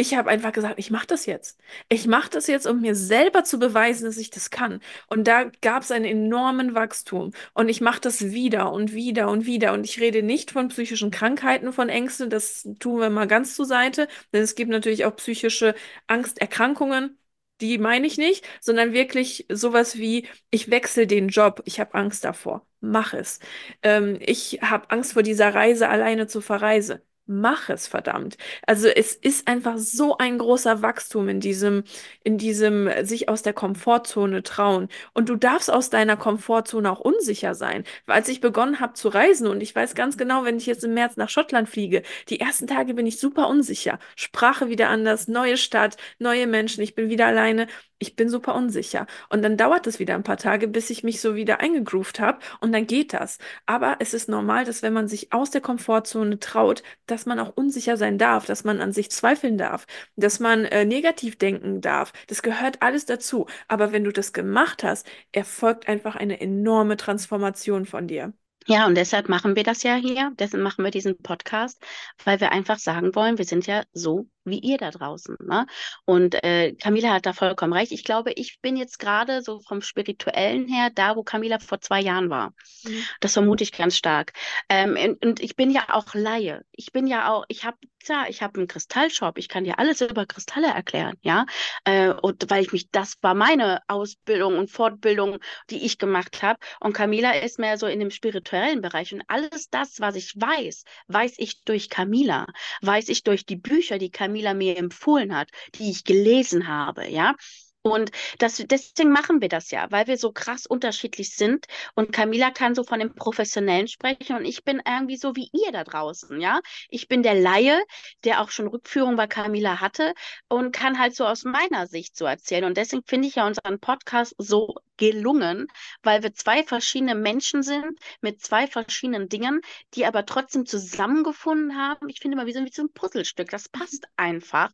ich 0.00 0.14
habe 0.14 0.30
einfach 0.30 0.52
gesagt, 0.52 0.78
ich 0.78 0.90
mache 0.90 1.06
das 1.06 1.26
jetzt. 1.26 1.60
Ich 1.90 2.06
mache 2.06 2.30
das 2.30 2.46
jetzt, 2.46 2.66
um 2.66 2.80
mir 2.80 2.94
selber 2.94 3.44
zu 3.44 3.58
beweisen, 3.58 4.06
dass 4.06 4.16
ich 4.16 4.30
das 4.30 4.50
kann. 4.50 4.80
Und 5.08 5.28
da 5.28 5.44
gab 5.60 5.82
es 5.82 5.90
einen 5.90 6.06
enormen 6.06 6.74
Wachstum. 6.74 7.32
Und 7.52 7.68
ich 7.68 7.82
mache 7.82 8.00
das 8.00 8.22
wieder 8.32 8.72
und 8.72 8.94
wieder 8.94 9.28
und 9.30 9.44
wieder. 9.44 9.74
Und 9.74 9.84
ich 9.84 10.00
rede 10.00 10.22
nicht 10.22 10.52
von 10.52 10.68
psychischen 10.68 11.10
Krankheiten, 11.10 11.72
von 11.74 11.90
Ängsten. 11.90 12.30
Das 12.30 12.66
tun 12.78 13.00
wir 13.00 13.10
mal 13.10 13.26
ganz 13.26 13.54
zur 13.56 13.66
Seite. 13.66 14.08
Denn 14.32 14.42
es 14.42 14.54
gibt 14.54 14.70
natürlich 14.70 15.04
auch 15.04 15.16
psychische 15.16 15.74
Angsterkrankungen. 16.06 17.18
Die 17.60 17.76
meine 17.76 18.06
ich 18.06 18.16
nicht, 18.16 18.46
sondern 18.62 18.94
wirklich 18.94 19.44
sowas 19.50 19.98
wie, 19.98 20.26
ich 20.50 20.70
wechsle 20.70 21.06
den 21.06 21.28
Job, 21.28 21.60
ich 21.66 21.78
habe 21.78 21.92
Angst 21.94 22.24
davor, 22.24 22.66
mach 22.80 23.12
es. 23.12 23.38
Ähm, 23.82 24.16
ich 24.20 24.60
habe 24.62 24.90
Angst 24.90 25.12
vor 25.12 25.22
dieser 25.22 25.54
Reise 25.54 25.90
alleine 25.90 26.26
zu 26.26 26.40
verreisen 26.40 27.00
mach 27.30 27.70
es, 27.70 27.86
verdammt. 27.86 28.36
Also 28.66 28.88
es 28.88 29.14
ist 29.14 29.48
einfach 29.48 29.78
so 29.78 30.18
ein 30.18 30.38
großer 30.38 30.82
Wachstum 30.82 31.28
in 31.28 31.40
diesem, 31.40 31.84
in 32.24 32.36
diesem 32.38 32.88
äh, 32.88 33.04
sich 33.04 33.28
aus 33.28 33.42
der 33.42 33.52
Komfortzone 33.52 34.42
trauen. 34.42 34.88
Und 35.14 35.28
du 35.28 35.36
darfst 35.36 35.70
aus 35.70 35.90
deiner 35.90 36.16
Komfortzone 36.16 36.90
auch 36.90 37.00
unsicher 37.00 37.54
sein. 37.54 37.84
Als 38.06 38.28
ich 38.28 38.40
begonnen 38.40 38.80
habe 38.80 38.94
zu 38.94 39.08
reisen 39.08 39.46
und 39.46 39.62
ich 39.62 39.74
weiß 39.74 39.94
ganz 39.94 40.18
genau, 40.18 40.44
wenn 40.44 40.56
ich 40.56 40.66
jetzt 40.66 40.84
im 40.84 40.94
März 40.94 41.16
nach 41.16 41.28
Schottland 41.28 41.68
fliege, 41.68 42.02
die 42.28 42.40
ersten 42.40 42.66
Tage 42.66 42.94
bin 42.94 43.06
ich 43.06 43.20
super 43.20 43.48
unsicher. 43.48 43.98
Sprache 44.16 44.68
wieder 44.68 44.88
anders, 44.88 45.28
neue 45.28 45.56
Stadt, 45.56 45.96
neue 46.18 46.46
Menschen, 46.46 46.82
ich 46.82 46.94
bin 46.94 47.08
wieder 47.08 47.26
alleine 47.26 47.68
ich 48.00 48.16
bin 48.16 48.28
super 48.28 48.54
unsicher. 48.56 49.06
Und 49.28 49.42
dann 49.42 49.56
dauert 49.56 49.86
es 49.86 49.98
wieder 50.00 50.14
ein 50.14 50.24
paar 50.24 50.38
Tage, 50.38 50.66
bis 50.66 50.90
ich 50.90 51.04
mich 51.04 51.20
so 51.20 51.36
wieder 51.36 51.60
eingegroovt 51.60 52.18
habe 52.18 52.40
und 52.60 52.72
dann 52.72 52.86
geht 52.86 53.12
das. 53.12 53.38
Aber 53.66 53.96
es 54.00 54.14
ist 54.14 54.28
normal, 54.28 54.64
dass 54.64 54.82
wenn 54.82 54.92
man 54.92 55.06
sich 55.06 55.32
aus 55.32 55.50
der 55.50 55.60
Komfortzone 55.60 56.40
traut, 56.40 56.82
dass 57.06 57.26
man 57.26 57.38
auch 57.38 57.56
unsicher 57.56 57.96
sein 57.96 58.18
darf, 58.18 58.46
dass 58.46 58.64
man 58.64 58.80
an 58.80 58.92
sich 58.92 59.10
zweifeln 59.10 59.58
darf, 59.58 59.86
dass 60.16 60.40
man 60.40 60.64
äh, 60.64 60.84
negativ 60.84 61.36
denken 61.38 61.80
darf. 61.80 62.12
Das 62.26 62.42
gehört 62.42 62.82
alles 62.82 63.06
dazu. 63.06 63.46
Aber 63.68 63.92
wenn 63.92 64.04
du 64.04 64.12
das 64.12 64.32
gemacht 64.32 64.82
hast, 64.82 65.06
erfolgt 65.32 65.88
einfach 65.88 66.16
eine 66.16 66.40
enorme 66.40 66.96
Transformation 66.96 67.84
von 67.86 68.08
dir. 68.08 68.32
Ja, 68.66 68.86
und 68.86 68.94
deshalb 68.94 69.28
machen 69.28 69.56
wir 69.56 69.64
das 69.64 69.82
ja 69.82 69.96
hier, 69.96 70.32
deshalb 70.38 70.62
machen 70.62 70.84
wir 70.84 70.90
diesen 70.90 71.16
Podcast, 71.18 71.82
weil 72.24 72.40
wir 72.40 72.52
einfach 72.52 72.78
sagen 72.78 73.14
wollen, 73.14 73.38
wir 73.38 73.44
sind 73.44 73.66
ja 73.66 73.84
so 73.92 74.28
wie 74.44 74.58
ihr 74.58 74.78
da 74.78 74.90
draußen. 74.90 75.36
Ne? 75.40 75.66
Und 76.04 76.42
äh, 76.42 76.72
Camila 76.74 77.12
hat 77.12 77.26
da 77.26 77.32
vollkommen 77.32 77.72
recht. 77.72 77.92
Ich 77.92 78.04
glaube, 78.04 78.32
ich 78.32 78.60
bin 78.60 78.76
jetzt 78.76 78.98
gerade 78.98 79.42
so 79.42 79.60
vom 79.60 79.82
Spirituellen 79.82 80.66
her 80.68 80.90
da, 80.94 81.16
wo 81.16 81.22
Camila 81.22 81.58
vor 81.58 81.80
zwei 81.80 82.00
Jahren 82.00 82.30
war. 82.30 82.52
Mhm. 82.84 83.04
Das 83.20 83.34
vermute 83.34 83.62
ich 83.62 83.72
ganz 83.72 83.96
stark. 83.96 84.32
Ähm, 84.68 84.96
und, 84.96 85.24
und, 85.24 85.40
ich 85.40 85.56
bin 85.56 85.70
ja 85.70 85.84
auch 85.90 86.14
Laie. 86.14 86.64
Ich 86.72 86.92
bin 86.92 87.06
ja 87.06 87.32
auch, 87.32 87.44
ich 87.48 87.64
habe, 87.64 87.76
klar, 88.02 88.28
ich 88.28 88.42
habe 88.42 88.58
einen 88.58 88.68
Kristallshop. 88.68 89.38
Ich 89.38 89.48
kann 89.48 89.64
dir 89.64 89.78
alles 89.78 90.00
über 90.00 90.26
Kristalle 90.26 90.68
erklären, 90.68 91.16
ja. 91.22 91.46
Äh, 91.84 92.10
und 92.10 92.50
weil 92.50 92.62
ich 92.62 92.72
mich, 92.72 92.90
das 92.90 93.16
war 93.20 93.34
meine 93.34 93.82
Ausbildung 93.88 94.58
und 94.58 94.70
Fortbildung, 94.70 95.38
die 95.68 95.84
ich 95.84 95.98
gemacht 95.98 96.42
habe. 96.42 96.58
Und 96.80 96.94
Camila 96.94 97.32
ist 97.32 97.58
mehr 97.58 97.76
so 97.78 97.86
in 97.86 98.00
dem 98.00 98.10
spirituellen 98.10 98.80
Bereich. 98.80 99.12
Und 99.12 99.22
alles 99.28 99.68
das, 99.70 100.00
was 100.00 100.16
ich 100.16 100.34
weiß, 100.36 100.84
weiß 101.08 101.34
ich 101.38 101.62
durch 101.64 101.90
Camila, 101.90 102.46
weiß 102.82 103.08
ich 103.10 103.22
durch 103.22 103.44
die 103.44 103.56
Bücher, 103.56 103.98
die 103.98 104.10
Camila 104.10 104.29
Camila 104.30 104.54
mir 104.54 104.76
empfohlen 104.78 105.34
hat, 105.36 105.50
die 105.74 105.90
ich 105.90 106.04
gelesen 106.04 106.68
habe, 106.68 107.08
ja. 107.08 107.34
Und 107.82 108.10
das, 108.38 108.56
deswegen 108.56 109.10
machen 109.10 109.40
wir 109.40 109.48
das 109.48 109.70
ja, 109.70 109.86
weil 109.90 110.06
wir 110.06 110.18
so 110.18 110.32
krass 110.32 110.66
unterschiedlich 110.66 111.34
sind. 111.34 111.66
Und 111.94 112.12
Camila 112.12 112.50
kann 112.50 112.74
so 112.74 112.84
von 112.84 113.00
dem 113.00 113.14
Professionellen 113.14 113.88
sprechen 113.88 114.36
und 114.36 114.44
ich 114.44 114.64
bin 114.64 114.82
irgendwie 114.86 115.16
so 115.16 115.34
wie 115.34 115.48
ihr 115.52 115.72
da 115.72 115.84
draußen, 115.84 116.40
ja. 116.40 116.60
Ich 116.90 117.08
bin 117.08 117.22
der 117.22 117.34
Laie, 117.34 117.80
der 118.24 118.42
auch 118.42 118.50
schon 118.50 118.68
Rückführung 118.68 119.16
bei 119.16 119.26
Camila 119.26 119.80
hatte 119.80 120.12
und 120.48 120.72
kann 120.72 120.98
halt 120.98 121.16
so 121.16 121.24
aus 121.26 121.44
meiner 121.44 121.86
Sicht 121.86 122.16
so 122.16 122.26
erzählen. 122.26 122.64
Und 122.64 122.76
deswegen 122.76 123.02
finde 123.06 123.28
ich 123.28 123.36
ja 123.36 123.46
unseren 123.46 123.80
Podcast 123.80 124.34
so 124.36 124.74
gelungen, 124.98 125.66
weil 126.02 126.22
wir 126.22 126.34
zwei 126.34 126.62
verschiedene 126.62 127.14
Menschen 127.14 127.62
sind 127.62 127.98
mit 128.20 128.42
zwei 128.42 128.66
verschiedenen 128.66 129.30
Dingen, 129.30 129.62
die 129.94 130.04
aber 130.04 130.26
trotzdem 130.26 130.66
zusammengefunden 130.66 131.76
haben. 131.78 132.10
Ich 132.10 132.20
finde 132.20 132.36
mal, 132.36 132.44
wir 132.46 132.52
sind 132.52 132.66
wie 132.66 132.74
so 132.74 132.82
ein 132.82 132.92
Puzzlestück. 132.92 133.48
Das 133.50 133.70
passt 133.70 134.06
einfach. 134.16 134.70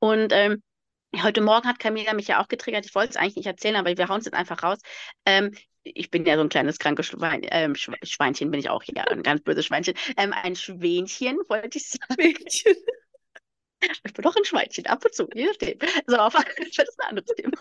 Und 0.00 0.32
ähm, 0.32 0.62
Heute 1.16 1.40
Morgen 1.40 1.66
hat 1.66 1.78
Camila 1.78 2.12
mich 2.12 2.28
ja 2.28 2.42
auch 2.42 2.48
getriggert. 2.48 2.84
Ich 2.84 2.94
wollte 2.94 3.10
es 3.10 3.16
eigentlich 3.16 3.36
nicht 3.36 3.46
erzählen, 3.46 3.76
aber 3.76 3.96
wir 3.96 4.08
hauen 4.08 4.18
es 4.18 4.26
jetzt 4.26 4.34
einfach 4.34 4.62
raus. 4.62 4.78
Ähm, 5.24 5.54
ich 5.82 6.10
bin 6.10 6.26
ja 6.26 6.36
so 6.36 6.42
ein 6.42 6.50
kleines 6.50 6.78
krankes 6.78 7.06
Schwein, 7.06 7.40
ähm, 7.50 7.74
Schweinchen, 7.74 8.50
bin 8.50 8.60
ich 8.60 8.68
auch 8.68 8.82
hier, 8.82 9.08
ein 9.10 9.22
ganz 9.22 9.42
böses 9.42 9.64
Schweinchen. 9.66 9.94
Ähm, 10.18 10.34
ein 10.34 10.54
Schwänchen, 10.54 11.38
wollte 11.48 11.78
ich 11.78 11.88
sagen. 11.88 12.34
Ich 14.04 14.12
bin 14.12 14.22
doch 14.22 14.36
ein 14.36 14.44
Schweinchen, 14.44 14.86
ab 14.86 15.04
und 15.04 15.14
zu, 15.14 15.28
je 15.32 15.46
nachdem. 15.46 15.78
So, 16.06 16.16
auf 16.16 16.34
das 16.34 16.88
ist 16.88 17.00
ein 17.00 17.10
anderes 17.10 17.34
Thema. 17.36 17.58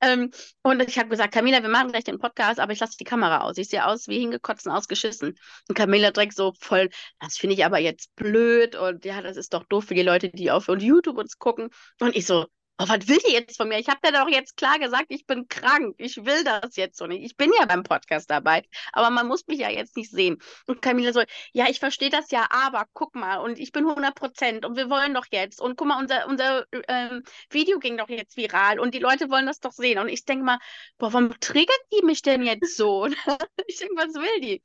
Ähm, 0.00 0.30
und 0.62 0.82
ich 0.82 0.98
habe 0.98 1.08
gesagt, 1.08 1.34
Camila, 1.34 1.62
wir 1.62 1.68
machen 1.68 1.90
gleich 1.90 2.04
den 2.04 2.18
Podcast, 2.18 2.58
aber 2.60 2.72
ich 2.72 2.80
lasse 2.80 2.96
die 2.98 3.04
Kamera 3.04 3.42
aus. 3.42 3.58
Ich 3.58 3.68
sehe 3.68 3.86
aus 3.86 4.08
wie 4.08 4.18
hingekotzt 4.20 4.68
ausgeschissen. 4.68 5.34
Und 5.68 5.74
Camila 5.74 6.10
direkt 6.10 6.34
so 6.34 6.52
voll, 6.58 6.88
das 7.20 7.36
finde 7.36 7.54
ich 7.54 7.64
aber 7.64 7.78
jetzt 7.78 8.14
blöd 8.16 8.76
und 8.76 9.04
ja, 9.04 9.20
das 9.22 9.36
ist 9.36 9.52
doch 9.54 9.64
doof 9.64 9.84
für 9.86 9.94
die 9.94 10.02
Leute, 10.02 10.30
die 10.30 10.50
auf 10.50 10.68
YouTube 10.68 11.18
uns 11.18 11.38
gucken. 11.38 11.70
Und 12.00 12.16
ich 12.16 12.26
so, 12.26 12.46
oh, 12.80 12.88
was 12.88 13.06
will 13.08 13.18
die 13.26 13.32
jetzt 13.32 13.56
von 13.56 13.68
mir? 13.68 13.78
Ich 13.78 13.88
habe 13.88 14.00
dir 14.02 14.12
doch 14.12 14.28
jetzt 14.28 14.56
klar 14.56 14.78
gesagt, 14.78 15.06
ich 15.08 15.26
bin 15.26 15.48
krank. 15.48 15.94
Ich 15.98 16.24
will 16.24 16.44
das 16.44 16.76
jetzt 16.76 16.98
so 16.98 17.06
nicht. 17.06 17.22
Ich 17.22 17.36
bin 17.36 17.50
ja 17.58 17.66
beim 17.66 17.82
Podcast 17.82 18.30
dabei, 18.30 18.62
aber 18.92 19.10
man 19.10 19.28
muss 19.28 19.46
mich 19.46 19.58
ja 19.58 19.70
jetzt 19.70 19.96
nicht 19.96 20.10
sehen. 20.10 20.38
Und 20.66 20.80
Camilla 20.82 21.12
so, 21.12 21.22
ja, 21.52 21.66
ich 21.68 21.78
verstehe 21.78 22.10
das 22.10 22.30
ja, 22.30 22.46
aber 22.50 22.86
guck 22.92 23.14
mal, 23.14 23.38
und 23.38 23.58
ich 23.58 23.72
bin 23.72 23.86
100 23.86 24.14
Prozent 24.14 24.64
und 24.64 24.76
wir 24.76 24.88
wollen 24.88 25.14
doch 25.14 25.26
jetzt. 25.30 25.60
Und 25.60 25.76
guck 25.76 25.88
mal, 25.88 26.00
unser, 26.00 26.26
unser 26.26 26.64
ähm, 26.88 27.22
Video 27.50 27.78
ging 27.78 27.98
doch 27.98 28.08
jetzt 28.08 28.36
viral 28.36 28.80
und 28.80 28.94
die 28.94 28.98
Leute 28.98 29.30
wollen 29.30 29.46
das 29.46 29.60
doch 29.60 29.72
sehen. 29.72 29.98
Und 29.98 30.08
ich 30.08 30.24
denke 30.24 30.44
mal, 30.44 30.58
boah, 30.98 31.12
warum 31.12 31.38
triggert 31.40 31.80
die 31.92 32.04
mich 32.04 32.22
denn 32.22 32.42
jetzt 32.42 32.76
so? 32.76 33.06
ich 33.66 33.78
denke, 33.78 33.94
was 33.96 34.14
will 34.14 34.40
die? 34.40 34.62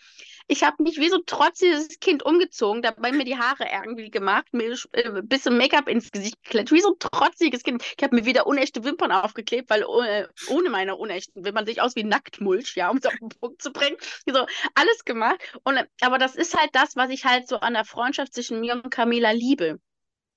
Ich 0.48 0.64
habe 0.64 0.82
mich 0.84 0.98
wie 1.00 1.10
so 1.10 1.18
trotziges 1.26 2.00
Kind 2.00 2.24
umgezogen, 2.24 2.82
dabei 2.82 3.12
mir 3.12 3.26
die 3.26 3.38
Haare 3.38 3.68
irgendwie 3.72 4.10
gemacht, 4.10 4.46
mir 4.52 4.76
ein 4.94 5.16
äh, 5.18 5.22
bisschen 5.24 5.58
Make-up 5.58 5.90
ins 5.90 6.12
Gesicht 6.12 6.42
geklebt, 6.44 6.72
wie 6.72 6.82
so 6.82 6.90
ein 6.90 7.00
trotziges 7.00 7.64
Kind. 7.64 7.84
Ich 7.98 8.05
habe 8.06 8.16
mir 8.16 8.26
wieder 8.26 8.48
unechte 8.48 8.84
Wimpern 8.84 9.12
aufgeklebt, 9.12 9.70
weil 9.70 9.82
äh, 9.82 10.28
ohne 10.48 10.70
meine 10.70 10.96
unechten 10.96 11.44
Wimpern 11.44 11.66
sehe 11.66 11.74
ich 11.74 11.82
aus 11.82 11.96
wie 11.96 12.04
Nacktmulch, 12.04 12.76
ja, 12.76 12.90
um 12.90 12.98
es 12.98 13.06
auf 13.06 13.16
den 13.20 13.30
Punkt 13.30 13.62
zu 13.62 13.72
bringen. 13.72 13.98
So, 14.26 14.46
alles 14.74 15.06
gemacht. 15.06 15.40
Und, 15.64 15.80
aber 16.02 16.18
das 16.18 16.36
ist 16.36 16.58
halt 16.58 16.70
das, 16.74 16.96
was 16.96 17.10
ich 17.10 17.26
halt 17.26 17.48
so 17.48 17.58
an 17.58 17.74
der 17.74 17.86
Freundschaft 17.86 18.34
zwischen 18.34 18.60
mir 18.60 18.74
und 18.74 18.90
Camila 18.90 19.32
liebe. 19.32 19.80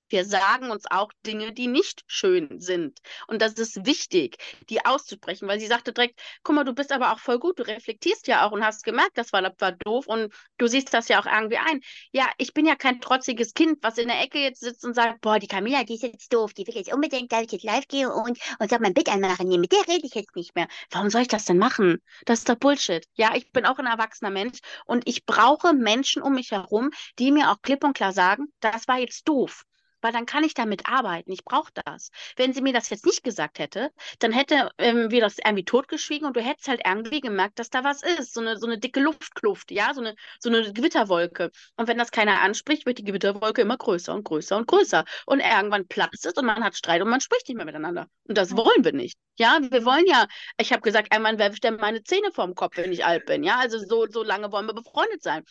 Wir 0.09 0.25
sagen 0.25 0.71
uns 0.71 0.85
auch 0.89 1.11
Dinge, 1.25 1.53
die 1.53 1.67
nicht 1.67 2.03
schön 2.07 2.59
sind. 2.59 2.99
Und 3.27 3.41
das 3.41 3.53
ist 3.53 3.85
wichtig, 3.85 4.37
die 4.69 4.85
auszusprechen, 4.85 5.47
weil 5.47 5.59
sie 5.59 5.67
sagte 5.67 5.93
direkt, 5.93 6.19
guck 6.43 6.55
mal, 6.55 6.63
du 6.63 6.73
bist 6.73 6.91
aber 6.91 7.13
auch 7.13 7.19
voll 7.19 7.39
gut, 7.39 7.59
du 7.59 7.63
reflektierst 7.63 8.27
ja 8.27 8.45
auch 8.45 8.51
und 8.51 8.63
hast 8.63 8.83
gemerkt, 8.83 9.17
das 9.17 9.31
war, 9.33 9.43
war 9.59 9.71
doof 9.71 10.07
und 10.07 10.33
du 10.57 10.67
siehst 10.67 10.93
das 10.93 11.07
ja 11.07 11.21
auch 11.21 11.25
irgendwie 11.25 11.57
ein. 11.57 11.81
Ja, 12.11 12.29
ich 12.37 12.53
bin 12.53 12.65
ja 12.65 12.75
kein 12.75 13.01
trotziges 13.01 13.53
Kind, 13.53 13.79
was 13.81 13.97
in 13.97 14.07
der 14.07 14.21
Ecke 14.21 14.39
jetzt 14.39 14.61
sitzt 14.61 14.83
und 14.85 14.93
sagt, 14.95 15.21
boah, 15.21 15.39
die 15.39 15.47
Camilla, 15.47 15.83
die 15.83 15.95
ist 15.95 16.03
jetzt 16.03 16.33
doof, 16.33 16.53
die 16.53 16.65
will 16.67 16.75
jetzt 16.75 16.91
unbedingt, 16.93 17.31
dass 17.31 17.43
ich 17.43 17.51
jetzt 17.51 17.63
live 17.63 17.87
gehe 17.87 18.11
und, 18.11 18.39
und 18.59 18.69
soll 18.69 18.79
mein 18.79 18.93
Bett 18.93 19.09
anmachen. 19.09 19.47
Nee, 19.47 19.57
mit 19.57 19.71
der 19.71 19.87
rede 19.87 20.05
ich 20.05 20.15
jetzt 20.15 20.35
nicht 20.35 20.55
mehr. 20.55 20.67
Warum 20.91 21.09
soll 21.09 21.21
ich 21.21 21.27
das 21.27 21.45
denn 21.45 21.57
machen? 21.57 22.01
Das 22.25 22.39
ist 22.39 22.49
doch 22.49 22.55
Bullshit. 22.55 23.05
Ja, 23.13 23.35
ich 23.35 23.51
bin 23.51 23.65
auch 23.65 23.77
ein 23.77 23.85
erwachsener 23.85 24.31
Mensch 24.31 24.59
und 24.85 25.07
ich 25.07 25.25
brauche 25.25 25.73
Menschen 25.73 26.21
um 26.21 26.33
mich 26.33 26.51
herum, 26.51 26.91
die 27.19 27.31
mir 27.31 27.51
auch 27.51 27.61
klipp 27.61 27.83
und 27.83 27.93
klar 27.93 28.13
sagen, 28.13 28.47
das 28.59 28.87
war 28.87 28.99
jetzt 28.99 29.27
doof 29.27 29.65
weil 30.01 30.11
dann 30.11 30.25
kann 30.25 30.43
ich 30.43 30.53
damit 30.53 30.87
arbeiten. 30.87 31.31
Ich 31.31 31.43
brauche 31.43 31.71
das. 31.85 32.11
Wenn 32.35 32.53
sie 32.53 32.61
mir 32.61 32.73
das 32.73 32.89
jetzt 32.89 33.05
nicht 33.05 33.23
gesagt 33.23 33.59
hätte, 33.59 33.91
dann 34.19 34.31
hätte 34.31 34.69
ähm, 34.77 35.11
wir 35.11 35.21
das 35.21 35.37
irgendwie 35.37 35.65
totgeschwiegen 35.65 36.27
und 36.27 36.35
du 36.35 36.41
hättest 36.41 36.67
halt 36.67 36.81
irgendwie 36.85 37.21
gemerkt, 37.21 37.59
dass 37.59 37.69
da 37.69 37.83
was 37.83 38.03
ist. 38.03 38.33
So 38.33 38.41
eine, 38.41 38.57
so 38.57 38.67
eine 38.67 38.79
dicke 38.79 38.99
Luftkluft, 38.99 39.71
ja, 39.71 39.93
so 39.93 40.01
eine, 40.01 40.15
so 40.39 40.49
eine 40.49 40.73
Gewitterwolke. 40.73 41.51
Und 41.77 41.87
wenn 41.87 41.97
das 41.97 42.11
keiner 42.11 42.41
anspricht, 42.41 42.85
wird 42.85 42.97
die 42.97 43.03
Gewitterwolke 43.03 43.61
immer 43.61 43.77
größer 43.77 44.13
und 44.13 44.23
größer 44.23 44.57
und 44.57 44.67
größer. 44.67 45.05
Und 45.25 45.39
irgendwann 45.39 45.87
platzt 45.87 46.25
es 46.25 46.33
und 46.33 46.45
man 46.45 46.63
hat 46.63 46.75
Streit 46.75 47.01
und 47.01 47.09
man 47.09 47.21
spricht 47.21 47.47
nicht 47.47 47.57
mehr 47.57 47.65
miteinander. 47.65 48.07
Und 48.27 48.37
das 48.37 48.55
wollen 48.55 48.83
wir 48.83 48.93
nicht. 48.93 49.17
Ja, 49.37 49.59
wir 49.61 49.85
wollen 49.85 50.05
ja, 50.07 50.27
ich 50.57 50.71
habe 50.71 50.81
gesagt, 50.81 51.11
einmal 51.11 51.37
werfe 51.39 51.53
ich 51.53 51.61
dann 51.61 51.77
meine 51.77 52.03
Zähne 52.03 52.31
vorm 52.31 52.55
Kopf, 52.55 52.77
wenn 52.77 52.91
ich 52.91 53.05
alt 53.05 53.25
bin. 53.25 53.43
Ja, 53.43 53.57
also 53.59 53.79
so, 53.79 54.05
so 54.09 54.23
lange 54.23 54.51
wollen 54.51 54.67
wir 54.67 54.73
befreundet 54.73 55.23
sein. 55.23 55.43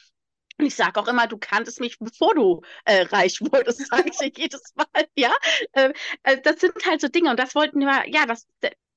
Ich 0.61 0.75
sage 0.75 0.99
auch 1.01 1.09
immer, 1.09 1.27
du 1.29 1.39
kanntest 1.39 1.81
mich, 1.81 1.99
bevor 1.99 2.35
du 2.35 2.63
äh, 2.85 3.03
reich 3.03 3.41
wurdest, 3.41 3.87
sage 3.89 4.11
ich 4.11 4.37
jedes 4.37 4.75
Mal, 4.75 5.07
ja. 5.17 5.33
Ähm, 5.75 5.93
äh, 6.25 6.41
das 6.41 6.61
sind 6.61 6.75
halt 6.87 7.01
so 7.01 7.09
Dinge 7.09 7.31
und 7.31 7.39
das 7.39 7.55
wollten 7.55 7.81
wir, 7.81 8.09
ja, 8.09 8.27
das, 8.27 8.47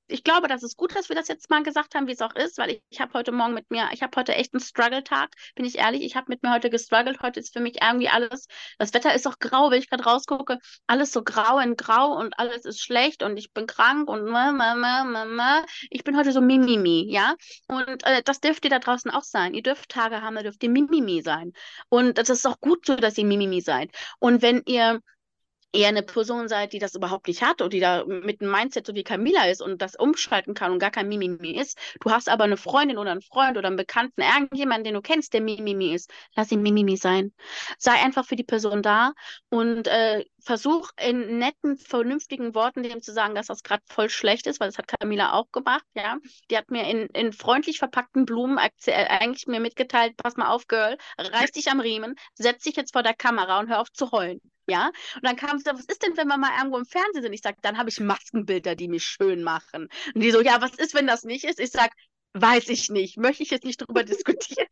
ich 0.08 0.24
glaube, 0.24 0.48
das 0.48 0.62
ist 0.62 0.76
gut, 0.76 0.94
dass 0.94 1.08
wir 1.08 1.16
das 1.16 1.28
jetzt 1.28 1.48
mal 1.50 1.62
gesagt 1.62 1.94
haben, 1.94 2.06
wie 2.06 2.12
es 2.12 2.20
auch 2.20 2.34
ist, 2.34 2.58
weil 2.58 2.70
ich, 2.70 2.82
ich 2.90 3.00
habe 3.00 3.14
heute 3.14 3.32
Morgen 3.32 3.54
mit 3.54 3.70
mir, 3.70 3.88
ich 3.92 4.02
habe 4.02 4.14
heute 4.16 4.34
echt 4.34 4.52
einen 4.52 4.60
Struggle-Tag, 4.60 5.30
bin 5.54 5.64
ich 5.64 5.78
ehrlich. 5.78 6.02
Ich 6.02 6.16
habe 6.16 6.26
mit 6.28 6.42
mir 6.42 6.52
heute 6.52 6.70
gestruggelt. 6.70 7.22
Heute 7.22 7.40
ist 7.40 7.52
für 7.52 7.60
mich 7.60 7.82
irgendwie 7.82 8.08
alles, 8.08 8.46
das 8.78 8.92
Wetter 8.94 9.14
ist 9.14 9.26
auch 9.26 9.38
grau, 9.38 9.70
wenn 9.70 9.78
ich 9.78 9.88
gerade 9.88 10.04
rausgucke, 10.04 10.58
alles 10.86 11.12
so 11.12 11.22
grau 11.22 11.58
in 11.58 11.76
grau 11.76 12.12
und 12.16 12.38
alles 12.38 12.64
ist 12.64 12.82
schlecht 12.82 13.22
und 13.22 13.36
ich 13.36 13.52
bin 13.52 13.66
krank 13.66 14.08
und 14.08 14.24
ma, 14.26 14.52
ma, 14.52 14.74
ma, 14.74 15.04
ma, 15.04 15.24
ma. 15.24 15.64
ich 15.90 16.04
bin 16.04 16.16
heute 16.16 16.32
so 16.32 16.40
Mimimi, 16.40 17.06
ja. 17.08 17.34
Und 17.68 18.04
äh, 18.04 18.22
das 18.22 18.40
dürft 18.40 18.64
ihr 18.64 18.70
da 18.70 18.78
draußen 18.78 19.10
auch 19.10 19.24
sein. 19.24 19.54
Ihr 19.54 19.62
dürft 19.62 19.88
Tage 19.88 20.22
haben, 20.22 20.34
da 20.34 20.42
dürft 20.42 20.62
ihr 20.62 20.70
Mimimi 20.70 21.22
sein. 21.22 21.52
Und 21.88 22.18
das 22.18 22.28
ist 22.28 22.46
auch 22.46 22.60
gut 22.60 22.86
so, 22.86 22.96
dass 22.96 23.18
ihr 23.18 23.24
Mimimi 23.24 23.60
seid. 23.60 23.90
Und 24.18 24.42
wenn 24.42 24.62
ihr 24.66 25.00
eher 25.72 25.88
eine 25.88 26.02
Person 26.02 26.48
seid, 26.48 26.72
die 26.72 26.78
das 26.78 26.94
überhaupt 26.94 27.28
nicht 27.28 27.42
hat 27.42 27.62
und 27.62 27.72
die 27.72 27.80
da 27.80 28.04
mit 28.04 28.40
einem 28.40 28.50
Mindset 28.50 28.86
so 28.86 28.94
wie 28.94 29.04
Camila 29.04 29.46
ist 29.46 29.62
und 29.62 29.80
das 29.80 29.96
umschalten 29.96 30.54
kann 30.54 30.72
und 30.72 30.78
gar 30.78 30.90
kein 30.90 31.08
Mimimi 31.08 31.52
ist. 31.52 31.78
Du 32.00 32.10
hast 32.10 32.28
aber 32.28 32.44
eine 32.44 32.56
Freundin 32.56 32.98
oder 32.98 33.10
einen 33.10 33.22
Freund 33.22 33.56
oder 33.56 33.68
einen 33.68 33.76
Bekannten, 33.76 34.20
irgendjemanden, 34.20 34.84
den 34.84 34.94
du 34.94 35.00
kennst, 35.00 35.32
der 35.32 35.40
Mimimi 35.40 35.94
ist. 35.94 36.10
Lass 36.36 36.52
ihn 36.52 36.62
Mimimi 36.62 36.96
sein. 36.96 37.32
Sei 37.78 37.92
einfach 37.92 38.26
für 38.26 38.36
die 38.36 38.44
Person 38.44 38.82
da 38.82 39.12
und 39.48 39.88
äh, 39.88 40.24
versuch 40.40 40.90
in 41.00 41.38
netten, 41.38 41.76
vernünftigen 41.76 42.54
Worten 42.54 42.82
dem 42.82 43.00
zu 43.02 43.12
sagen, 43.12 43.34
dass 43.34 43.46
das 43.46 43.62
gerade 43.62 43.82
voll 43.86 44.10
schlecht 44.10 44.46
ist, 44.46 44.60
weil 44.60 44.68
das 44.68 44.78
hat 44.78 44.88
Camila 44.88 45.32
auch 45.32 45.50
gemacht, 45.52 45.84
ja. 45.94 46.18
Die 46.50 46.56
hat 46.56 46.70
mir 46.70 46.88
in, 46.88 47.06
in 47.08 47.32
freundlich 47.32 47.78
verpackten 47.78 48.26
Blumen 48.26 48.58
äh, 48.58 48.92
eigentlich 48.92 49.46
mir 49.46 49.60
mitgeteilt, 49.60 50.16
pass 50.16 50.36
mal 50.36 50.48
auf, 50.48 50.66
Girl, 50.66 50.96
reiß 51.18 51.52
dich 51.52 51.70
am 51.70 51.80
Riemen, 51.80 52.16
setz 52.34 52.64
dich 52.64 52.76
jetzt 52.76 52.92
vor 52.92 53.02
der 53.02 53.14
Kamera 53.14 53.60
und 53.60 53.68
hör 53.68 53.80
auf 53.80 53.92
zu 53.92 54.10
heulen. 54.10 54.40
Ja, 54.68 54.86
und 55.16 55.24
dann 55.24 55.36
kam 55.36 55.58
sie, 55.58 55.66
was 55.66 55.84
ist 55.86 56.02
denn, 56.02 56.16
wenn 56.16 56.28
wir 56.28 56.38
mal 56.38 56.56
irgendwo 56.56 56.78
im 56.78 56.86
Fernsehen 56.86 57.22
sind? 57.22 57.32
Ich 57.32 57.42
sage, 57.42 57.58
dann 57.62 57.78
habe 57.78 57.88
ich 57.90 57.98
Maskenbilder, 58.00 58.76
die 58.76 58.88
mich 58.88 59.04
schön 59.04 59.42
machen. 59.42 59.88
Und 60.14 60.20
die 60.22 60.30
so, 60.30 60.40
ja, 60.40 60.60
was 60.60 60.74
ist, 60.76 60.94
wenn 60.94 61.06
das 61.06 61.24
nicht 61.24 61.44
ist? 61.44 61.58
Ich 61.60 61.70
sage, 61.70 61.92
weiß 62.34 62.68
ich 62.68 62.88
nicht, 62.88 63.16
möchte 63.18 63.42
ich 63.42 63.50
jetzt 63.50 63.64
nicht 63.64 63.80
darüber 63.80 64.04
diskutieren 64.04 64.68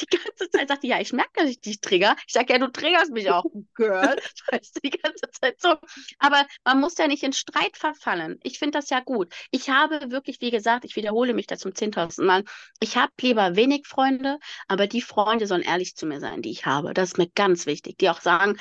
die 0.00 0.18
ganze 0.18 0.50
Zeit 0.50 0.68
sagte, 0.68 0.86
ja, 0.86 1.00
ich 1.00 1.12
merke, 1.12 1.30
dass 1.36 1.50
ich 1.50 1.60
dich 1.60 1.80
trigger. 1.80 2.16
Ich 2.26 2.32
sage, 2.32 2.52
ja, 2.52 2.58
du 2.58 2.70
triggerst 2.70 3.10
mich 3.12 3.30
auch, 3.30 3.44
Girl. 3.74 4.16
Weißt 4.50 4.76
du, 4.76 4.80
die 4.80 4.90
ganze 4.90 5.30
Zeit 5.30 5.60
so. 5.60 5.76
Aber 6.18 6.46
man 6.64 6.80
muss 6.80 6.98
ja 6.98 7.06
nicht 7.06 7.22
in 7.22 7.32
Streit 7.32 7.76
verfallen. 7.76 8.38
Ich 8.42 8.58
finde 8.58 8.78
das 8.78 8.90
ja 8.90 9.00
gut. 9.00 9.32
Ich 9.50 9.70
habe 9.70 10.10
wirklich, 10.10 10.40
wie 10.40 10.50
gesagt, 10.50 10.84
ich 10.84 10.96
wiederhole 10.96 11.34
mich 11.34 11.46
da 11.46 11.56
zum 11.56 11.74
zehntausendsten 11.74 12.26
Mal, 12.26 12.44
ich 12.80 12.96
habe 12.96 13.12
lieber 13.20 13.56
wenig 13.56 13.86
Freunde, 13.86 14.38
aber 14.68 14.86
die 14.86 15.02
Freunde 15.02 15.46
sollen 15.46 15.62
ehrlich 15.62 15.96
zu 15.96 16.06
mir 16.06 16.20
sein, 16.20 16.42
die 16.42 16.50
ich 16.50 16.66
habe. 16.66 16.94
Das 16.94 17.10
ist 17.10 17.18
mir 17.18 17.28
ganz 17.28 17.66
wichtig. 17.66 17.98
Die 17.98 18.10
auch 18.10 18.20
sagen, 18.20 18.56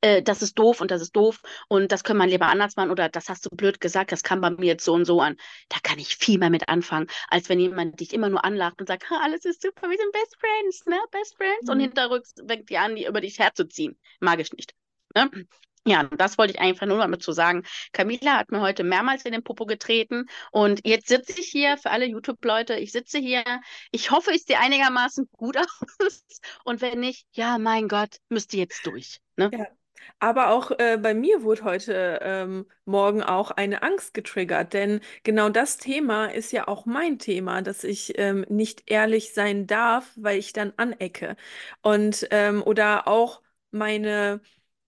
äh, 0.00 0.22
das 0.22 0.42
ist 0.42 0.58
doof 0.58 0.80
und 0.80 0.90
das 0.90 1.02
ist 1.02 1.14
doof 1.16 1.40
und 1.68 1.92
das 1.92 2.04
können 2.04 2.18
wir 2.18 2.26
lieber 2.26 2.46
anders 2.46 2.76
machen 2.76 2.90
oder 2.90 3.08
das 3.08 3.28
hast 3.28 3.46
du 3.46 3.50
blöd 3.50 3.80
gesagt, 3.80 4.12
das 4.12 4.22
kam 4.22 4.40
bei 4.40 4.50
mir 4.50 4.66
jetzt 4.66 4.84
so 4.84 4.94
und 4.94 5.04
so 5.04 5.20
an. 5.20 5.36
Da 5.68 5.78
kann 5.82 5.98
ich 5.98 6.16
viel 6.16 6.38
mehr 6.38 6.50
mit 6.50 6.68
anfangen, 6.68 7.06
als 7.28 7.48
wenn 7.48 7.60
jemand 7.60 8.00
dich 8.00 8.12
immer 8.12 8.28
nur 8.28 8.44
anlacht 8.44 8.80
und 8.80 8.88
sagt, 8.88 9.04
alles 9.10 9.44
ist 9.44 9.62
super, 9.62 9.88
wir 9.88 9.96
sind 9.96 10.12
Best 10.12 10.36
Friends 10.38 10.65
Friends, 10.66 10.86
ne? 10.86 10.98
Best 11.10 11.36
Friends. 11.36 11.64
Mhm. 11.64 11.70
Und 11.70 11.80
hinterrücks 11.80 12.34
fängt 12.46 12.70
die 12.70 12.78
an, 12.78 12.96
die 12.96 13.06
über 13.06 13.20
dich 13.20 13.38
herzuziehen. 13.38 13.98
Mag 14.20 14.40
ich 14.40 14.52
nicht. 14.52 14.74
Ne? 15.14 15.30
Ja, 15.86 16.02
das 16.02 16.36
wollte 16.36 16.52
ich 16.52 16.60
einfach 16.60 16.86
nur 16.86 16.98
damit 16.98 17.22
zu 17.22 17.30
sagen. 17.30 17.62
Camila 17.92 18.38
hat 18.38 18.50
mir 18.50 18.60
heute 18.60 18.82
mehrmals 18.82 19.24
in 19.24 19.30
den 19.30 19.44
Popo 19.44 19.66
getreten 19.66 20.26
und 20.50 20.80
jetzt 20.84 21.06
sitze 21.06 21.38
ich 21.38 21.46
hier 21.46 21.78
für 21.78 21.90
alle 21.90 22.06
YouTube-Leute. 22.06 22.74
Ich 22.74 22.90
sitze 22.90 23.18
hier. 23.18 23.44
Ich 23.92 24.10
hoffe, 24.10 24.32
ich 24.32 24.42
sehe 24.42 24.58
einigermaßen 24.58 25.28
gut 25.30 25.56
aus. 26.00 26.24
Und 26.64 26.80
wenn 26.80 26.98
nicht, 26.98 27.28
ja, 27.32 27.58
mein 27.58 27.86
Gott, 27.86 28.16
müsste 28.28 28.56
jetzt 28.56 28.84
durch. 28.84 29.20
Ne? 29.36 29.50
Ja. 29.52 29.66
Aber 30.18 30.50
auch 30.50 30.70
äh, 30.78 30.98
bei 31.00 31.14
mir 31.14 31.42
wurde 31.42 31.64
heute 31.64 32.20
ähm, 32.22 32.66
Morgen 32.84 33.22
auch 33.22 33.50
eine 33.50 33.82
Angst 33.82 34.14
getriggert, 34.14 34.72
denn 34.72 35.00
genau 35.24 35.48
das 35.48 35.78
Thema 35.78 36.26
ist 36.26 36.52
ja 36.52 36.68
auch 36.68 36.86
mein 36.86 37.18
Thema, 37.18 37.62
dass 37.62 37.84
ich 37.84 38.18
ähm, 38.18 38.44
nicht 38.48 38.84
ehrlich 38.90 39.32
sein 39.34 39.66
darf, 39.66 40.12
weil 40.16 40.38
ich 40.38 40.52
dann 40.52 40.72
anecke. 40.76 41.36
Und 41.82 42.26
ähm, 42.30 42.62
oder 42.62 43.08
auch 43.08 43.42
meine 43.70 44.40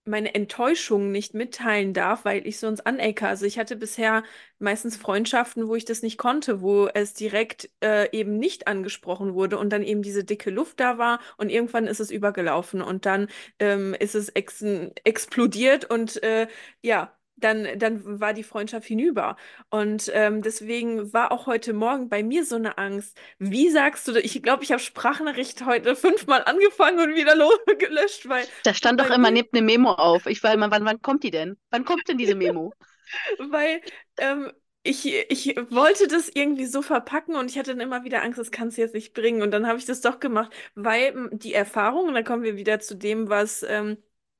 meine 0.09 0.35
Enttäuschung 0.35 1.11
nicht 1.11 1.33
mitteilen 1.33 1.93
darf, 1.93 2.25
weil 2.25 2.45
ich 2.45 2.59
sonst 2.59 2.81
anecke. 2.81 3.27
Also 3.27 3.45
ich 3.45 3.57
hatte 3.59 3.75
bisher 3.77 4.23
meistens 4.59 4.97
Freundschaften, 4.97 5.67
wo 5.67 5.75
ich 5.75 5.85
das 5.85 6.01
nicht 6.01 6.17
konnte, 6.17 6.61
wo 6.61 6.87
es 6.87 7.13
direkt 7.13 7.69
äh, 7.81 8.09
eben 8.17 8.37
nicht 8.37 8.67
angesprochen 8.67 9.33
wurde 9.33 9.57
und 9.57 9.69
dann 9.71 9.83
eben 9.83 10.01
diese 10.01 10.23
dicke 10.23 10.49
Luft 10.51 10.79
da 10.79 10.97
war 10.97 11.19
und 11.37 11.49
irgendwann 11.49 11.87
ist 11.87 11.99
es 11.99 12.11
übergelaufen 12.11 12.81
und 12.81 13.05
dann 13.05 13.27
ähm, 13.59 13.95
ist 13.99 14.15
es 14.15 14.29
ex 14.29 14.61
explodiert 15.05 15.85
und 15.89 16.21
äh, 16.23 16.47
ja, 16.81 17.13
dann, 17.39 17.67
dann 17.77 18.19
war 18.19 18.33
die 18.33 18.43
Freundschaft 18.43 18.87
hinüber. 18.87 19.35
Und 19.69 20.11
ähm, 20.13 20.41
deswegen 20.41 21.13
war 21.13 21.31
auch 21.31 21.47
heute 21.47 21.73
Morgen 21.73 22.09
bei 22.09 22.23
mir 22.23 22.45
so 22.45 22.55
eine 22.55 22.77
Angst. 22.77 23.17
Wie 23.37 23.69
sagst 23.69 24.07
du, 24.07 24.19
ich 24.19 24.41
glaube, 24.43 24.63
ich 24.63 24.71
habe 24.71 24.81
Sprachnachricht 24.81 25.65
heute 25.65 25.95
fünfmal 25.95 26.43
angefangen 26.45 26.99
und 26.99 27.15
wieder 27.15 27.35
gelöscht, 27.77 28.27
weil. 28.27 28.45
Da 28.63 28.73
stand 28.73 28.99
doch 28.99 29.09
immer 29.09 29.31
neben 29.31 29.49
eine 29.53 29.61
Memo 29.61 29.91
auf. 29.91 30.25
Ich 30.25 30.43
war 30.43 30.53
immer, 30.53 30.71
wann, 30.71 30.85
wann 30.85 31.01
kommt 31.01 31.23
die 31.23 31.31
denn? 31.31 31.57
Wann 31.69 31.85
kommt 31.85 32.07
denn 32.07 32.17
diese 32.17 32.35
Memo? 32.35 32.73
weil 33.39 33.81
ähm, 34.17 34.51
ich, 34.83 35.05
ich 35.05 35.55
wollte 35.69 36.07
das 36.07 36.29
irgendwie 36.33 36.65
so 36.65 36.81
verpacken 36.81 37.35
und 37.35 37.51
ich 37.51 37.57
hatte 37.57 37.71
dann 37.71 37.81
immer 37.81 38.03
wieder 38.03 38.23
Angst, 38.23 38.39
das 38.39 38.51
kannst 38.51 38.77
du 38.77 38.81
jetzt 38.81 38.93
nicht 38.93 39.13
bringen. 39.13 39.41
Und 39.41 39.51
dann 39.51 39.67
habe 39.67 39.77
ich 39.77 39.85
das 39.85 40.01
doch 40.01 40.19
gemacht, 40.19 40.53
weil 40.75 41.29
die 41.33 41.53
Erfahrung, 41.53 42.07
und 42.07 42.13
dann 42.13 42.23
kommen 42.23 42.43
wir 42.43 42.55
wieder 42.55 42.79
zu 42.79 42.95
dem, 42.95 43.29
was. 43.29 43.63
Ähm, 43.63 43.97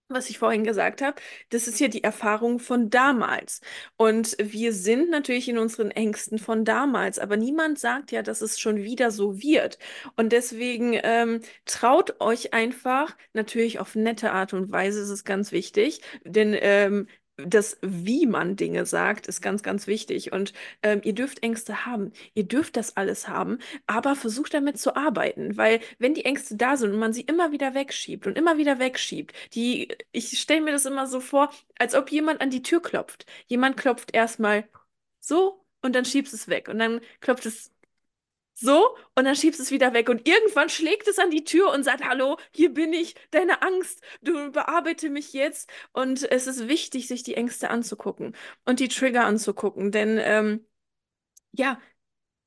was 0.10 0.30
ich 0.30 0.39
vorhin 0.39 0.64
gesagt 0.64 1.01
habe, 1.01 1.22
das 1.49 1.68
ist 1.68 1.80
ja 1.80 1.88
die 1.88 2.03
Erfahrung 2.03 2.60
von 2.60 2.89
damals. 2.89 3.62
Und 3.97 4.36
wir 4.39 4.74
sind 4.74 5.10
natürlich 5.10 5.47
in 5.49 5.57
unseren 5.57 5.91
Ängsten 5.91 6.39
von 6.39 6.66
damals, 6.66 7.20
aber 7.20 7.38
niemand 7.38 7.80
sagt 7.80 8.12
ja, 8.12 8.22
dass 8.24 8.41
es 8.41 8.60
schon 8.60 8.78
wieder 8.78 9.12
so 9.12 9.39
wird. 9.41 9.78
Und 10.16 10.32
deswegen 10.34 10.99
ähm, 11.03 11.41
traut 11.66 12.20
euch 12.20 12.53
einfach, 12.53 13.16
natürlich 13.34 13.80
auf 13.80 13.95
nette 13.95 14.32
Art 14.32 14.53
und 14.53 14.72
Weise 14.72 15.01
ist 15.01 15.10
es 15.10 15.24
ganz 15.24 15.51
wichtig, 15.51 16.01
denn 16.24 16.55
ähm, 16.60 17.07
das, 17.46 17.78
wie 17.82 18.26
man 18.26 18.56
Dinge 18.56 18.86
sagt, 18.86 19.28
ist 19.28 19.42
ganz, 19.42 19.64
ganz 19.64 19.88
wichtig. 19.88 20.32
Und 20.32 20.54
ähm, 20.84 21.02
ihr 21.04 21.14
dürft 21.14 21.44
Ängste 21.44 21.86
haben. 21.86 22.12
Ihr 22.34 22.44
dürft 22.44 22.78
das 22.78 22.98
alles 22.98 23.28
haben, 23.28 23.60
aber 23.88 24.16
versucht 24.16 24.54
damit 24.54 24.80
zu 24.80 24.96
arbeiten. 24.96 25.58
Weil 25.58 25.80
wenn 25.98 26.14
die 26.14 26.26
Ängste 26.26 26.56
da 26.56 26.78
sind 26.78 26.92
und 26.94 27.00
man 27.00 27.14
sie 27.14 27.22
immer 27.22 27.52
wieder 27.52 27.74
wegschiebt 27.74 28.28
und 28.28 28.38
immer 28.38 28.58
wieder 28.58 28.80
wegschiebt, 28.80 29.34
die, 29.54 29.90
ich 30.12 30.40
stelle 30.40 30.62
mir 30.62 30.72
das 30.72 30.86
immer 30.86 31.08
so 31.08 31.20
vor, 31.20 31.52
als 31.78 31.96
ob 31.96 32.12
jemand 32.12 32.42
an 32.42 32.50
die 32.50 32.62
Tür 32.62 32.82
klopft. 32.82 33.26
Jemand 33.48 33.78
klopft 33.78 34.14
erstmal 34.14 34.68
so 35.20 35.66
und 35.82 35.96
dann 35.96 36.06
schiebst 36.06 36.34
es 36.34 36.48
weg. 36.48 36.68
Und 36.68 36.80
dann 36.80 37.02
klopft 37.22 37.46
es 37.46 37.72
so, 38.60 38.95
und 39.16 39.26
dann 39.26 39.36
schiebst 39.36 39.60
es 39.60 39.72
wieder 39.72 39.93
weg. 39.93 40.10
Und 40.10 40.28
irgendwann 40.28 40.70
schlägt 40.70 41.07
es 41.07 41.18
an 41.18 41.32
die 41.32 41.43
Tür 41.45 41.72
und 41.72 41.84
sagt, 41.84 42.03
hallo, 42.03 42.38
hier 42.51 42.74
bin 42.74 42.91
ich, 42.93 43.16
deine 43.32 43.62
Angst, 43.62 44.01
du 44.22 44.51
bearbeite 44.51 45.10
mich 45.10 45.34
jetzt. 45.34 45.70
Und 45.93 46.30
es 46.30 46.45
ist 46.47 46.68
wichtig, 46.68 47.07
sich 47.07 47.24
die 47.24 47.36
Ängste 47.36 47.70
anzugucken 47.70 48.36
und 48.66 48.80
die 48.80 48.89
Trigger 48.89 49.26
anzugucken. 49.26 49.91
Denn 49.91 50.20
ähm, 50.22 50.66
ja, 51.51 51.80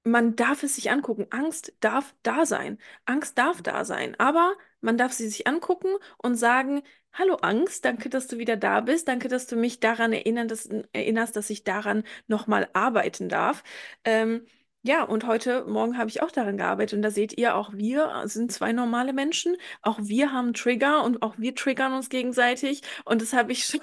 man 0.05 0.37
darf 0.37 0.63
es 0.63 0.77
sich 0.77 0.91
angucken. 0.91 1.27
Angst 1.31 1.75
darf 1.81 2.15
da 2.23 2.47
sein. 2.47 2.79
Angst 3.07 3.39
darf 3.39 3.63
da 3.63 3.85
sein. 3.85 4.19
Aber 4.19 4.55
man 4.81 4.99
darf 4.99 5.13
sie 5.13 5.29
sich 5.29 5.47
angucken 5.47 5.95
und 6.19 6.37
sagen, 6.37 6.83
Hallo 7.15 7.35
Angst, 7.37 7.85
danke, 7.85 8.09
dass 8.09 8.27
du 8.27 8.39
wieder 8.39 8.57
da 8.57 8.81
bist. 8.81 9.07
Danke, 9.07 9.29
dass 9.29 9.47
du 9.47 9.55
mich 9.57 9.81
daran 9.81 10.13
erinnern, 10.15 10.49
dass, 10.49 10.69
erinnerst, 10.93 11.37
dass 11.37 11.51
ich 11.51 11.63
daran 11.63 12.05
nochmal 12.27 12.71
arbeiten 12.73 13.29
darf. 13.29 13.63
Ähm, 14.05 14.47
ja, 14.85 15.05
und 15.05 15.27
heute 15.27 15.65
Morgen 15.65 15.97
habe 15.97 16.11
ich 16.11 16.23
auch 16.23 16.33
daran 16.33 16.57
gearbeitet 16.57 16.97
und 16.97 17.03
da 17.03 17.11
seht 17.13 17.39
ihr, 17.39 17.55
auch 17.55 17.73
wir 17.73 18.23
sind 18.25 18.51
zwei 18.51 18.73
normale 18.73 19.13
Menschen. 19.13 19.57
Auch 19.81 19.99
wir 20.03 20.33
haben 20.33 20.55
Trigger 20.55 21.05
und 21.05 21.23
auch 21.23 21.35
wir 21.39 21.55
triggern 21.55 21.93
uns 21.93 22.09
gegenseitig. 22.09 22.83
Und 23.05 23.23
das 23.23 23.33
habe 23.33 23.53
ich 23.53 23.65
schon 23.67 23.81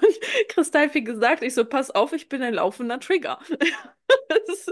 kristallfig 0.48 1.06
gesagt. 1.06 1.42
Ich 1.42 1.54
so, 1.54 1.64
pass 1.64 1.90
auf, 1.90 2.12
ich 2.12 2.28
bin 2.28 2.42
ein 2.42 2.54
laufender 2.54 3.00
Trigger. 3.00 3.38
Das, 4.46 4.66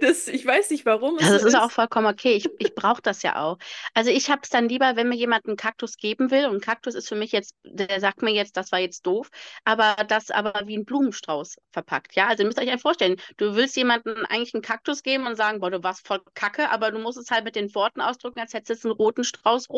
das, 0.00 0.28
ich 0.28 0.44
weiß 0.46 0.70
nicht, 0.70 0.86
warum 0.86 1.18
es 1.18 1.28
das 1.28 1.42
so 1.42 1.48
ist 1.48 1.54
auch 1.54 1.66
ist. 1.66 1.72
vollkommen 1.72 2.06
okay. 2.06 2.34
Ich, 2.34 2.48
ich 2.58 2.74
brauche 2.74 3.02
das 3.02 3.22
ja 3.22 3.42
auch. 3.42 3.58
Also 3.94 4.10
ich 4.10 4.30
habe 4.30 4.40
es 4.42 4.50
dann 4.50 4.68
lieber, 4.68 4.96
wenn 4.96 5.08
mir 5.08 5.16
jemand 5.16 5.46
einen 5.46 5.56
Kaktus 5.56 5.96
geben 5.96 6.30
will. 6.30 6.46
Und 6.46 6.62
Kaktus 6.62 6.94
ist 6.94 7.08
für 7.08 7.14
mich 7.16 7.32
jetzt, 7.32 7.54
der 7.64 8.00
sagt 8.00 8.22
mir 8.22 8.32
jetzt, 8.32 8.56
das 8.56 8.72
war 8.72 8.78
jetzt 8.78 9.06
doof, 9.06 9.30
aber 9.64 9.96
das 10.08 10.30
aber 10.30 10.66
wie 10.66 10.76
ein 10.76 10.84
Blumenstrauß 10.84 11.56
verpackt. 11.72 12.14
Ja, 12.16 12.28
also 12.28 12.42
ihr 12.42 12.46
müsst 12.46 12.58
euch 12.60 12.68
ja 12.68 12.78
vorstellen, 12.78 13.16
du 13.36 13.54
willst 13.56 13.76
jemandem 13.76 14.24
eigentlich 14.28 14.54
einen 14.54 14.62
Kaktus 14.62 15.02
geben 15.02 15.26
und 15.26 15.36
sagen, 15.36 15.60
boah, 15.60 15.70
du 15.70 15.82
warst 15.82 16.06
voll 16.06 16.20
Kacke, 16.34 16.70
aber 16.70 16.90
du 16.90 16.98
musst 16.98 17.18
es 17.18 17.30
halt 17.30 17.44
mit 17.44 17.56
den 17.56 17.74
Worten 17.74 18.00
ausdrücken, 18.00 18.40
als 18.40 18.54
hättest 18.54 18.84
du 18.84 18.88
einen 18.88 18.96
roten 18.96 19.24
Strauß 19.24 19.68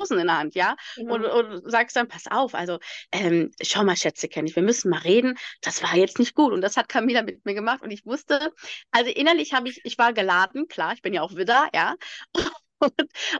Rosen 0.00 0.18
in 0.18 0.26
der 0.26 0.38
Hand, 0.38 0.54
ja, 0.54 0.76
und, 0.96 1.22
Genau. 1.22 1.38
und 1.38 1.70
sagst 1.70 1.96
dann, 1.96 2.08
pass 2.08 2.26
auf, 2.30 2.54
also 2.54 2.78
ähm, 3.12 3.50
schau 3.62 3.84
mal, 3.84 3.96
Schätzchen, 3.96 4.46
wir 4.54 4.62
müssen 4.62 4.90
mal 4.90 4.98
reden, 5.00 5.36
das 5.62 5.82
war 5.82 5.94
jetzt 5.96 6.18
nicht 6.18 6.34
gut. 6.34 6.52
Und 6.52 6.60
das 6.62 6.76
hat 6.76 6.88
Camila 6.88 7.22
mit 7.22 7.44
mir 7.44 7.54
gemacht 7.54 7.82
und 7.82 7.90
ich 7.90 8.04
wusste, 8.06 8.52
also 8.90 9.10
innerlich 9.10 9.52
habe 9.54 9.68
ich, 9.68 9.80
ich 9.84 9.98
war 9.98 10.12
geladen, 10.12 10.68
klar, 10.68 10.92
ich 10.94 11.02
bin 11.02 11.14
ja 11.14 11.22
auch 11.22 11.34
Widder, 11.34 11.68
ja, 11.74 11.94
und, 12.78 12.92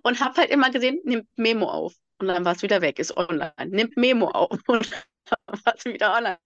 und 0.02 0.20
habe 0.20 0.36
halt 0.40 0.50
immer 0.50 0.70
gesehen, 0.70 1.00
nimmt 1.04 1.28
Memo 1.36 1.68
auf. 1.70 1.94
Und 2.18 2.28
dann 2.28 2.44
war 2.44 2.54
es 2.54 2.62
wieder 2.62 2.80
weg, 2.80 2.98
ist 2.98 3.16
online. 3.16 3.52
Nimmt 3.66 3.96
Memo 3.96 4.28
auf. 4.30 4.58
Und 4.68 4.90
dann 5.48 5.60
war 5.64 5.74
es 5.76 5.84
wieder 5.84 6.14
online. 6.16 6.38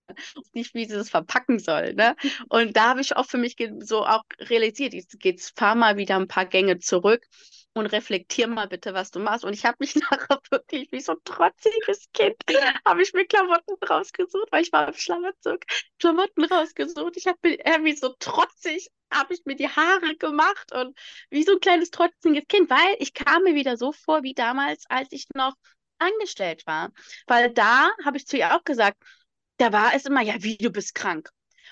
Nicht, 0.53 0.75
wie 0.75 0.87
sie 0.87 0.95
das 0.95 1.11
verpacken 1.11 1.59
soll. 1.59 1.95
Ne? 1.95 2.17
Und 2.49 2.77
da 2.77 2.91
habe 2.91 3.01
ich 3.01 3.17
auch 3.17 3.27
für 3.27 3.39
mich 3.39 3.57
so 3.81 4.07
auch 4.07 4.23
realisiert, 4.41 4.95
jetzt 4.95 5.19
geht's, 5.21 5.53
fahr 5.57 5.75
mal 5.75 5.97
wieder 5.97 6.17
ein 6.17 6.29
paar 6.29 6.47
Gänge 6.47 6.79
zurück 6.79 7.27
und 7.75 7.87
reflektier 7.87 8.49
mal 8.49 8.66
bitte, 8.69 8.95
was 8.95 9.11
du 9.11 9.21
machst. 9.21 9.45
Und 9.45 9.53
ich 9.53 9.64
habe 9.64 9.77
mich 9.81 9.95
nachher 10.11 10.41
wirklich 10.51 10.91
wie 10.93 11.01
so 11.01 11.12
ein 11.12 11.19
trotziges 11.25 12.09
Kind, 12.12 12.37
habe 12.85 13.03
ich 13.03 13.12
mir 13.12 13.27
Klamotten 13.27 13.77
rausgesucht, 13.89 14.49
weil 14.51 14.62
ich 14.62 14.73
war 14.73 14.89
im 14.89 14.95
Schlafanzug, 14.95 15.61
Klamotten 15.99 16.45
rausgesucht. 16.45 17.16
Ich 17.16 17.27
habe 17.27 17.39
mir 17.43 17.64
äh, 17.64 17.85
wie 17.85 17.95
so 17.95 18.14
trotzig, 18.19 18.89
habe 19.12 19.35
ich 19.35 19.45
mir 19.45 19.57
die 19.57 19.69
Haare 19.69 20.16
gemacht 20.16 20.73
und 20.73 20.99
wie 21.31 21.45
so 21.45 21.53
ein 21.53 21.61
kleines 21.61 21.91
trotziges 21.91 22.45
Kind, 22.49 22.71
weil 22.71 22.97
ich 22.99 23.14
kam 23.14 23.43
mir 23.45 23.55
wieder 23.55 23.77
so 23.77 23.93
vor 23.93 24.23
wie 24.23 24.35
damals, 24.35 24.85
als 24.89 25.09
ich 25.12 25.27
noch 25.35 25.55
angestellt 25.99 26.66
war. 26.66 26.93
Weil 27.27 27.51
da 27.51 27.91
habe 28.05 28.16
ich 28.16 28.27
zu 28.27 28.37
ihr 28.37 28.55
auch 28.55 28.64
gesagt, 28.64 28.99
da 29.59 29.73
war 29.73 29.95
es 29.95 30.07
immer, 30.07 30.23
ja, 30.23 30.35
wie, 30.41 30.57
du 30.57 30.71
bist 30.71 30.95
krank. 30.95 31.31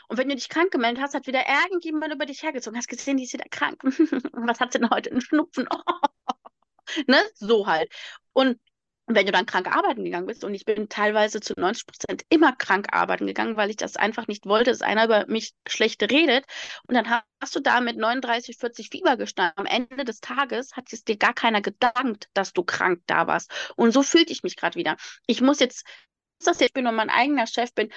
Und 0.09 0.19
wenn 0.19 0.29
du 0.29 0.35
dich 0.35 0.49
krank 0.49 0.71
gemeldet 0.71 1.03
hast, 1.03 1.15
hat 1.15 1.27
wieder 1.27 1.45
irgendjemand 1.49 2.13
über 2.15 2.27
dich 2.27 2.43
hergezogen. 2.43 2.79
Hast 2.79 2.89
gesehen, 2.89 3.17
die 3.17 3.25
ist 3.25 3.33
wieder 3.33 3.49
krank. 3.51 3.83
Was 4.33 4.61
hat 4.61 4.73
sie 4.73 4.79
denn 4.79 4.91
heute? 4.91 5.11
Einen 5.11 5.21
Schnupfen. 5.21 5.69
ne? 7.07 7.23
So 7.35 7.67
halt. 7.67 7.93
Und 8.33 8.59
wenn 9.09 9.25
du 9.25 9.31
dann 9.31 9.47
krank 9.47 9.69
arbeiten 9.69 10.05
gegangen 10.05 10.27
bist, 10.27 10.43
und 10.43 10.53
ich 10.55 10.65
bin 10.65 10.89
teilweise 10.89 11.41
zu 11.41 11.55
90 11.57 11.87
Prozent 11.87 12.23
immer 12.29 12.53
krank 12.53 12.89
arbeiten 12.93 13.27
gegangen, 13.27 13.57
weil 13.57 13.71
ich 13.71 13.77
das 13.77 13.97
einfach 13.97 14.27
nicht 14.27 14.47
wollte, 14.47 14.71
dass 14.71 14.83
einer 14.83 15.05
über 15.05 15.27
mich 15.29 15.55
schlecht 15.67 16.03
redet. 16.03 16.45
Und 16.89 16.97
dann 16.97 17.09
hast 17.41 17.55
du 17.55 17.61
da 17.61 17.81
mit 17.81 17.97
39, 17.97 18.57
40 18.59 18.91
Fieber 18.91 19.17
gestanden. 19.17 19.55
Am 19.57 19.67
Ende 19.67 20.05
des 20.05 20.21
Tages 20.21 20.73
hat 20.75 20.93
es 20.93 21.05
dir 21.05 21.17
gar 21.17 21.35
keiner 21.35 21.63
gedankt, 21.63 22.29
dass 22.35 22.53
du 22.53 22.65
krank 22.65 23.03
da 23.07 23.29
warst. 23.29 23.53
Und 23.77 23.93
so 23.93 24.03
fühlte 24.03 24.33
ich 24.33 24.43
mich 24.43 24.57
gerade 24.57 24.77
wieder. 24.77 24.97
Ich 25.27 25.41
muss 25.41 25.61
jetzt, 25.61 25.87
dass 26.45 26.61
ich 26.61 26.73
bin 26.73 26.87
und 26.89 26.97
mein 26.97 27.11
eigener 27.11 27.47
Chef 27.47 27.73
bin, 27.75 27.93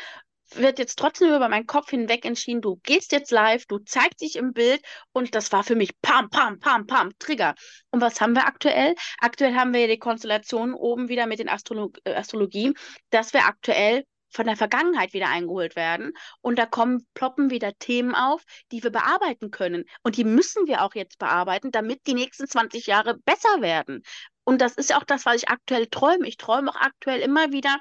wird 0.56 0.80
jetzt 0.80 0.98
trotzdem 0.98 1.34
über 1.34 1.50
meinen 1.50 1.68
Kopf 1.68 1.90
hinweg 1.90 2.26
entschieden, 2.26 2.62
du 2.62 2.78
gehst 2.84 3.12
jetzt 3.12 3.32
live, 3.32 3.66
du 3.66 3.80
zeigst 3.80 4.22
dich 4.22 4.36
im 4.36 4.54
Bild 4.54 4.82
und 5.12 5.36
das 5.36 5.52
war 5.52 5.64
für 5.64 5.76
mich 5.76 5.92
pam, 6.02 6.30
pam, 6.30 6.60
pam, 6.60 6.88
pam, 6.88 7.12
Trigger. 7.20 7.56
Und 7.92 8.02
was 8.02 8.20
haben 8.22 8.34
wir 8.34 8.46
aktuell? 8.46 8.96
Aktuell 9.20 9.56
haben 9.56 9.74
wir 9.74 9.88
die 9.88 10.00
Konstellation 10.00 10.74
oben 10.74 11.10
wieder 11.10 11.28
mit 11.28 11.40
den 11.40 11.50
Astrolo 11.50 11.92
äh, 12.04 12.14
Astrologie, 12.14 12.74
dass 13.10 13.34
wir 13.34 13.46
aktuell 13.46 14.06
von 14.32 14.46
der 14.46 14.56
Vergangenheit 14.56 15.14
wieder 15.14 15.30
eingeholt 15.30 15.76
werden 15.76 16.14
und 16.42 16.60
da 16.60 16.66
kommen, 16.66 17.08
ploppen 17.14 17.50
wieder 17.50 17.74
Themen 17.80 18.14
auf, 18.16 18.44
die 18.72 18.84
wir 18.84 18.92
bearbeiten 18.92 19.52
können. 19.52 19.86
Und 20.04 20.18
die 20.18 20.24
müssen 20.24 20.68
wir 20.68 20.84
auch 20.84 20.94
jetzt 20.96 21.18
bearbeiten, 21.18 21.72
damit 21.72 22.06
die 22.06 22.14
nächsten 22.14 22.48
20 22.48 22.86
Jahre 22.88 23.18
besser 23.26 23.62
werden. 23.62 24.04
Und 24.44 24.62
das 24.62 24.74
ist 24.76 24.92
ja 24.92 24.98
auch 24.98 25.04
das, 25.04 25.26
was 25.26 25.36
ich 25.36 25.50
aktuell 25.50 25.88
träume. 25.88 26.28
Ich 26.28 26.38
träume 26.38 26.72
auch 26.72 26.76
aktuell 26.76 27.22
immer 27.22 27.52
wieder 27.52 27.78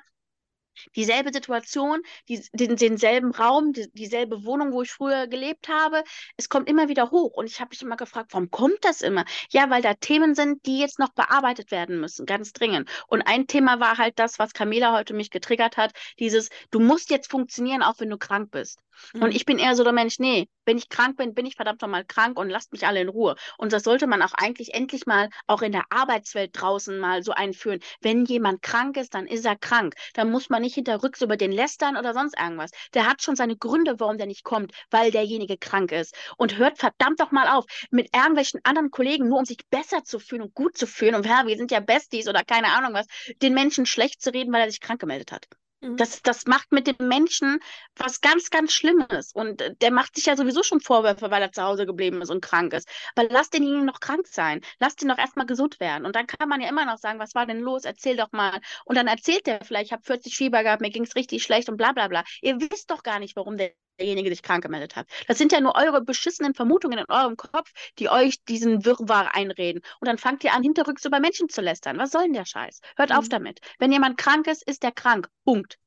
dieselbe 0.97 1.33
Situation, 1.33 2.01
die, 2.29 2.43
den, 2.53 2.76
denselben 2.76 3.33
Raum, 3.33 3.72
die, 3.72 3.91
dieselbe 3.93 4.45
Wohnung, 4.45 4.72
wo 4.72 4.83
ich 4.83 4.91
früher 4.91 5.26
gelebt 5.26 5.68
habe. 5.68 6.03
Es 6.37 6.49
kommt 6.49 6.68
immer 6.68 6.89
wieder 6.89 7.11
hoch. 7.11 7.33
Und 7.35 7.47
ich 7.47 7.61
habe 7.61 7.70
mich 7.70 7.83
immer 7.83 7.97
gefragt, 7.97 8.33
warum 8.33 8.51
kommt 8.51 8.79
das 8.83 9.03
immer? 9.03 9.24
Ja, 9.51 9.70
weil 9.70 9.83
da 9.83 9.95
Themen 9.95 10.35
sind, 10.35 10.64
die 10.66 10.79
jetzt 10.79 10.99
noch 10.99 11.11
bearbeitet 11.11 11.70
werden 11.70 12.01
müssen, 12.01 12.26
ganz 12.26 12.53
dringend. 12.53 12.89
Und 13.09 13.22
ein 13.22 13.47
Thema 13.47 13.81
war 13.81 13.99
halt 13.99 14.18
das, 14.18 14.39
was 14.39 14.53
Camila 14.53 14.93
heute 14.97 15.14
mich 15.14 15.31
getriggert 15.31 15.76
hat, 15.76 15.93
dieses, 16.18 16.49
du 16.70 16.81
musst 16.81 17.11
jetzt 17.11 17.31
funktionieren, 17.31 17.83
auch 17.83 17.99
wenn 17.99 18.11
du 18.11 18.18
krank 18.18 18.51
bist. 18.51 18.81
Und 19.20 19.31
Mhm. 19.31 19.37
ich 19.37 19.45
bin 19.45 19.59
eher 19.59 19.76
so 19.76 19.85
der 19.85 19.93
Mensch, 19.93 20.18
nee, 20.18 20.49
wenn 20.64 20.76
ich 20.76 20.89
krank 20.89 21.16
bin, 21.16 21.35
bin 21.35 21.47
ich 21.47 21.57
verdammt 21.57 21.83
nochmal 21.83 22.05
krank 22.05 22.39
und 22.39 22.51
lasst 22.51 22.72
mich 22.72 22.87
alle 22.87 23.01
in 23.01 23.09
Ruhe. 23.09 23.37
Und 23.57 23.72
das 23.72 23.85
sollte 23.85 24.07
man 24.07 24.22
auch 24.22 24.33
eigentlich 24.35 24.74
endlich 24.74 25.07
mal 25.07 25.29
auch 25.47 25.62
in 25.62 25.72
der 25.72 25.85
Arbeitswelt 25.91 26.51
draußen 26.53 26.99
mal 26.99 27.22
so 27.22 27.33
einführen. 27.33 27.81
Wenn 28.01 28.24
jemand 28.24 28.62
krank 28.62 28.97
ist, 28.97 29.14
dann 29.14 29.26
ist 29.26 29.45
er 29.45 29.57
krank. 29.57 29.95
Dann 30.14 30.31
muss 30.31 30.51
man 30.51 30.62
nicht 30.62 30.68
hinterrücks 30.75 31.23
über 31.23 31.37
den 31.37 31.53
lästern 31.53 31.97
oder 31.97 32.14
sonst 32.14 32.39
irgendwas. 32.39 32.71
Der 32.95 33.07
hat 33.07 33.23
schon 33.23 33.37
seine 33.37 33.57
Gründe, 33.57 33.99
warum 33.99 34.19
der 34.19 34.27
nicht 34.27 34.45
kommt, 34.45 34.73
weil 34.91 35.11
derjenige 35.11 35.57
krank 35.57 35.93
ist. 35.93 36.14
Und 36.37 36.57
hört 36.57 36.79
verdammt 36.79 37.21
doch 37.21 37.31
mal 37.31 37.49
auf, 37.49 37.64
mit 37.91 38.14
irgendwelchen 38.14 38.61
anderen 38.64 38.91
Kollegen, 38.91 39.29
nur 39.29 39.39
um 39.39 39.45
sich 39.45 39.59
besser 39.71 40.05
zu 40.05 40.19
fühlen 40.19 40.43
und 40.43 40.55
gut 40.55 40.77
zu 40.77 40.87
fühlen 40.87 41.14
und 41.14 41.27
ja, 41.27 41.47
wir 41.47 41.57
sind 41.57 41.71
ja 41.71 41.81
Besties 41.81 42.29
oder 42.29 42.43
keine 42.45 42.69
Ahnung 42.69 42.95
was, 42.95 43.07
den 43.43 43.55
Menschen 43.55 43.87
schlecht 43.87 44.23
zu 44.23 44.33
reden, 44.33 44.53
weil 44.53 44.62
er 44.62 44.71
sich 44.71 44.81
krank 44.81 45.01
gemeldet 45.01 45.33
hat. 45.33 45.47
Mhm. 45.81 45.97
Das, 45.97 46.22
das 46.22 46.47
macht 46.47 46.72
mit 46.72 46.87
dem 46.87 47.09
Menschen 47.09 47.61
was 47.97 48.20
ganz, 48.20 48.51
ganz 48.51 48.72
Schlimmes. 48.72 49.33
Und 49.33 49.61
äh, 49.61 49.74
der 49.76 49.93
macht 49.93 50.16
sich 50.16 50.26
ja 50.26 50.37
sowieso 50.37 50.62
schon 50.62 50.81
Vorwürfe, 50.81 51.31
weil 51.31 51.43
er 51.43 51.53
zu 51.53 51.62
Hause 51.62 51.87
geblieben 51.87 52.20
ist 52.22 52.31
und 52.31 52.41
krank 52.41 52.72
ist. 52.72 52.89
Aber 53.14 53.29
lass 53.31 53.51
denjenigen 53.51 53.87
noch 53.87 54.01
krank 54.01 54.26
sein. 54.26 54.61
Lass 54.81 54.97
den 54.97 55.09
doch 55.09 55.18
erstmal 55.18 55.47
gesund 55.47 55.81
werden. 55.81 56.07
Und 56.07 56.16
dann 56.16 56.26
kann 56.26 56.49
man 56.49 56.61
ja 56.61 56.68
immer 56.68 56.85
noch 56.85 56.99
sagen, 56.99 57.18
was 57.18 57.35
war 57.35 57.47
denn 57.47 57.61
los? 57.61 57.85
Erzähl 57.85 58.16
doch 58.16 58.33
mal. 58.33 58.61
Und 58.85 58.97
dann 58.97 59.07
erzählt 59.07 59.47
der 59.47 59.64
vielleicht, 59.64 59.87
ich 59.87 59.93
habe 59.93 60.03
40 60.03 60.37
Fieber 60.37 60.62
gehabt, 60.62 60.83
mir 60.83 60.91
ging 60.91 61.05
es 61.05 61.16
richtig 61.16 61.43
schlecht 61.43 61.68
und 61.68 61.76
bla 61.76 61.93
bla 61.93 62.09
bla. 62.09 62.24
Ihr 62.43 62.61
wisst 62.61 62.91
doch 62.91 63.03
gar 63.03 63.18
nicht, 63.20 63.37
warum 63.37 63.57
der 63.57 63.72
derjenige 63.99 64.30
sich 64.30 64.42
krank 64.42 64.62
gemeldet 64.62 64.96
hat. 64.96 65.07
Das 65.26 65.38
sind 65.38 65.53
ja 65.53 65.61
nur 65.61 65.74
eure 65.76 66.01
beschissenen 66.03 66.55
Vermutungen 66.55 66.99
in 66.99 67.07
eurem 67.09 67.36
Kopf, 67.36 67.72
die 67.99 68.09
euch 68.09 68.42
diesen 68.44 68.84
Wirrwarr 68.84 69.34
einreden. 69.34 69.82
Und 70.01 70.09
dann 70.09 70.18
fangt 70.18 70.44
ihr 70.44 70.53
an, 70.55 70.62
hinterrücks 70.62 71.05
über 71.05 71.20
Menschen 71.20 71.49
zu 71.49 71.61
lästern. 71.61 71.99
Was 71.99 72.11
soll 72.12 72.22
denn 72.24 72.32
der 72.32 72.46
Scheiß? 72.46 72.80
Hört 72.96 73.12
auf 73.12 73.28
Mhm. 73.28 73.28
damit. 73.28 73.61
Wenn 73.78 73.92
jemand 73.92 74.16
krank 74.18 74.46
ist, 74.46 74.62
ist 74.68 74.82
der 74.82 74.92
krank. 74.92 75.28
Punkt. 75.44 75.78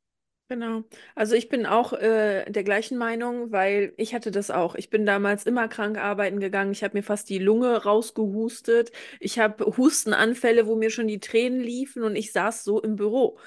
Genau. 0.50 0.84
Also 1.16 1.36
ich 1.36 1.48
bin 1.48 1.66
auch 1.66 1.94
äh, 1.94 2.44
der 2.52 2.64
gleichen 2.66 2.98
Meinung, 2.98 3.54
weil 3.54 3.94
ich 3.96 4.14
hatte 4.14 4.32
das 4.32 4.52
auch. 4.52 4.76
Ich 4.76 4.90
bin 4.90 5.06
damals 5.06 5.46
immer 5.46 5.70
krank 5.70 5.98
arbeiten 5.98 6.42
gegangen. 6.42 6.74
Ich 6.74 6.84
habe 6.84 6.98
mir 6.98 7.04
fast 7.04 7.30
die 7.30 7.40
Lunge 7.40 7.84
rausgehustet. 7.84 8.92
Ich 9.22 9.40
habe 9.40 9.66
Hustenanfälle, 9.78 10.68
wo 10.68 10.76
mir 10.76 10.90
schon 10.90 11.08
die 11.08 11.22
Tränen 11.22 11.62
liefen 11.62 12.04
und 12.04 12.18
ich 12.18 12.34
saß 12.34 12.66
so 12.66 12.82
im 12.82 12.98
Büro. 12.98 13.40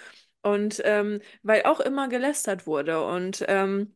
Und 0.43 0.81
ähm, 0.85 1.21
weil 1.43 1.65
auch 1.65 1.81
immer 1.81 2.09
gelästert 2.09 2.67
wurde. 2.67 3.05
Und 3.05 3.45
ähm, 3.49 3.95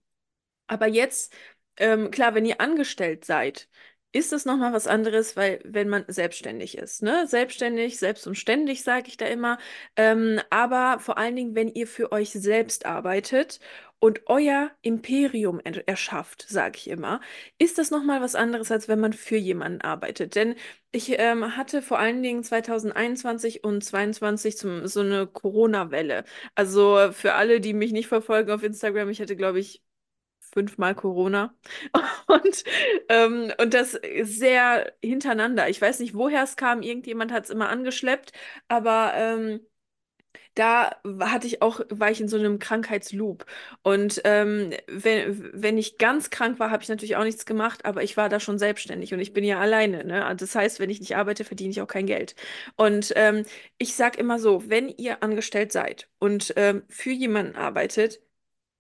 aber 0.69 0.87
jetzt, 0.87 1.35
ähm, 1.77 2.11
klar, 2.11 2.35
wenn 2.35 2.45
ihr 2.47 2.61
angestellt 2.61 3.25
seid, 3.25 3.69
ist 4.13 4.33
das 4.33 4.47
nochmal 4.47 4.73
was 4.73 4.87
anderes, 4.87 5.37
weil 5.37 5.61
wenn 5.65 5.89
man 5.89 6.05
selbstständig 6.09 6.79
ist, 6.79 7.03
ne? 7.03 7.27
Selbstständig, 7.27 7.99
selbst 7.99 8.27
sage 8.83 9.09
ich 9.09 9.17
da 9.19 9.27
immer. 9.27 9.59
Ähm, 9.97 10.41
aber 10.51 10.99
vor 11.01 11.19
allen 11.19 11.37
Dingen, 11.37 11.55
wenn 11.55 11.69
ihr 11.69 11.87
für 11.87 12.11
euch 12.13 12.31
selbst 12.31 12.87
arbeitet 12.87 13.61
und 14.01 14.23
euer 14.27 14.71
Imperium 14.81 15.61
erschafft, 15.61 16.47
sage 16.49 16.79
ich 16.79 16.89
immer, 16.89 17.21
ist 17.59 17.79
das 17.79 17.91
nochmal 17.91 18.21
was 18.23 18.35
anderes, 18.35 18.71
als 18.71 18.89
wenn 18.89 19.01
man 19.01 19.13
für 19.13 19.37
jemanden 19.37 19.83
arbeitet. 19.83 20.35
Denn 20.37 20.55
ich 20.93 21.19
ähm, 21.19 21.57
hatte 21.57 21.83
vor 21.83 21.99
allen 21.99 22.23
Dingen 22.23 22.43
2021 22.45 23.65
und 23.65 23.85
2022 23.85 24.57
zum, 24.57 24.87
so 24.87 25.01
eine 25.01 25.27
Corona-Welle. 25.27 26.25
Also 26.55 27.11
für 27.13 27.35
alle, 27.35 27.61
die 27.61 27.75
mich 27.75 27.93
nicht 27.93 28.09
verfolgen 28.09 28.51
auf 28.53 28.63
Instagram, 28.63 29.11
ich 29.11 29.21
hatte, 29.21 29.37
glaube 29.37 29.59
ich, 29.61 29.83
fünfmal 30.59 30.95
Corona. 30.97 31.55
Und, 32.27 32.65
ähm, 33.09 33.53
und 33.59 33.73
das 33.75 33.99
sehr 34.23 34.93
hintereinander. 35.03 35.69
Ich 35.69 35.81
weiß 35.81 36.01
nicht, 36.01 36.15
woher 36.15 36.43
es 36.43 36.57
kam. 36.57 36.83
Irgendjemand 36.83 37.33
hat 37.33 37.45
es 37.45 37.51
immer 37.51 37.69
angeschleppt, 37.71 38.33
aber 38.69 39.13
ähm, 39.15 39.61
da 40.55 40.91
hatte 41.21 41.47
ich 41.47 41.63
auch, 41.63 41.81
war 41.91 42.11
ich 42.11 42.21
in 42.21 42.29
so 42.29 42.37
einem 42.37 42.59
Krankheitsloop. 42.59 43.47
Und 43.83 44.21
ähm, 44.25 44.73
wenn, 44.89 45.51
wenn 45.55 45.79
ich 45.79 45.99
ganz 45.99 46.31
krank 46.31 46.59
war, 46.59 46.71
habe 46.71 46.83
ich 46.83 46.89
natürlich 46.89 47.17
auch 47.17 47.25
nichts 47.25 47.47
gemacht, 47.47 47.85
aber 47.85 48.03
ich 48.03 48.17
war 48.17 48.29
da 48.29 48.41
schon 48.41 48.59
selbstständig 48.59 49.15
und 49.15 49.21
ich 49.21 49.33
bin 49.33 49.45
ja 49.45 49.61
alleine. 49.61 50.05
Ne? 50.05 50.25
Also 50.27 50.45
das 50.45 50.55
heißt, 50.55 50.81
wenn 50.81 50.91
ich 50.91 51.01
nicht 51.01 51.17
arbeite, 51.17 51.45
verdiene 51.45 51.71
ich 51.71 51.81
auch 51.81 51.87
kein 51.87 52.07
Geld. 52.07 52.35
Und 52.77 53.13
ähm, 53.17 53.45
ich 53.79 53.95
sage 53.95 54.19
immer 54.19 54.39
so, 54.39 54.69
wenn 54.69 54.89
ihr 54.89 55.23
angestellt 55.23 55.73
seid 55.73 56.09
und 56.19 56.53
ähm, 56.57 56.83
für 56.89 57.11
jemanden 57.13 57.57
arbeitet, 57.57 58.21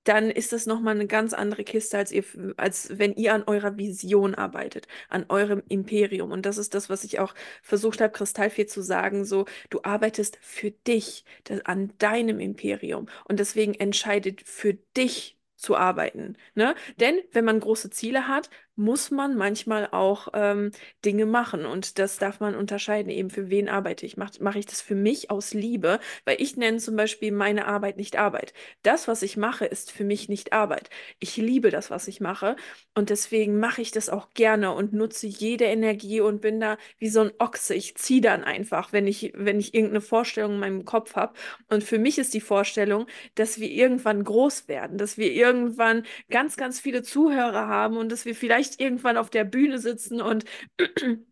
dann 0.09 0.31
ist 0.31 0.53
das 0.55 0.65
nochmal 0.65 0.95
eine 0.95 1.07
ganz 1.07 1.35
andere 1.35 1.65
Kiste, 1.65 1.99
als, 1.99 2.11
ihr, 2.13 2.25
als 2.57 2.99
wenn 2.99 3.15
ihr 3.15 3.35
an 3.35 3.45
eurer 3.47 3.77
Vision 3.77 4.35
arbeitet, 4.35 4.89
an 5.11 5.27
eurem 5.29 5.63
Imperium. 5.69 6.33
Und 6.33 6.47
das 6.47 6.57
ist 6.57 6.75
das, 6.75 6.89
was 6.89 7.05
ich 7.05 7.21
auch 7.21 7.35
versucht 7.63 8.01
habe, 8.01 8.13
Kristallfee 8.13 8.67
zu 8.67 8.81
sagen, 8.81 9.27
so, 9.27 9.45
du 9.69 9.81
arbeitest 9.83 10.39
für 10.41 10.71
dich, 10.71 11.25
das, 11.45 11.61
an 11.67 11.93
deinem 11.99 12.41
Imperium. 12.41 13.09
Und 13.25 13.39
deswegen 13.39 13.75
entscheidet 13.75 14.41
für 14.43 14.75
dich 14.97 15.39
zu 15.57 15.77
arbeiten. 15.77 16.37
Ne? 16.55 16.75
Denn 17.01 17.19
wenn 17.33 17.45
man 17.45 17.61
große 17.61 17.91
Ziele 17.91 18.29
hat, 18.29 18.49
muss 18.79 19.11
man 19.11 19.37
manchmal 19.37 19.89
auch 19.91 20.29
ähm, 20.35 20.71
Dinge 21.05 21.27
machen 21.27 21.67
und 21.67 21.99
das 21.99 22.19
darf 22.19 22.41
man 22.41 22.55
unterscheiden, 22.55 23.11
eben 23.11 23.31
für 23.31 23.51
wen 23.51 23.69
arbeite 23.69 24.07
ich. 24.07 24.17
Mache 24.17 24.33
mach 24.41 24.55
ich 24.55 24.67
das 24.67 24.81
für 24.81 24.95
mich 24.95 25.31
aus 25.31 25.53
Liebe, 25.53 26.01
weil 26.25 26.41
ich 26.41 26.57
nenne 26.57 26.79
zum 26.79 26.97
Beispiel 26.97 27.33
meine 27.33 27.67
Arbeit 27.67 27.97
nicht 27.97 28.17
Arbeit. 28.17 28.55
Das, 28.83 29.09
was 29.09 29.23
ich 29.23 29.37
mache, 29.37 29.67
ist 29.67 29.91
für 29.91 30.05
mich 30.05 30.29
nicht 30.29 30.53
Arbeit. 30.53 30.91
Ich 31.19 31.37
liebe 31.37 31.71
das, 31.71 31.91
was 31.91 32.09
ich 32.09 32.21
mache 32.21 32.57
und 32.95 33.11
deswegen 33.11 33.59
mache 33.59 33.83
ich 33.83 33.91
das 33.91 34.09
auch 34.09 34.31
gerne 34.35 34.73
und 34.73 34.93
nutze 34.93 35.27
jede 35.27 35.65
Energie 35.65 36.21
und 36.21 36.41
bin 36.41 36.61
da 36.61 36.79
wie 36.99 37.09
so 37.09 37.21
ein 37.21 37.33
Ochse. 37.39 37.75
Ich 37.75 37.97
ziehe 37.97 38.21
dann 38.21 38.45
einfach, 38.45 38.93
wenn 38.93 39.07
ich, 39.07 39.33
wenn 39.35 39.61
ich 39.61 39.75
irgendeine 39.75 40.01
Vorstellung 40.01 40.55
in 40.55 40.61
meinem 40.61 40.85
Kopf 40.85 41.17
habe. 41.17 41.35
Und 41.69 41.85
für 41.85 41.99
mich 41.99 42.19
ist 42.19 42.35
die 42.35 42.41
Vorstellung, 42.41 43.07
dass 43.35 43.61
wir 43.61 43.71
irgendwann 43.71 44.25
groß 44.25 44.69
werden, 44.69 44.99
dass 44.99 45.19
wir 45.19 45.33
irgendwann 45.33 46.05
ganz, 46.31 46.57
ganz 46.57 46.81
viele 46.81 47.03
Zuhörer 47.03 47.69
haben 47.69 47.97
und 47.97 48.11
dass 48.11 48.25
wir 48.25 48.35
vielleicht 48.35 48.68
vielleicht 48.69 48.81
irgendwann 48.81 49.17
auf 49.17 49.31
der 49.31 49.45
Bühne 49.45 49.79
sitzen 49.79 50.21
und 50.21 50.45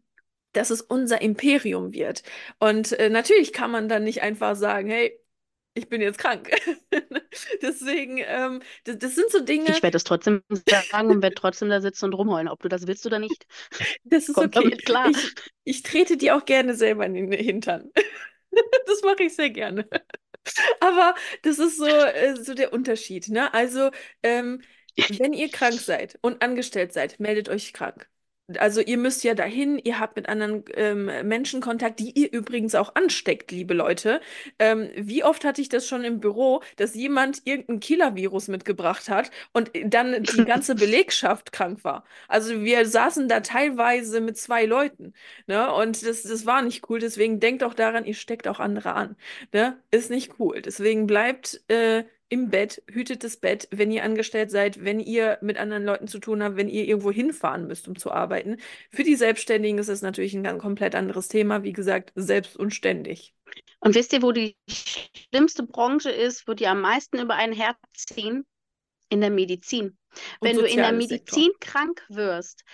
dass 0.53 0.70
es 0.70 0.80
unser 0.80 1.20
Imperium 1.20 1.93
wird. 1.93 2.22
Und 2.59 2.93
äh, 2.93 3.11
natürlich 3.11 3.53
kann 3.53 3.70
man 3.70 3.89
dann 3.89 4.05
nicht 4.05 4.22
einfach 4.22 4.57
sagen, 4.57 4.89
hey, 4.89 5.20
ich 5.74 5.91
bin 5.91 6.01
jetzt 6.01 6.16
krank. 6.16 6.51
Deswegen, 7.62 8.18
ähm, 8.24 8.62
das, 8.84 8.97
das, 8.99 9.14
sind 9.14 9.30
so 9.30 9.41
Dinge. 9.41 9.68
Ich 9.68 9.82
werde 9.82 9.99
es 9.99 10.05
trotzdem 10.05 10.43
sagen 10.66 11.11
und 11.11 11.22
werde 11.22 11.34
trotzdem 11.34 11.68
da 11.68 11.82
sitzen 11.82 12.07
und 12.07 12.14
rumheulen, 12.14 12.49
ob 12.49 12.62
du 12.62 12.68
das 12.68 12.87
willst 12.87 13.05
oder 13.05 13.18
nicht. 13.18 13.47
Das 14.05 14.28
ist 14.28 14.34
Kommt 14.34 14.57
okay. 14.57 14.70
klar. 14.78 15.11
Ich, 15.11 15.34
ich, 15.64 15.82
trete 15.82 16.16
dir 16.16 16.37
auch 16.37 16.47
gerne 16.47 16.74
selber 16.74 17.05
in 17.05 17.12
den 17.12 17.32
Hintern. 17.32 17.91
das 18.87 19.03
mache 19.03 19.24
ich 19.24 19.34
sehr 19.34 19.51
gerne. 19.51 19.87
Aber 20.80 21.14
das 21.43 21.59
ist 21.59 21.76
so, 21.76 21.84
äh, 21.84 22.37
so 22.37 22.55
der 22.55 22.72
Unterschied. 22.72 23.28
Ne? 23.28 23.53
Also, 23.53 23.91
ähm, 24.22 24.62
wenn 25.18 25.32
ihr 25.32 25.51
krank 25.51 25.80
seid 25.80 26.18
und 26.22 26.42
angestellt 26.42 26.92
seid, 26.92 27.20
meldet 27.20 27.49
euch 27.49 27.72
krank. 27.72 28.09
Also 28.59 28.80
ihr 28.80 28.97
müsst 28.97 29.24
ja 29.24 29.34
dahin, 29.34 29.76
ihr 29.82 29.99
habt 29.99 30.14
mit 30.14 30.28
anderen 30.28 30.62
ähm, 30.74 31.07
Menschen 31.26 31.61
Kontakt, 31.61 31.99
die 31.99 32.12
ihr 32.12 32.32
übrigens 32.32 32.76
auch 32.76 32.94
ansteckt, 32.94 33.51
liebe 33.51 33.74
Leute. 33.74 34.20
Ähm, 34.61 34.88
wie 34.94 35.24
oft 35.24 35.44
hatte 35.44 35.61
ich 35.61 35.68
das 35.68 35.88
schon 35.88 36.05
im 36.05 36.20
Büro, 36.20 36.62
dass 36.76 36.94
jemand 36.94 37.42
irgendein 37.44 37.80
Killer-Virus 37.80 38.47
mitgebracht 38.47 39.09
hat 39.09 39.32
und 39.53 39.72
dann 39.84 40.22
die 40.22 40.44
ganze 40.44 40.76
Belegschaft 40.76 41.51
krank 41.51 41.82
war. 41.82 42.05
Also 42.28 42.62
wir 42.62 42.86
saßen 42.86 43.26
da 43.28 43.40
teilweise 43.40 44.20
mit 44.20 44.38
zwei 44.38 44.64
Leuten. 44.64 45.12
Ne? 45.49 45.72
Und 45.74 46.07
das, 46.07 46.22
das 46.22 46.47
war 46.47 46.62
nicht 46.62 46.88
cool. 46.88 47.01
Deswegen 47.01 47.40
denkt 47.40 47.64
auch 47.64 47.74
daran, 47.74 48.05
ihr 48.05 48.14
steckt 48.14 48.47
auch 48.47 48.61
andere 48.61 48.92
an. 48.94 49.16
Ne? 49.53 49.76
Ist 49.90 50.09
nicht 50.11 50.38
cool. 50.38 50.62
Deswegen 50.62 51.09
bleibt 51.09 51.62
äh, 51.68 52.05
im 52.29 52.51
Bett, 52.51 52.83
hütet 52.91 53.22
das 53.22 53.37
Bett, 53.37 53.68
wenn 53.70 53.93
ihr 53.93 54.03
angestellt 54.03 54.51
seid, 54.51 54.85
wenn 54.85 54.99
ihr 54.99 55.39
mit 55.43 55.59
anderen 55.59 55.85
Leuten 55.85 56.09
zu 56.09 56.18
tun 56.18 56.43
habt, 56.43 56.57
wenn 56.57 56.68
ihr 56.68 56.85
irgendwo 56.85 57.12
hinfahren 57.12 57.66
müsst, 57.66 57.87
um 57.87 57.97
zu 57.97 58.11
arbeiten. 58.11 58.57
Für 58.91 59.05
die 59.05 59.14
Selbstständigen 59.14 59.79
ist 59.79 59.89
es 59.89 60.03
natürlich 60.03 60.35
ein 60.35 60.43
ganz 60.43 60.61
komplett 60.61 60.95
anderes 60.95 61.29
Thema. 61.29 61.62
Wie 61.62 61.72
gesagt, 61.72 62.12
selbst 62.16 62.57
und 62.57 62.74
ständig. 62.74 63.35
Und 63.81 63.95
wisst 63.95 64.12
ihr, 64.12 64.22
wo 64.22 64.33
die 64.33 64.57
schlimmste 64.68 65.62
Branche 65.62 66.11
ist, 66.11 66.49
wo 66.49 66.55
die 66.55 66.66
am 66.66 66.81
meisten 66.81 67.18
über 67.20 67.35
ein 67.35 67.53
Herz 67.53 67.79
ziehen? 67.95 68.45
In 69.09 69.20
der 69.20 69.31
Medizin. 69.31 69.97
Wenn 70.41 70.57
du 70.57 70.64
in 70.64 70.79
der 70.79 70.91
Medizin 70.91 71.53
Sektor. 71.53 71.61
krank 71.61 72.05
wirst, 72.09 72.64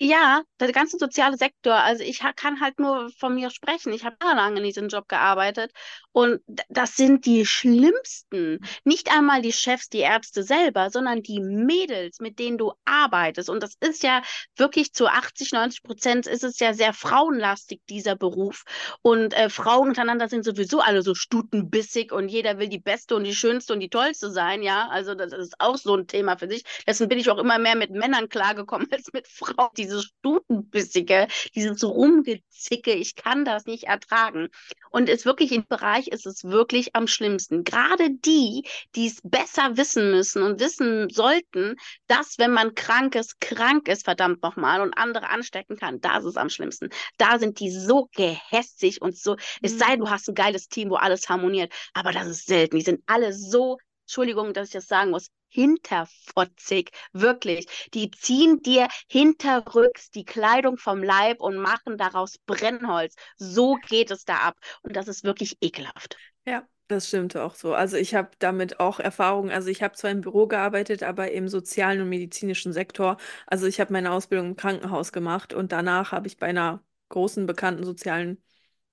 ja, 0.00 0.42
der 0.60 0.72
ganze 0.72 0.96
soziale 0.98 1.36
Sektor. 1.36 1.74
Also 1.74 2.04
ich 2.04 2.20
kann 2.36 2.60
halt 2.60 2.78
nur 2.78 3.10
von 3.18 3.34
mir 3.34 3.50
sprechen. 3.50 3.92
Ich 3.92 4.04
habe 4.04 4.16
lange 4.20 4.58
in 4.58 4.64
diesem 4.64 4.88
Job 4.88 5.08
gearbeitet 5.08 5.72
und 6.12 6.40
das 6.68 6.94
sind 6.96 7.26
die 7.26 7.44
schlimmsten. 7.46 8.60
Nicht 8.84 9.12
einmal 9.12 9.42
die 9.42 9.52
Chefs, 9.52 9.88
die 9.88 9.98
Ärzte 9.98 10.42
selber, 10.44 10.90
sondern 10.90 11.22
die 11.22 11.40
Mädels, 11.40 12.20
mit 12.20 12.38
denen 12.38 12.58
du 12.58 12.72
arbeitest. 12.84 13.50
Und 13.50 13.62
das 13.62 13.74
ist 13.80 14.02
ja 14.04 14.22
wirklich 14.56 14.92
zu 14.92 15.08
80, 15.08 15.52
90 15.52 15.82
Prozent 15.82 16.26
ist 16.26 16.44
es 16.44 16.60
ja 16.60 16.74
sehr 16.74 16.92
frauenlastig, 16.92 17.80
dieser 17.88 18.14
Beruf. 18.14 18.64
Und 19.02 19.34
äh, 19.34 19.50
Frauen 19.50 19.88
untereinander 19.88 20.28
sind 20.28 20.44
sowieso 20.44 20.80
alle 20.80 21.02
so 21.02 21.14
stutenbissig 21.14 22.12
und 22.12 22.28
jeder 22.28 22.58
will 22.58 22.68
die 22.68 22.78
Beste 22.78 23.16
und 23.16 23.24
die 23.24 23.34
Schönste 23.34 23.72
und 23.72 23.80
die 23.80 23.90
Tollste 23.90 24.30
sein. 24.30 24.62
Ja, 24.62 24.88
also 24.88 25.14
das 25.14 25.32
ist 25.32 25.54
auch 25.58 25.76
so 25.76 25.96
ein 25.96 26.06
Thema 26.06 26.36
für 26.38 26.48
sich. 26.48 26.62
Deswegen 26.86 27.08
bin 27.08 27.18
ich 27.18 27.30
auch 27.30 27.38
immer 27.38 27.58
mehr 27.58 27.76
mit 27.76 27.90
Männern 27.90 28.28
klargekommen 28.28 28.88
als 28.92 29.12
mit 29.12 29.26
Frauen, 29.26 29.70
die 29.76 29.87
dieses 29.88 30.04
Stutenbissige, 30.04 31.26
dieses 31.54 31.82
Rumgezicke, 31.82 32.92
ich 32.92 33.16
kann 33.16 33.44
das 33.44 33.66
nicht 33.66 33.84
ertragen. 33.84 34.48
Und 34.90 35.08
es 35.08 35.24
wirklich 35.24 35.52
im 35.52 35.66
Bereich 35.66 36.08
ist 36.08 36.26
es 36.26 36.44
wirklich 36.44 36.94
am 36.94 37.06
schlimmsten. 37.06 37.64
Gerade 37.64 38.10
die, 38.10 38.64
die 38.94 39.06
es 39.06 39.20
besser 39.22 39.76
wissen 39.76 40.10
müssen 40.10 40.42
und 40.42 40.60
wissen 40.60 41.08
sollten, 41.10 41.76
dass 42.06 42.38
wenn 42.38 42.52
man 42.52 42.74
krank 42.74 43.14
ist, 43.14 43.40
krank 43.40 43.88
ist, 43.88 44.04
verdammt 44.04 44.42
nochmal, 44.42 44.80
und 44.80 44.94
andere 44.94 45.28
anstecken 45.28 45.76
kann, 45.76 46.00
da 46.00 46.18
ist 46.18 46.24
es 46.24 46.36
am 46.36 46.48
schlimmsten. 46.48 46.88
Da 47.16 47.38
sind 47.38 47.60
die 47.60 47.70
so 47.70 48.08
gehässig 48.14 49.02
und 49.02 49.16
so, 49.16 49.32
mhm. 49.32 49.38
es 49.62 49.78
sei, 49.78 49.96
du 49.96 50.08
hast 50.08 50.28
ein 50.28 50.34
geiles 50.34 50.68
Team, 50.68 50.90
wo 50.90 50.96
alles 50.96 51.28
harmoniert, 51.28 51.72
aber 51.94 52.12
das 52.12 52.26
ist 52.28 52.46
selten. 52.46 52.76
Die 52.76 52.82
sind 52.84 53.02
alle 53.06 53.32
so 53.32 53.78
Entschuldigung, 54.08 54.54
dass 54.54 54.68
ich 54.68 54.72
das 54.72 54.86
sagen 54.86 55.10
muss, 55.10 55.28
hinterfotzig, 55.48 56.92
wirklich. 57.12 57.66
Die 57.92 58.10
ziehen 58.10 58.62
dir 58.62 58.88
hinterrücks 59.06 60.10
die 60.10 60.24
Kleidung 60.24 60.78
vom 60.78 61.02
Leib 61.02 61.42
und 61.42 61.58
machen 61.58 61.98
daraus 61.98 62.38
Brennholz. 62.46 63.16
So 63.36 63.74
geht 63.86 64.10
es 64.10 64.24
da 64.24 64.36
ab. 64.36 64.56
Und 64.80 64.96
das 64.96 65.08
ist 65.08 65.24
wirklich 65.24 65.58
ekelhaft. 65.60 66.16
Ja, 66.46 66.66
das 66.86 67.08
stimmt 67.08 67.36
auch 67.36 67.54
so. 67.54 67.74
Also 67.74 67.98
ich 67.98 68.14
habe 68.14 68.30
damit 68.38 68.80
auch 68.80 68.98
Erfahrung. 68.98 69.50
Also 69.50 69.68
ich 69.68 69.82
habe 69.82 69.94
zwar 69.94 70.10
im 70.10 70.22
Büro 70.22 70.46
gearbeitet, 70.46 71.02
aber 71.02 71.30
im 71.30 71.46
sozialen 71.46 72.00
und 72.00 72.08
medizinischen 72.08 72.72
Sektor. 72.72 73.18
Also 73.46 73.66
ich 73.66 73.78
habe 73.78 73.92
meine 73.92 74.10
Ausbildung 74.10 74.48
im 74.48 74.56
Krankenhaus 74.56 75.12
gemacht 75.12 75.52
und 75.52 75.70
danach 75.70 76.12
habe 76.12 76.28
ich 76.28 76.38
bei 76.38 76.46
einer 76.46 76.82
großen 77.10 77.44
bekannten 77.44 77.84
sozialen 77.84 78.42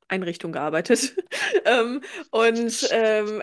Einrichtung 0.09 0.51
gearbeitet. 0.51 1.15
ähm, 1.65 2.01
und 2.31 2.87
ähm, 2.91 3.41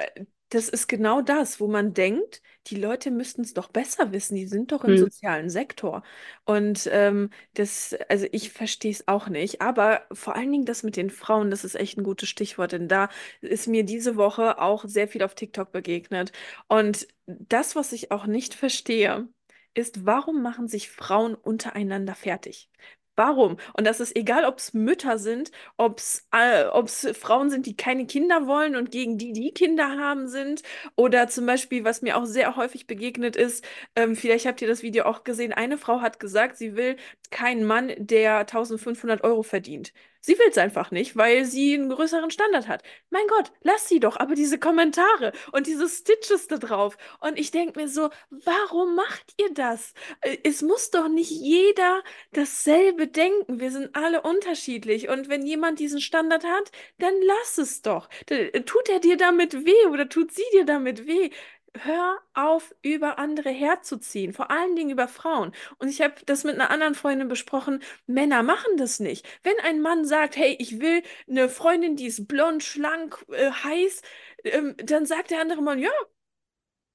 das 0.55 0.69
ist 0.69 0.87
genau 0.87 1.23
das, 1.23 1.61
wo 1.61 1.67
man 1.67 1.95
denkt, 1.95 2.43
die 2.67 2.77
Leute 2.77 3.11
müssten 3.11 3.41
es 3.41 3.55
doch 3.55 3.69
besser 3.69 4.13
wissen, 4.13 4.35
die 4.35 4.47
sind 4.47 4.71
doch 4.71 4.85
im 4.85 4.91
hm. 4.91 4.99
sozialen 4.99 5.49
Sektor. 5.49 6.03
Und 6.45 6.89
ähm, 6.93 7.31
das, 7.55 7.97
also 8.11 8.27
ich 8.33 8.53
verstehe 8.53 8.91
es 8.91 9.09
auch 9.09 9.29
nicht, 9.29 9.63
aber 9.63 10.03
vor 10.13 10.37
allen 10.37 10.53
Dingen 10.53 10.67
das 10.67 10.83
mit 10.83 10.97
den 10.97 11.09
Frauen, 11.09 11.51
das 11.51 11.65
ist 11.65 11.75
echt 11.75 11.97
ein 11.97 12.05
gutes 12.05 12.29
Stichwort, 12.29 12.73
denn 12.73 12.87
da 12.87 13.09
ist 13.41 13.67
mir 13.67 13.83
diese 13.85 14.17
Woche 14.17 14.61
auch 14.61 14.85
sehr 14.85 15.09
viel 15.09 15.23
auf 15.23 15.35
TikTok 15.35 15.73
begegnet. 15.73 16.33
Und 16.69 17.09
das, 17.27 17.75
was 17.75 17.93
ich 17.93 18.11
auch 18.11 18.27
nicht 18.27 18.53
verstehe, 18.55 19.29
ist, 19.73 20.05
warum 20.05 20.43
machen 20.43 20.69
sich 20.69 20.91
Frauen 20.91 21.35
untereinander 21.35 22.15
fertig? 22.15 22.69
Warum? 23.15 23.59
Und 23.75 23.87
das 23.87 24.01
ist 24.01 24.17
egal, 24.17 24.47
ob 24.47 24.57
es 24.59 24.73
Mütter 24.73 25.19
sind, 25.19 25.51
ob 25.77 25.99
es 25.99 26.27
äh, 26.33 27.15
Frauen 27.15 27.51
sind, 27.51 27.67
die 27.67 27.77
keine 27.77 28.07
Kinder 28.07 28.47
wollen 28.47 28.75
und 28.75 28.91
gegen 28.91 29.19
die, 29.19 29.33
die 29.35 29.53
Kinder 29.53 29.99
haben 29.99 30.29
sind. 30.29 30.63
Oder 30.97 31.29
zum 31.29 31.45
Beispiel, 31.45 31.85
was 31.85 32.01
mir 32.01 32.17
auch 32.17 32.25
sehr 32.25 32.57
häufig 32.57 32.87
begegnet 32.87 33.37
ist, 33.37 33.65
ähm, 33.97 34.17
vielleicht 34.17 34.47
habt 34.47 34.63
ihr 34.63 34.69
das 34.69 34.83
Video 34.83 35.05
auch 35.05 35.25
gesehen, 35.25 35.53
eine 35.53 35.77
Frau 35.77 36.01
hat 36.01 36.21
gesagt, 36.21 36.57
sie 36.57 36.75
will 36.75 36.97
keinen 37.31 37.65
Mann, 37.65 37.93
der 37.99 38.47
1500 38.47 39.23
Euro 39.25 39.43
verdient. 39.43 39.93
Sie 40.25 40.39
will 40.39 40.47
es 40.49 40.59
einfach 40.59 40.93
nicht, 40.93 41.17
weil 41.17 41.45
sie 41.45 41.75
einen 41.75 41.89
größeren 41.91 42.31
Standard 42.31 42.69
hat. 42.69 42.85
Mein 43.11 43.27
Gott, 43.27 43.51
lass 43.63 43.89
sie 43.89 43.99
doch. 43.99 44.17
Aber 44.17 44.37
diese 44.37 44.57
Kommentare 44.57 45.33
und 45.51 45.67
diese 45.67 45.89
Stitches 45.89 46.47
da 46.47 46.59
drauf. 46.59 46.97
Und 47.21 47.41
ich 47.41 47.51
denke 47.51 47.81
mir 47.81 47.89
so, 47.89 48.09
warum 48.31 48.95
macht 48.95 49.35
ihr 49.37 49.53
das? 49.53 49.95
Äh, 50.21 50.39
es 50.45 50.63
muss 50.63 50.91
doch 50.91 51.09
nicht 51.09 51.31
jeder 51.31 52.05
dasselbe 52.33 53.09
denken. 53.09 53.59
Wir 53.59 53.73
sind 53.73 53.97
alle 53.97 54.23
unterschiedlich. 54.23 55.09
Und 55.09 55.29
wenn 55.29 55.45
jemand 55.45 55.81
diesen 55.81 56.01
Standard 56.01 56.45
hat, 56.45 56.71
dann 56.99 57.15
lass 57.23 57.59
es 57.59 57.83
doch. 57.83 58.09
Tut 58.29 58.89
er 58.89 59.01
dir 59.01 59.17
damit 59.17 59.67
weh 59.67 59.87
oder 59.91 60.09
tut 60.09 60.33
sie 60.33 60.45
dir 60.53 60.65
damit 60.65 61.09
weh? 61.09 61.31
Hör 61.79 62.19
auf, 62.35 62.75
über 62.83 63.19
andere 63.19 63.51
herzuziehen, 63.51 64.33
vor 64.33 64.51
allen 64.51 64.77
Dingen 64.77 64.91
über 64.91 65.09
Frauen. 65.09 65.53
Und 65.79 65.89
ich 65.89 66.01
habe 66.03 66.15
das 66.27 66.45
mit 66.45 66.55
einer 66.55 66.71
anderen 66.71 66.95
Freundin 66.95 67.29
besprochen, 67.29 67.83
Männer 68.07 68.43
machen 68.43 68.77
das 68.77 69.01
nicht. 69.01 69.27
Wenn 69.43 69.59
ein 69.65 69.81
Mann 69.81 70.05
sagt, 70.05 70.37
hey, 70.37 70.57
ich 70.59 70.81
will 70.81 71.03
eine 71.29 71.49
Freundin, 71.49 71.97
die 71.97 72.07
ist 72.07 72.29
blond, 72.29 72.63
schlank, 72.63 73.25
äh, 73.31 73.51
heiß, 73.51 74.03
ähm, 74.45 74.75
dann 74.79 75.07
sagt 75.07 75.31
der 75.31 75.41
andere 75.41 75.63
Mann, 75.63 75.79
ja, 75.79 75.91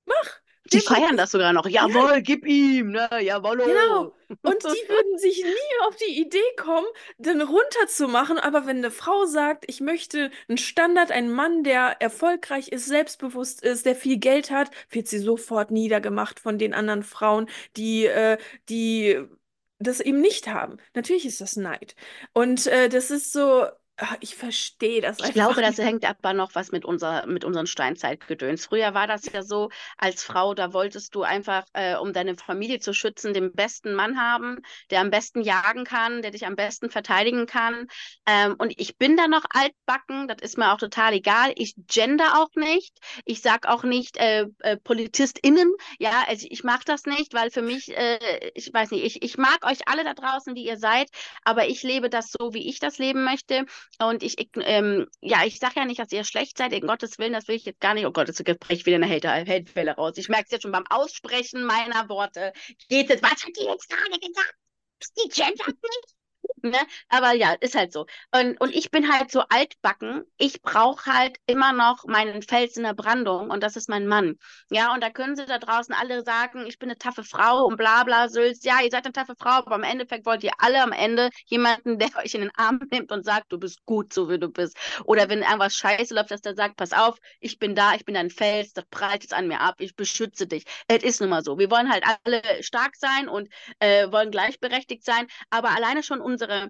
mach. 0.05 0.41
Die 0.73 0.79
feiern 0.79 1.17
das 1.17 1.31
sogar 1.31 1.53
noch. 1.53 1.67
Jawohl, 1.67 2.15
ja. 2.15 2.19
gib 2.19 2.45
ihm, 2.45 2.91
ne? 2.91 3.09
Jawohl. 3.21 3.57
Genau. 3.57 4.13
Und 4.41 4.63
die 4.63 4.89
würden 4.89 5.17
sich 5.17 5.43
nie 5.43 5.87
auf 5.87 5.95
die 5.95 6.19
Idee 6.19 6.39
kommen, 6.57 6.87
den 7.17 7.41
runterzumachen. 7.41 8.39
Aber 8.39 8.65
wenn 8.65 8.77
eine 8.77 8.91
Frau 8.91 9.25
sagt, 9.25 9.65
ich 9.67 9.81
möchte 9.81 10.31
einen 10.47 10.57
Standard, 10.57 11.11
einen 11.11 11.31
Mann, 11.31 11.63
der 11.63 12.01
erfolgreich 12.01 12.69
ist, 12.69 12.85
selbstbewusst 12.85 13.63
ist, 13.63 13.85
der 13.85 13.95
viel 13.95 14.17
Geld 14.17 14.51
hat, 14.51 14.71
wird 14.89 15.07
sie 15.07 15.19
sofort 15.19 15.71
niedergemacht 15.71 16.39
von 16.39 16.57
den 16.57 16.73
anderen 16.73 17.03
Frauen, 17.03 17.49
die, 17.75 18.05
äh, 18.05 18.37
die 18.69 19.19
das 19.79 19.99
eben 19.99 20.21
nicht 20.21 20.47
haben. 20.47 20.77
Natürlich 20.93 21.25
ist 21.25 21.41
das 21.41 21.55
Neid. 21.55 21.95
Und 22.33 22.67
äh, 22.67 22.89
das 22.89 23.11
ist 23.11 23.31
so, 23.31 23.65
ich 24.19 24.35
verstehe 24.35 25.01
das 25.01 25.17
Ich 25.19 25.33
glaube, 25.33 25.61
das 25.61 25.77
hängt 25.79 26.05
aber 26.05 26.33
noch 26.33 26.53
was 26.53 26.71
mit, 26.71 26.85
unser, 26.85 27.25
mit 27.25 27.43
unseren 27.43 27.65
Steinzeitgedöns. 27.65 28.65
Früher 28.67 28.93
war 28.93 29.07
das 29.07 29.25
ja 29.31 29.41
so, 29.41 29.69
als 29.97 30.23
Frau, 30.23 30.53
da 30.53 30.71
wolltest 30.73 31.15
du 31.15 31.23
einfach, 31.23 31.63
äh, 31.73 31.95
um 31.95 32.13
deine 32.13 32.35
Familie 32.35 32.79
zu 32.79 32.93
schützen, 32.93 33.33
den 33.33 33.53
besten 33.53 33.95
Mann 33.95 34.19
haben, 34.19 34.59
der 34.91 35.01
am 35.01 35.09
besten 35.09 35.41
jagen 35.41 35.83
kann, 35.83 36.21
der 36.21 36.31
dich 36.31 36.45
am 36.45 36.55
besten 36.55 36.91
verteidigen 36.91 37.47
kann. 37.47 37.87
Ähm, 38.27 38.55
und 38.59 38.73
ich 38.77 38.97
bin 38.97 39.17
da 39.17 39.27
noch 39.27 39.45
altbacken, 39.49 40.27
das 40.27 40.41
ist 40.41 40.57
mir 40.57 40.73
auch 40.73 40.77
total 40.77 41.13
egal. 41.13 41.51
Ich 41.55 41.73
gender 41.87 42.39
auch 42.39 42.53
nicht. 42.55 42.95
Ich 43.25 43.41
sage 43.41 43.67
auch 43.69 43.83
nicht 43.83 44.17
äh, 44.17 44.45
äh, 44.59 44.77
PolitistInnen. 44.77 45.71
Ja, 45.97 46.23
also 46.27 46.45
ich 46.49 46.63
mache 46.63 46.85
das 46.85 47.05
nicht, 47.05 47.33
weil 47.33 47.49
für 47.49 47.63
mich, 47.63 47.95
äh, 47.97 48.51
ich 48.53 48.71
weiß 48.71 48.91
nicht, 48.91 49.03
ich, 49.05 49.23
ich 49.23 49.37
mag 49.37 49.65
euch 49.65 49.87
alle 49.87 50.03
da 50.03 50.13
draußen, 50.13 50.53
wie 50.53 50.65
ihr 50.65 50.77
seid, 50.77 51.09
aber 51.43 51.67
ich 51.67 51.81
lebe 51.81 52.11
das 52.11 52.31
so, 52.31 52.53
wie 52.53 52.69
ich 52.69 52.79
das 52.79 52.99
leben 52.99 53.23
möchte. 53.23 53.65
Und 53.99 54.23
ich, 54.23 54.35
ähm, 54.55 55.07
ja, 55.21 55.43
ich 55.45 55.59
sage 55.59 55.73
ja 55.77 55.85
nicht, 55.85 55.99
dass 55.99 56.11
ihr 56.11 56.23
schlecht 56.23 56.57
seid, 56.57 56.73
in 56.73 56.85
Gottes 56.85 57.17
Willen, 57.17 57.33
das 57.33 57.47
will 57.47 57.55
ich 57.55 57.65
jetzt 57.65 57.79
gar 57.79 57.93
nicht. 57.93 58.05
Oh 58.05 58.11
Gott, 58.11 58.27
jetzt 58.27 58.39
ich 58.69 58.85
wieder 58.85 58.97
eine 58.97 59.09
Hatewelle 59.09 59.95
raus. 59.95 60.13
Ich 60.17 60.29
merke 60.29 60.45
es 60.45 60.51
jetzt 60.51 60.61
schon 60.63 60.71
beim 60.71 60.85
Aussprechen 60.89 61.63
meiner 61.63 62.07
Worte. 62.09 62.53
Geht 62.89 63.09
es, 63.09 63.21
was 63.23 63.43
hat 63.43 63.55
die 63.59 63.65
jetzt 63.65 63.89
gerade 63.89 64.19
gesagt? 64.19 64.55
Die 65.17 65.29
gendert 65.29 65.67
nicht? 65.67 66.15
Ne? 66.61 66.77
Aber 67.09 67.33
ja, 67.33 67.53
ist 67.59 67.75
halt 67.75 67.93
so. 67.93 68.05
Und, 68.31 68.59
und 68.59 68.73
ich 68.75 68.91
bin 68.91 69.11
halt 69.11 69.31
so 69.31 69.41
altbacken. 69.49 70.23
Ich 70.37 70.61
brauche 70.61 71.11
halt 71.11 71.37
immer 71.45 71.73
noch 71.73 72.05
meinen 72.05 72.41
Fels 72.41 72.77
in 72.77 72.83
der 72.83 72.93
Brandung 72.93 73.49
und 73.49 73.61
das 73.63 73.75
ist 73.75 73.89
mein 73.89 74.07
Mann. 74.07 74.37
Ja, 74.69 74.93
und 74.93 75.03
da 75.03 75.09
können 75.09 75.35
sie 75.35 75.45
da 75.45 75.59
draußen 75.59 75.93
alle 75.93 76.23
sagen, 76.23 76.65
ich 76.67 76.79
bin 76.79 76.89
eine 76.89 76.97
taffe 76.97 77.23
Frau 77.23 77.65
und 77.65 77.77
bla 77.77 78.03
bla 78.03 78.29
Sülz. 78.29 78.63
Ja, 78.63 78.81
ihr 78.83 78.89
seid 78.91 79.05
eine 79.05 79.13
taffe 79.13 79.35
Frau, 79.37 79.51
aber 79.51 79.75
im 79.75 79.83
Endeffekt 79.83 80.25
wollt 80.25 80.43
ihr 80.43 80.51
alle 80.57 80.81
am 80.81 80.91
Ende 80.91 81.29
jemanden, 81.45 81.99
der 81.99 82.09
euch 82.17 82.33
in 82.33 82.41
den 82.41 82.51
Arm 82.55 82.79
nimmt 82.91 83.11
und 83.11 83.23
sagt, 83.23 83.51
du 83.51 83.57
bist 83.59 83.85
gut, 83.85 84.13
so 84.13 84.29
wie 84.29 84.39
du 84.39 84.49
bist. 84.49 84.77
Oder 85.05 85.29
wenn 85.29 85.41
irgendwas 85.41 85.75
scheiße 85.75 86.13
läuft, 86.13 86.31
dass 86.31 86.41
der 86.41 86.55
sagt, 86.55 86.77
pass 86.77 86.93
auf, 86.93 87.17
ich 87.39 87.59
bin 87.59 87.75
da, 87.75 87.93
ich 87.95 88.05
bin 88.05 88.15
dein 88.15 88.29
Fels, 88.29 88.73
das 88.73 88.85
prallt 88.89 89.23
jetzt 89.23 89.33
an 89.33 89.47
mir 89.47 89.61
ab, 89.61 89.75
ich 89.79 89.95
beschütze 89.95 90.47
dich. 90.47 90.63
Es 90.87 91.03
ist 91.03 91.21
nun 91.21 91.29
mal 91.29 91.43
so. 91.43 91.57
Wir 91.57 91.69
wollen 91.71 91.91
halt 91.91 92.03
alle 92.23 92.41
stark 92.63 92.95
sein 92.95 93.27
und 93.29 93.49
äh, 93.79 94.11
wollen 94.11 94.31
gleichberechtigt 94.31 95.03
sein, 95.03 95.27
aber 95.49 95.69
alleine 95.69 96.03
schon 96.03 96.21
unsere 96.37 96.69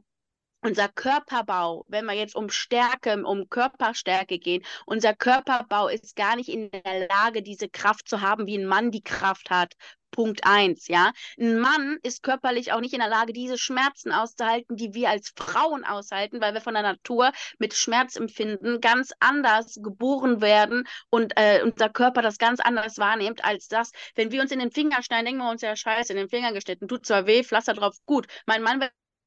unser 0.63 0.89
Körperbau, 0.89 1.86
wenn 1.88 2.05
wir 2.05 2.13
jetzt 2.13 2.36
um 2.36 2.49
Stärke, 2.49 3.24
um 3.24 3.47
Körperstärke 3.47 4.39
gehen, 4.39 4.63
unser 4.86 5.13
Körperbau 5.13 5.88
ist 5.88 6.15
gar 6.15 6.36
nicht 6.36 6.49
in 6.49 6.72
der 6.72 7.07
Lage, 7.07 7.43
diese 7.43 7.70
Kraft 7.70 8.09
zu 8.09 8.22
haben, 8.22 8.47
wie 8.47 8.57
ein 8.57 8.65
Mann 8.65 8.89
die 8.89 9.03
Kraft 9.03 9.51
hat. 9.51 9.76
Punkt 10.09 10.41
eins, 10.45 10.88
ja. 10.88 11.11
Ein 11.39 11.59
Mann 11.59 11.99
ist 12.01 12.24
körperlich 12.24 12.72
auch 12.72 12.80
nicht 12.80 12.93
in 12.93 12.99
der 13.01 13.09
Lage, 13.09 13.34
diese 13.34 13.57
Schmerzen 13.57 14.11
auszuhalten, 14.11 14.76
die 14.76 14.93
wir 14.93 15.09
als 15.09 15.32
Frauen 15.36 15.86
aushalten, 15.86 16.41
weil 16.41 16.53
wir 16.53 16.61
von 16.61 16.74
der 16.74 16.84
Natur 16.84 17.32
mit 17.59 17.74
Schmerzempfinden 17.74 18.82
ganz 18.82 19.11
anders 19.20 19.78
geboren 19.82 20.41
werden 20.41 20.88
und 21.11 21.34
äh, 21.36 21.61
unser 21.63 21.89
Körper 21.89 22.22
das 22.22 22.39
ganz 22.39 22.61
anders 22.61 22.97
wahrnimmt 22.97 23.45
als 23.45 23.68
das, 23.68 23.91
wenn 24.15 24.32
wir 24.32 24.41
uns 24.41 24.51
in 24.51 24.59
den 24.59 24.72
Finger 24.72 25.03
schneiden, 25.03 25.26
denken 25.26 25.43
wir 25.43 25.51
uns 25.51 25.61
ja 25.61 25.76
scheiße, 25.76 26.13
in 26.13 26.18
den 26.18 26.30
Finger 26.30 26.51
geschnitten, 26.53 26.88
tut 26.88 27.05
zwar 27.05 27.28
weh, 27.28 27.43
Pflaster 27.43 27.74
drauf, 27.74 27.97
gut. 28.05 28.28
Mein 28.45 28.63
Mann 28.63 28.82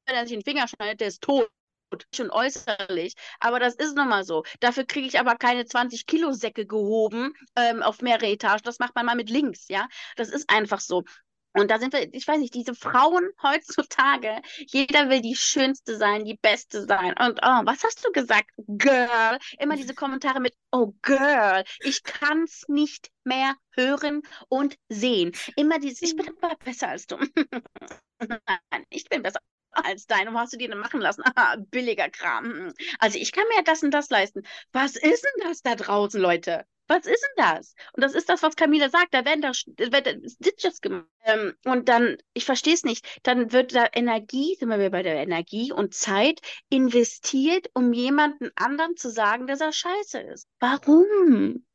der 0.07 0.27
sich 0.27 0.37
den 0.37 0.43
Finger 0.43 0.67
schneidet, 0.67 1.01
der 1.01 1.07
ist 1.07 1.21
tot 1.21 1.49
schon 2.15 2.31
äußerlich. 2.31 3.15
Aber 3.39 3.59
das 3.59 3.75
ist 3.75 3.95
nun 3.95 4.07
mal 4.07 4.23
so. 4.23 4.43
Dafür 4.59 4.85
kriege 4.85 5.07
ich 5.07 5.19
aber 5.19 5.35
keine 5.35 5.65
20 5.65 6.05
Kilo 6.05 6.31
Säcke 6.31 6.65
gehoben 6.65 7.33
ähm, 7.55 7.81
auf 7.83 8.01
mehrere 8.01 8.27
Etagen. 8.27 8.63
Das 8.63 8.79
macht 8.79 8.95
man 8.95 9.05
mal 9.05 9.15
mit 9.15 9.29
links, 9.29 9.67
ja. 9.67 9.87
Das 10.15 10.29
ist 10.29 10.49
einfach 10.49 10.79
so. 10.79 11.03
Und 11.53 11.69
da 11.69 11.79
sind 11.79 11.91
wir, 11.91 12.13
ich 12.13 12.25
weiß 12.25 12.39
nicht, 12.39 12.53
diese 12.53 12.73
Frauen 12.73 13.29
heutzutage, 13.43 14.41
jeder 14.67 15.09
will 15.09 15.21
die 15.21 15.35
Schönste 15.35 15.97
sein, 15.97 16.23
die 16.23 16.37
Beste 16.41 16.85
sein. 16.85 17.13
Und 17.19 17.39
oh, 17.43 17.61
was 17.65 17.83
hast 17.83 18.05
du 18.05 18.11
gesagt, 18.11 18.49
Girl? 18.67 19.37
Immer 19.59 19.75
diese 19.75 19.93
Kommentare 19.93 20.39
mit, 20.39 20.55
oh 20.71 20.93
Girl, 21.01 21.63
ich 21.81 22.03
kann 22.03 22.43
es 22.43 22.63
nicht 22.69 23.09
mehr 23.25 23.55
hören 23.71 24.21
und 24.47 24.77
sehen. 24.87 25.33
Immer 25.57 25.79
dieses, 25.79 26.01
ich 26.01 26.15
bin 26.15 26.29
aber 26.41 26.55
besser 26.55 26.89
als 26.89 27.05
du. 27.07 27.17
Nein, 28.19 28.85
ich 28.89 29.09
bin 29.09 29.21
besser 29.23 29.39
als 29.71 30.05
dein. 30.07 30.27
Und 30.27 30.37
hast 30.37 30.53
du 30.53 30.57
dir 30.57 30.69
denn 30.69 30.77
machen 30.77 31.01
lassen? 31.01 31.23
Ah, 31.35 31.55
billiger 31.57 32.09
Kram. 32.09 32.73
Also 32.99 33.17
ich 33.17 33.31
kann 33.31 33.45
mir 33.55 33.63
das 33.63 33.83
und 33.83 33.91
das 33.91 34.09
leisten. 34.09 34.43
Was 34.71 34.95
ist 34.95 35.23
denn 35.23 35.47
das 35.47 35.61
da 35.61 35.75
draußen, 35.75 36.19
Leute? 36.21 36.65
Was 36.87 37.05
ist 37.05 37.21
denn 37.21 37.45
das? 37.45 37.73
Und 37.93 38.03
das 38.03 38.13
ist 38.13 38.27
das, 38.27 38.43
was 38.43 38.57
Camila 38.57 38.89
sagt. 38.89 39.13
Da 39.13 39.23
werden 39.23 39.41
da 39.41 39.53
Stitches 39.53 40.81
gemacht. 40.81 41.07
Ähm, 41.23 41.53
und 41.63 41.87
dann, 41.87 42.17
ich 42.33 42.43
verstehe 42.43 42.73
es 42.73 42.83
nicht, 42.83 43.07
dann 43.23 43.53
wird 43.53 43.73
da 43.73 43.87
Energie, 43.93 44.55
sind 44.59 44.67
wir 44.67 44.89
bei 44.89 45.01
der 45.01 45.15
Energie 45.15 45.71
und 45.71 45.93
Zeit 45.93 46.41
investiert, 46.69 47.69
um 47.73 47.93
jemanden 47.93 48.49
anderen 48.55 48.97
zu 48.97 49.09
sagen, 49.09 49.47
dass 49.47 49.61
er 49.61 49.71
scheiße 49.71 50.19
ist. 50.19 50.49
Warum? 50.59 51.65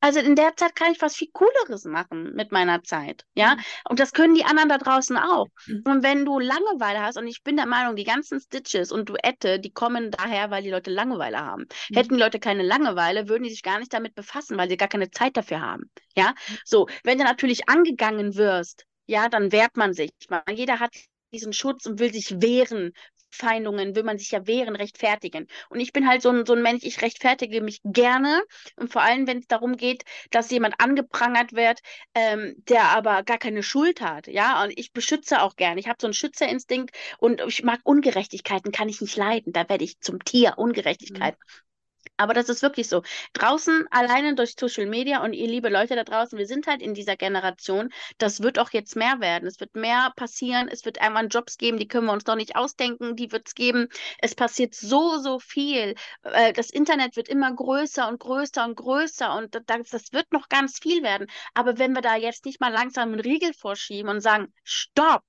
Also 0.00 0.20
in 0.20 0.36
der 0.36 0.56
Zeit 0.56 0.76
kann 0.76 0.92
ich 0.92 1.00
was 1.00 1.16
viel 1.16 1.30
Cooleres 1.32 1.84
machen 1.84 2.34
mit 2.34 2.52
meiner 2.52 2.82
Zeit, 2.82 3.24
ja. 3.34 3.56
Mhm. 3.56 3.60
Und 3.88 4.00
das 4.00 4.12
können 4.12 4.34
die 4.34 4.44
anderen 4.44 4.68
da 4.68 4.78
draußen 4.78 5.16
auch. 5.16 5.48
Mhm. 5.66 5.82
Und 5.84 6.02
wenn 6.02 6.24
du 6.24 6.38
Langeweile 6.38 7.02
hast, 7.02 7.16
und 7.16 7.26
ich 7.26 7.42
bin 7.42 7.56
der 7.56 7.66
Meinung, 7.66 7.96
die 7.96 8.04
ganzen 8.04 8.40
Stitches 8.40 8.92
und 8.92 9.08
Duette, 9.08 9.60
die 9.60 9.72
kommen 9.72 10.10
daher, 10.10 10.50
weil 10.50 10.62
die 10.62 10.70
Leute 10.70 10.90
Langeweile 10.90 11.38
haben. 11.38 11.66
Mhm. 11.90 11.96
Hätten 11.96 12.14
die 12.14 12.20
Leute 12.20 12.38
keine 12.38 12.62
Langeweile, 12.62 13.28
würden 13.28 13.44
die 13.44 13.50
sich 13.50 13.62
gar 13.62 13.78
nicht 13.78 13.92
damit 13.92 14.14
befassen, 14.14 14.56
weil 14.56 14.68
sie 14.68 14.76
gar 14.76 14.88
keine 14.88 15.10
Zeit 15.10 15.36
dafür 15.36 15.60
haben, 15.60 15.90
ja. 16.16 16.34
So, 16.64 16.88
wenn 17.02 17.18
du 17.18 17.24
natürlich 17.24 17.68
angegangen 17.68 18.36
wirst, 18.36 18.84
ja, 19.06 19.28
dann 19.28 19.52
wehrt 19.52 19.76
man 19.76 19.92
sich. 19.92 20.10
Jeder 20.50 20.80
hat 20.80 20.94
diesen 21.32 21.52
Schutz 21.52 21.84
und 21.86 21.98
will 21.98 22.12
sich 22.12 22.40
wehren 22.40 22.92
Feindungen 23.34 23.94
will 23.96 24.02
man 24.04 24.18
sich 24.18 24.30
ja 24.30 24.46
wehren, 24.46 24.76
rechtfertigen. 24.76 25.46
Und 25.68 25.80
ich 25.80 25.92
bin 25.92 26.08
halt 26.08 26.22
so 26.22 26.30
ein, 26.30 26.46
so 26.46 26.54
ein 26.54 26.62
Mensch, 26.62 26.84
ich 26.84 27.02
rechtfertige 27.02 27.60
mich 27.60 27.80
gerne. 27.84 28.42
Und 28.76 28.92
vor 28.92 29.02
allem, 29.02 29.26
wenn 29.26 29.38
es 29.38 29.46
darum 29.46 29.76
geht, 29.76 30.04
dass 30.30 30.50
jemand 30.50 30.80
angeprangert 30.80 31.52
wird, 31.52 31.80
ähm, 32.14 32.54
der 32.68 32.84
aber 32.84 33.22
gar 33.22 33.38
keine 33.38 33.62
Schuld 33.62 34.00
hat. 34.00 34.26
Ja, 34.28 34.62
und 34.62 34.72
ich 34.78 34.92
beschütze 34.92 35.42
auch 35.42 35.56
gerne. 35.56 35.80
Ich 35.80 35.88
habe 35.88 35.98
so 36.00 36.06
einen 36.06 36.14
Schützerinstinkt 36.14 36.94
und 37.18 37.40
ich 37.46 37.62
mag 37.64 37.80
Ungerechtigkeiten, 37.84 38.72
kann 38.72 38.88
ich 38.88 39.00
nicht 39.00 39.16
leiden. 39.16 39.52
Da 39.52 39.68
werde 39.68 39.84
ich 39.84 40.00
zum 40.00 40.24
Tier, 40.24 40.54
Ungerechtigkeit. 40.58 41.34
Mhm. 41.34 41.64
Aber 42.16 42.32
das 42.34 42.48
ist 42.48 42.62
wirklich 42.62 42.88
so. 42.88 43.02
Draußen 43.32 43.86
alleine 43.90 44.34
durch 44.34 44.54
Social 44.58 44.86
Media 44.86 45.22
und 45.24 45.32
ihr 45.32 45.48
liebe 45.48 45.68
Leute 45.68 45.96
da 45.96 46.04
draußen, 46.04 46.38
wir 46.38 46.46
sind 46.46 46.66
halt 46.66 46.80
in 46.82 46.94
dieser 46.94 47.16
Generation. 47.16 47.92
Das 48.18 48.42
wird 48.42 48.58
auch 48.58 48.70
jetzt 48.70 48.94
mehr 48.96 49.20
werden. 49.20 49.46
Es 49.48 49.58
wird 49.60 49.74
mehr 49.74 50.12
passieren. 50.16 50.68
Es 50.68 50.84
wird 50.84 51.00
einmal 51.00 51.26
Jobs 51.26 51.58
geben, 51.58 51.78
die 51.78 51.88
können 51.88 52.06
wir 52.06 52.12
uns 52.12 52.26
noch 52.26 52.36
nicht 52.36 52.56
ausdenken. 52.56 53.16
Die 53.16 53.32
wird 53.32 53.48
es 53.48 53.54
geben. 53.54 53.88
Es 54.18 54.34
passiert 54.34 54.74
so, 54.74 55.18
so 55.18 55.38
viel. 55.40 55.94
Äh, 56.22 56.52
das 56.52 56.70
Internet 56.70 57.16
wird 57.16 57.28
immer 57.28 57.52
größer 57.52 58.08
und 58.08 58.20
größer 58.20 58.64
und 58.64 58.76
größer 58.76 59.36
und 59.36 59.54
das, 59.66 59.90
das 59.90 60.12
wird 60.12 60.32
noch 60.32 60.48
ganz 60.48 60.78
viel 60.78 61.02
werden. 61.02 61.26
Aber 61.54 61.78
wenn 61.78 61.92
wir 61.92 62.02
da 62.02 62.16
jetzt 62.16 62.44
nicht 62.44 62.60
mal 62.60 62.72
langsam 62.72 63.12
einen 63.12 63.20
Riegel 63.20 63.52
vorschieben 63.54 64.10
und 64.10 64.20
sagen, 64.20 64.52
stopp, 64.62 65.24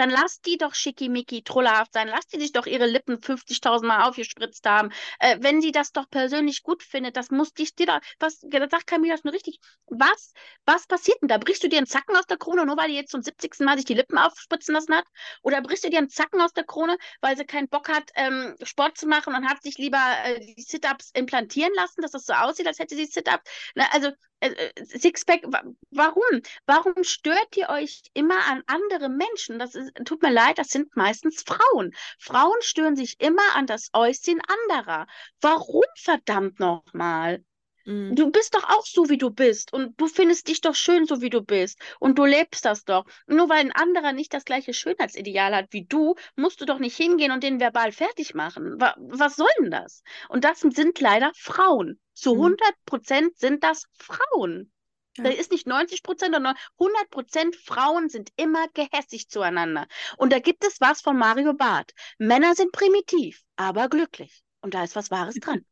dann 0.00 0.10
lass 0.10 0.40
die 0.40 0.56
doch 0.56 0.74
schickimicki, 0.74 1.42
trullerhaft 1.42 1.92
sein. 1.92 2.08
Lass 2.08 2.26
die 2.26 2.40
sich 2.40 2.52
doch 2.52 2.66
ihre 2.66 2.86
Lippen 2.86 3.18
50.000 3.18 3.86
Mal 3.86 4.08
aufgespritzt 4.08 4.66
haben. 4.66 4.90
Äh, 5.18 5.36
wenn 5.40 5.60
sie 5.60 5.72
das 5.72 5.92
doch 5.92 6.08
persönlich 6.08 6.62
gut 6.62 6.82
findet, 6.82 7.18
das 7.18 7.30
muss 7.30 7.52
dich 7.52 7.74
dir 7.74 7.86
doch, 7.86 8.00
was, 8.18 8.40
das 8.40 8.70
sagt 8.70 8.86
Camilla 8.86 9.16
schon 9.18 9.30
richtig, 9.30 9.60
was, 9.86 10.32
was 10.64 10.86
passiert 10.86 11.20
denn 11.20 11.28
da? 11.28 11.36
Brichst 11.36 11.62
du 11.62 11.68
dir 11.68 11.76
einen 11.76 11.86
Zacken 11.86 12.16
aus 12.16 12.26
der 12.26 12.38
Krone, 12.38 12.64
nur 12.64 12.78
weil 12.78 12.88
die 12.88 12.94
jetzt 12.94 13.10
zum 13.10 13.22
70. 13.22 13.60
Mal 13.60 13.76
sich 13.76 13.84
die 13.84 13.94
Lippen 13.94 14.16
aufspritzen 14.16 14.74
lassen 14.74 14.94
hat? 14.94 15.04
Oder 15.42 15.60
brichst 15.60 15.84
du 15.84 15.90
dir 15.90 15.98
einen 15.98 16.08
Zacken 16.08 16.40
aus 16.40 16.54
der 16.54 16.64
Krone, 16.64 16.96
weil 17.20 17.36
sie 17.36 17.44
keinen 17.44 17.68
Bock 17.68 17.90
hat, 17.90 18.10
ähm, 18.14 18.56
Sport 18.62 18.96
zu 18.96 19.06
machen 19.06 19.34
und 19.34 19.46
hat 19.48 19.62
sich 19.62 19.76
lieber 19.76 20.02
äh, 20.24 20.40
die 20.40 20.62
Sit-Ups 20.62 21.10
implantieren 21.12 21.74
lassen, 21.74 22.00
dass 22.00 22.12
das 22.12 22.24
so 22.24 22.32
aussieht, 22.32 22.66
als 22.66 22.78
hätte 22.78 22.96
sie 22.96 23.04
Sit-Ups? 23.04 23.44
Also, 23.92 24.12
Sixpack, 24.84 25.42
warum? 25.90 26.42
Warum 26.66 27.04
stört 27.04 27.56
ihr 27.56 27.68
euch 27.68 28.02
immer 28.14 28.46
an 28.46 28.62
andere 28.66 29.08
Menschen? 29.08 29.58
Das 29.58 29.74
ist, 29.74 29.92
tut 30.04 30.22
mir 30.22 30.32
leid, 30.32 30.58
das 30.58 30.68
sind 30.68 30.96
meistens 30.96 31.42
Frauen. 31.42 31.94
Frauen 32.18 32.60
stören 32.62 32.96
sich 32.96 33.20
immer 33.20 33.54
an 33.54 33.66
das 33.66 33.90
Äußeren 33.92 34.40
anderer. 34.40 35.06
Warum 35.40 35.84
verdammt 35.96 36.58
nochmal? 36.58 37.44
Mhm. 37.84 38.14
Du 38.14 38.30
bist 38.30 38.54
doch 38.54 38.64
auch 38.64 38.84
so, 38.84 39.08
wie 39.08 39.18
du 39.18 39.30
bist. 39.30 39.72
Und 39.72 40.00
du 40.00 40.06
findest 40.06 40.48
dich 40.48 40.60
doch 40.60 40.74
schön, 40.74 41.06
so 41.06 41.20
wie 41.20 41.30
du 41.30 41.42
bist. 41.42 41.78
Und 41.98 42.18
du 42.18 42.24
lebst 42.24 42.64
das 42.64 42.84
doch. 42.84 43.04
nur 43.26 43.48
weil 43.48 43.60
ein 43.60 43.72
anderer 43.72 44.12
nicht 44.12 44.34
das 44.34 44.44
gleiche 44.44 44.74
Schönheitsideal 44.74 45.54
hat 45.54 45.72
wie 45.72 45.84
du, 45.84 46.14
musst 46.36 46.60
du 46.60 46.64
doch 46.64 46.78
nicht 46.78 46.96
hingehen 46.96 47.32
und 47.32 47.42
den 47.42 47.60
verbal 47.60 47.92
fertig 47.92 48.34
machen. 48.34 48.78
Was 48.78 49.36
soll 49.36 49.50
denn 49.60 49.70
das? 49.70 50.02
Und 50.28 50.44
das 50.44 50.60
sind 50.60 51.00
leider 51.00 51.32
Frauen. 51.34 52.00
Zu 52.14 52.34
100 52.34 52.60
mhm. 52.60 52.74
Prozent 52.86 53.38
sind 53.38 53.64
das 53.64 53.86
Frauen. 53.92 54.72
Ja. 55.16 55.24
Da 55.24 55.30
ist 55.30 55.50
nicht 55.50 55.66
90 55.66 56.02
Prozent, 56.02 56.34
sondern 56.34 56.56
100 56.78 57.10
Prozent 57.10 57.56
Frauen 57.56 58.08
sind 58.08 58.30
immer 58.36 58.68
gehässig 58.74 59.28
zueinander. 59.28 59.86
Und 60.16 60.32
da 60.32 60.38
gibt 60.38 60.64
es 60.64 60.80
was 60.80 61.00
von 61.00 61.16
Mario 61.16 61.54
Barth. 61.54 61.92
Männer 62.18 62.54
sind 62.54 62.72
primitiv, 62.72 63.42
aber 63.56 63.88
glücklich. 63.88 64.42
Und 64.60 64.74
da 64.74 64.84
ist 64.84 64.96
was 64.96 65.10
Wahres 65.10 65.34
dran. 65.36 65.64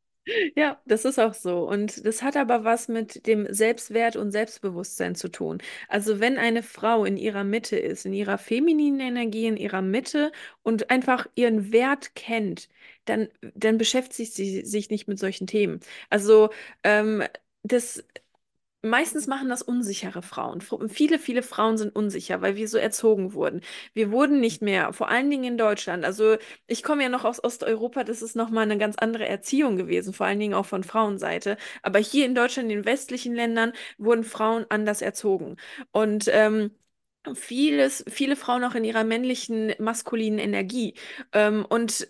Ja, 0.57 0.81
das 0.85 1.05
ist 1.05 1.19
auch 1.19 1.33
so. 1.35 1.67
Und 1.69 2.05
das 2.07 2.23
hat 2.23 2.37
aber 2.37 2.65
was 2.65 2.89
mit 2.89 3.27
dem 3.27 3.47
Selbstwert 3.53 4.17
und 4.17 4.31
Selbstbewusstsein 4.33 5.15
zu 5.15 5.29
tun. 5.29 5.59
Also 5.89 6.21
wenn 6.21 6.37
eine 6.39 6.63
Frau 6.63 7.05
in 7.05 7.17
ihrer 7.17 7.45
Mitte 7.45 7.77
ist, 7.79 8.05
in 8.05 8.13
ihrer 8.13 8.37
femininen 8.39 9.01
Energie, 9.01 9.47
in 9.47 9.57
ihrer 9.57 9.81
Mitte 9.83 10.31
und 10.63 10.91
einfach 10.91 11.27
ihren 11.35 11.73
Wert 11.73 12.15
kennt, 12.15 12.69
dann, 13.07 13.29
dann 13.55 13.79
beschäftigt 13.79 14.35
sie 14.35 14.65
sich 14.65 14.91
nicht 14.91 15.09
mit 15.09 15.19
solchen 15.19 15.47
Themen. 15.47 15.81
Also 16.11 16.51
ähm, 16.85 17.23
das 17.63 18.05
Meistens 18.83 19.27
machen 19.27 19.49
das 19.49 19.63
unsichere 19.63 20.23
Frauen. 20.23 20.61
Viele, 20.89 21.19
viele 21.19 21.43
Frauen 21.43 21.77
sind 21.79 21.97
unsicher, 21.97 22.43
weil 22.43 22.55
wir 22.55 22.69
so 22.69 22.79
erzogen 22.79 23.33
wurden. 23.33 23.61
Wir 23.93 24.13
wurden 24.13 24.39
nicht 24.39 24.63
mehr, 24.63 24.93
vor 24.93 25.09
allen 25.09 25.29
Dingen 25.31 25.43
in 25.45 25.59
Deutschland. 25.59 26.05
Also 26.05 26.37
ich 26.69 26.85
komme 26.85 27.03
ja 27.03 27.09
noch 27.09 27.25
aus 27.25 27.43
Osteuropa, 27.43 28.05
das 28.05 28.23
ist 28.23 28.37
nochmal 28.37 28.63
eine 28.63 28.79
ganz 28.79 28.97
andere 28.97 29.27
Erziehung 29.27 29.77
gewesen, 29.77 30.13
vor 30.13 30.27
allen 30.27 30.39
Dingen 30.39 30.55
auch 30.55 30.67
von 30.67 30.85
Frauenseite. 30.85 31.57
Aber 31.83 31.99
hier 31.99 32.25
in 32.25 32.37
Deutschland, 32.37 32.71
in 32.71 32.79
den 32.79 32.85
westlichen 32.85 33.35
Ländern, 33.35 33.73
wurden 33.99 34.23
Frauen 34.23 34.65
anders 34.69 35.03
erzogen. 35.03 35.57
Und 35.91 36.29
ähm, 36.33 36.71
vieles, 37.35 38.05
viele 38.09 38.37
Frauen 38.37 38.65
auch 38.65 38.75
in 38.77 38.85
ihrer 38.85 39.05
männlichen, 39.05 39.75
maskulinen 39.81 40.39
Energie. 40.39 40.95
Ähm, 41.33 41.65
und 41.69 42.09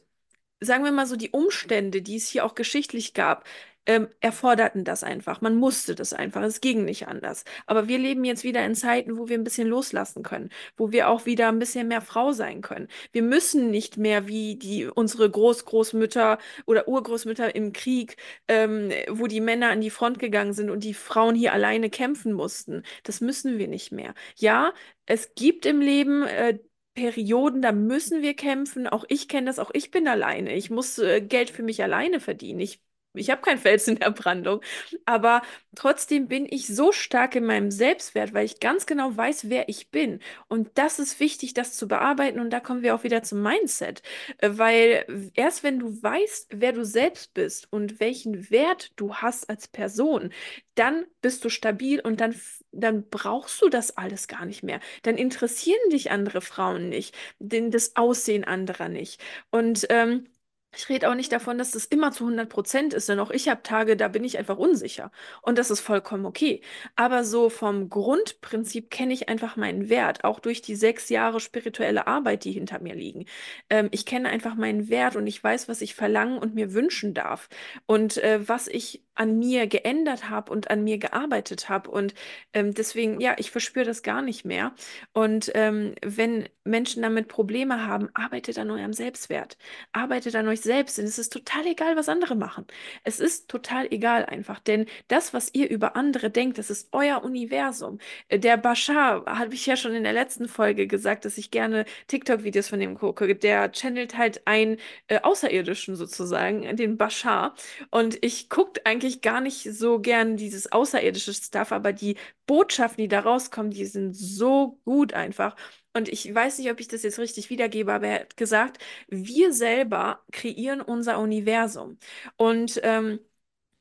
sagen 0.60 0.84
wir 0.84 0.92
mal 0.92 1.06
so, 1.06 1.16
die 1.16 1.30
Umstände, 1.30 2.02
die 2.02 2.16
es 2.16 2.28
hier 2.28 2.44
auch 2.44 2.54
geschichtlich 2.54 3.14
gab, 3.14 3.44
ähm, 3.88 4.08
erforderten 4.20 4.84
das 4.84 5.02
einfach. 5.02 5.40
Man 5.40 5.56
musste 5.56 5.94
das 5.94 6.12
einfach. 6.12 6.42
Es 6.42 6.60
ging 6.60 6.84
nicht 6.84 7.08
anders. 7.08 7.44
Aber 7.66 7.88
wir 7.88 7.98
leben 7.98 8.24
jetzt 8.24 8.44
wieder 8.44 8.64
in 8.64 8.74
Zeiten, 8.74 9.16
wo 9.18 9.28
wir 9.28 9.38
ein 9.38 9.44
bisschen 9.44 9.66
loslassen 9.66 10.22
können, 10.22 10.50
wo 10.76 10.92
wir 10.92 11.08
auch 11.08 11.24
wieder 11.26 11.48
ein 11.48 11.58
bisschen 11.58 11.88
mehr 11.88 12.02
Frau 12.02 12.32
sein 12.32 12.60
können. 12.60 12.88
Wir 13.12 13.22
müssen 13.22 13.70
nicht 13.70 13.96
mehr 13.96 14.28
wie 14.28 14.56
die 14.56 14.86
unsere 14.86 15.28
Großgroßmütter 15.30 16.38
oder 16.66 16.86
Urgroßmütter 16.86 17.54
im 17.54 17.72
Krieg, 17.72 18.16
ähm, 18.46 18.90
wo 19.08 19.26
die 19.26 19.40
Männer 19.40 19.70
an 19.70 19.80
die 19.80 19.90
Front 19.90 20.18
gegangen 20.18 20.52
sind 20.52 20.68
und 20.70 20.84
die 20.84 20.94
Frauen 20.94 21.34
hier 21.34 21.52
alleine 21.54 21.88
kämpfen 21.90 22.32
mussten. 22.34 22.82
Das 23.04 23.20
müssen 23.22 23.58
wir 23.58 23.68
nicht 23.68 23.90
mehr. 23.92 24.14
Ja, 24.36 24.72
es 25.06 25.34
gibt 25.34 25.64
im 25.66 25.80
Leben 25.80 26.24
äh, 26.24 26.58
Perioden, 26.94 27.62
da 27.62 27.72
müssen 27.72 28.22
wir 28.22 28.34
kämpfen. 28.34 28.86
Auch 28.88 29.04
ich 29.08 29.28
kenne 29.28 29.46
das, 29.46 29.58
auch 29.58 29.70
ich 29.72 29.90
bin 29.90 30.08
alleine. 30.08 30.54
Ich 30.54 30.68
muss 30.70 30.98
äh, 30.98 31.20
Geld 31.22 31.48
für 31.50 31.62
mich 31.62 31.82
alleine 31.82 32.20
verdienen. 32.20 32.60
Ich 32.60 32.82
ich 33.14 33.30
habe 33.30 33.42
kein 33.42 33.58
Fels 33.58 33.88
in 33.88 33.96
der 33.96 34.10
Brandung, 34.10 34.60
aber 35.04 35.42
trotzdem 35.74 36.28
bin 36.28 36.46
ich 36.48 36.66
so 36.66 36.92
stark 36.92 37.34
in 37.36 37.44
meinem 37.44 37.70
Selbstwert, 37.70 38.34
weil 38.34 38.44
ich 38.44 38.60
ganz 38.60 38.86
genau 38.86 39.16
weiß, 39.16 39.48
wer 39.50 39.68
ich 39.68 39.90
bin. 39.90 40.20
Und 40.48 40.70
das 40.74 40.98
ist 40.98 41.20
wichtig, 41.20 41.54
das 41.54 41.76
zu 41.76 41.88
bearbeiten. 41.88 42.40
Und 42.40 42.50
da 42.50 42.60
kommen 42.60 42.82
wir 42.82 42.94
auch 42.94 43.04
wieder 43.04 43.22
zum 43.22 43.42
Mindset, 43.42 44.02
äh, 44.38 44.50
weil 44.52 45.30
erst 45.34 45.62
wenn 45.62 45.78
du 45.78 46.02
weißt, 46.02 46.48
wer 46.54 46.72
du 46.72 46.84
selbst 46.84 47.34
bist 47.34 47.72
und 47.72 48.00
welchen 48.00 48.50
Wert 48.50 48.92
du 48.96 49.14
hast 49.16 49.48
als 49.50 49.68
Person, 49.68 50.30
dann 50.74 51.06
bist 51.22 51.44
du 51.44 51.48
stabil 51.48 52.00
und 52.00 52.20
dann, 52.20 52.34
dann 52.72 53.08
brauchst 53.08 53.60
du 53.62 53.68
das 53.68 53.96
alles 53.96 54.28
gar 54.28 54.44
nicht 54.44 54.62
mehr. 54.62 54.80
Dann 55.02 55.16
interessieren 55.16 55.78
dich 55.90 56.10
andere 56.10 56.40
Frauen 56.40 56.88
nicht, 56.88 57.16
denn 57.38 57.70
das 57.70 57.96
Aussehen 57.96 58.44
anderer 58.44 58.88
nicht. 58.88 59.20
Und 59.50 59.86
ähm, 59.90 60.26
ich 60.74 60.88
rede 60.88 61.10
auch 61.10 61.14
nicht 61.14 61.32
davon, 61.32 61.56
dass 61.58 61.70
das 61.70 61.86
immer 61.86 62.12
zu 62.12 62.24
100 62.24 62.48
Prozent 62.48 62.94
ist, 62.94 63.08
denn 63.08 63.18
auch 63.20 63.30
ich 63.30 63.48
habe 63.48 63.62
Tage, 63.62 63.96
da 63.96 64.08
bin 64.08 64.22
ich 64.22 64.38
einfach 64.38 64.58
unsicher. 64.58 65.10
Und 65.42 65.58
das 65.58 65.70
ist 65.70 65.80
vollkommen 65.80 66.26
okay. 66.26 66.60
Aber 66.94 67.24
so 67.24 67.48
vom 67.48 67.88
Grundprinzip 67.88 68.90
kenne 68.90 69.14
ich 69.14 69.28
einfach 69.28 69.56
meinen 69.56 69.88
Wert, 69.88 70.24
auch 70.24 70.40
durch 70.40 70.60
die 70.60 70.76
sechs 70.76 71.08
Jahre 71.08 71.40
spirituelle 71.40 72.06
Arbeit, 72.06 72.44
die 72.44 72.52
hinter 72.52 72.80
mir 72.80 72.94
liegen. 72.94 73.24
Ähm, 73.70 73.88
ich 73.92 74.04
kenne 74.04 74.28
einfach 74.28 74.54
meinen 74.56 74.88
Wert 74.90 75.16
und 75.16 75.26
ich 75.26 75.42
weiß, 75.42 75.68
was 75.68 75.80
ich 75.80 75.94
verlangen 75.94 76.38
und 76.38 76.54
mir 76.54 76.74
wünschen 76.74 77.14
darf. 77.14 77.48
Und 77.86 78.18
äh, 78.18 78.46
was 78.46 78.68
ich 78.68 79.02
an 79.18 79.38
mir 79.38 79.66
geändert 79.66 80.30
habe 80.30 80.52
und 80.52 80.70
an 80.70 80.84
mir 80.84 80.98
gearbeitet 80.98 81.68
habe. 81.68 81.90
Und 81.90 82.14
ähm, 82.52 82.72
deswegen, 82.72 83.20
ja, 83.20 83.34
ich 83.38 83.50
verspüre 83.50 83.84
das 83.84 84.02
gar 84.02 84.22
nicht 84.22 84.44
mehr. 84.44 84.72
Und 85.12 85.50
ähm, 85.54 85.94
wenn 86.04 86.48
Menschen 86.64 87.02
damit 87.02 87.28
Probleme 87.28 87.84
haben, 87.86 88.10
arbeitet 88.14 88.58
an 88.58 88.70
eurem 88.70 88.92
Selbstwert. 88.92 89.58
Arbeitet 89.92 90.36
an 90.36 90.46
euch 90.46 90.57
selbst. 90.62 90.98
Denn 90.98 91.04
es 91.06 91.18
ist 91.18 91.32
total 91.32 91.66
egal, 91.66 91.96
was 91.96 92.08
andere 92.08 92.34
machen. 92.34 92.66
Es 93.04 93.20
ist 93.20 93.48
total 93.48 93.86
egal 93.92 94.24
einfach. 94.26 94.58
Denn 94.60 94.86
das, 95.08 95.32
was 95.34 95.50
ihr 95.54 95.70
über 95.70 95.96
andere 95.96 96.30
denkt, 96.30 96.58
das 96.58 96.70
ist 96.70 96.88
euer 96.92 97.22
Universum. 97.24 97.98
Äh, 98.28 98.38
der 98.38 98.56
Bashar, 98.56 99.24
habe 99.26 99.54
ich 99.54 99.66
ja 99.66 99.76
schon 99.76 99.94
in 99.94 100.04
der 100.04 100.12
letzten 100.12 100.48
Folge 100.48 100.86
gesagt, 100.86 101.24
dass 101.24 101.38
ich 101.38 101.50
gerne 101.50 101.84
TikTok-Videos 102.08 102.68
von 102.68 102.80
dem 102.80 102.96
gucke. 102.96 103.34
Der 103.34 103.72
channelt 103.72 104.16
halt 104.16 104.46
einen 104.46 104.78
äh, 105.08 105.20
Außerirdischen 105.20 105.96
sozusagen, 105.96 106.76
den 106.76 106.96
Bashar. 106.96 107.54
Und 107.90 108.18
ich 108.24 108.48
gucke 108.48 108.80
eigentlich 108.84 109.20
gar 109.22 109.40
nicht 109.40 109.62
so 109.72 110.00
gern 110.00 110.36
dieses 110.36 110.70
außerirdische 110.72 111.32
Stuff, 111.34 111.72
aber 111.72 111.92
die 111.92 112.16
Botschaften, 112.46 113.02
die 113.02 113.08
da 113.08 113.20
rauskommen, 113.20 113.70
die 113.70 113.84
sind 113.86 114.14
so 114.16 114.78
gut 114.84 115.12
einfach. 115.12 115.54
Und 115.98 116.08
ich 116.08 116.32
weiß 116.34 116.58
nicht, 116.58 116.70
ob 116.70 116.80
ich 116.80 116.88
das 116.88 117.02
jetzt 117.02 117.18
richtig 117.18 117.50
wiedergebe, 117.50 117.92
aber 117.92 118.06
er 118.08 118.20
hat 118.20 118.36
gesagt, 118.36 118.78
wir 119.08 119.52
selber 119.52 120.22
kreieren 120.32 120.80
unser 120.80 121.18
Universum. 121.18 121.98
Und 122.36 122.80
ähm, 122.84 123.20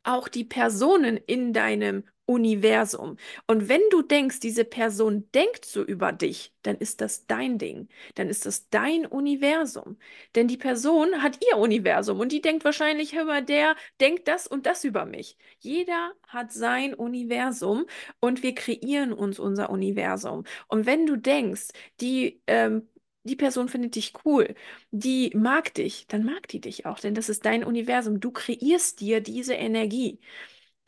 auch 0.03 0.28
die 0.28 0.45
Personen 0.45 1.18
in 1.18 1.53
deinem 1.53 2.03
Universum. 2.28 3.17
Und 3.47 3.69
wenn 3.69 3.82
du 3.89 4.03
denkst, 4.03 4.39
diese 4.41 4.65
Person 4.65 5.28
denkt 5.34 5.65
so 5.65 5.84
über 5.84 6.11
dich, 6.11 6.53
dann 6.61 6.78
ist 6.78 7.01
das 7.01 7.25
dein 7.25 7.57
Ding. 7.57 7.88
Dann 8.15 8.30
ist 8.30 8.45
das 8.45 8.69
dein 8.69 9.05
Universum. 9.07 9.97
Denn 10.36 10.47
die 10.47 10.57
Person 10.57 11.23
hat 11.23 11.39
ihr 11.49 11.57
Universum 11.57 12.19
und 12.19 12.32
die 12.32 12.41
denkt 12.41 12.65
wahrscheinlich, 12.65 13.15
hör 13.15 13.25
mal, 13.25 13.43
der 13.43 13.75
denkt 14.01 14.28
das 14.28 14.45
und 14.47 14.65
das 14.65 14.84
über 14.84 15.05
mich. 15.05 15.38
Jeder 15.59 16.13
hat 16.28 16.51
sein 16.53 16.93
Universum 16.93 17.86
und 18.19 18.43
wir 18.43 18.53
kreieren 18.55 19.13
uns 19.13 19.39
unser 19.39 19.69
Universum. 19.69 20.43
Und 20.67 20.86
wenn 20.86 21.05
du 21.05 21.15
denkst, 21.17 21.69
die 22.01 22.41
ähm, 22.47 22.88
die 23.23 23.36
Person 23.36 23.67
findet 23.67 23.95
dich 23.95 24.13
cool, 24.25 24.55
die 24.91 25.32
mag 25.36 25.73
dich, 25.73 26.07
dann 26.07 26.23
mag 26.23 26.47
die 26.47 26.61
dich 26.61 26.86
auch, 26.86 26.99
denn 26.99 27.13
das 27.13 27.28
ist 27.30 27.45
dein 27.45 27.63
Universum. 27.65 28.19
Du 28.21 28.32
kreierst 28.32 29.01
dir 29.01 29.19
diese 29.21 29.53
Energie. 29.55 30.19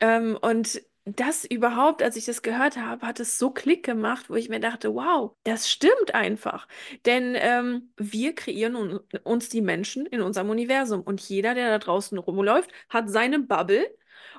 Ähm, 0.00 0.38
und 0.40 0.82
das 1.04 1.44
überhaupt, 1.44 2.02
als 2.02 2.16
ich 2.16 2.26
das 2.26 2.42
gehört 2.42 2.76
habe, 2.76 3.06
hat 3.06 3.20
es 3.20 3.38
so 3.38 3.50
Klick 3.50 3.84
gemacht, 3.84 4.30
wo 4.30 4.34
ich 4.34 4.48
mir 4.48 4.60
dachte, 4.60 4.94
wow, 4.94 5.32
das 5.44 5.70
stimmt 5.70 6.14
einfach. 6.14 6.68
Denn 7.06 7.34
ähm, 7.36 7.92
wir 7.96 8.34
kreieren 8.34 8.76
un 8.76 9.00
uns 9.24 9.48
die 9.48 9.62
Menschen 9.62 10.06
in 10.06 10.20
unserem 10.20 10.50
Universum 10.50 11.00
und 11.02 11.20
jeder, 11.20 11.54
der 11.54 11.70
da 11.70 11.78
draußen 11.78 12.18
rumläuft, 12.18 12.70
hat 12.88 13.10
seine 13.10 13.40
Bubble 13.40 13.90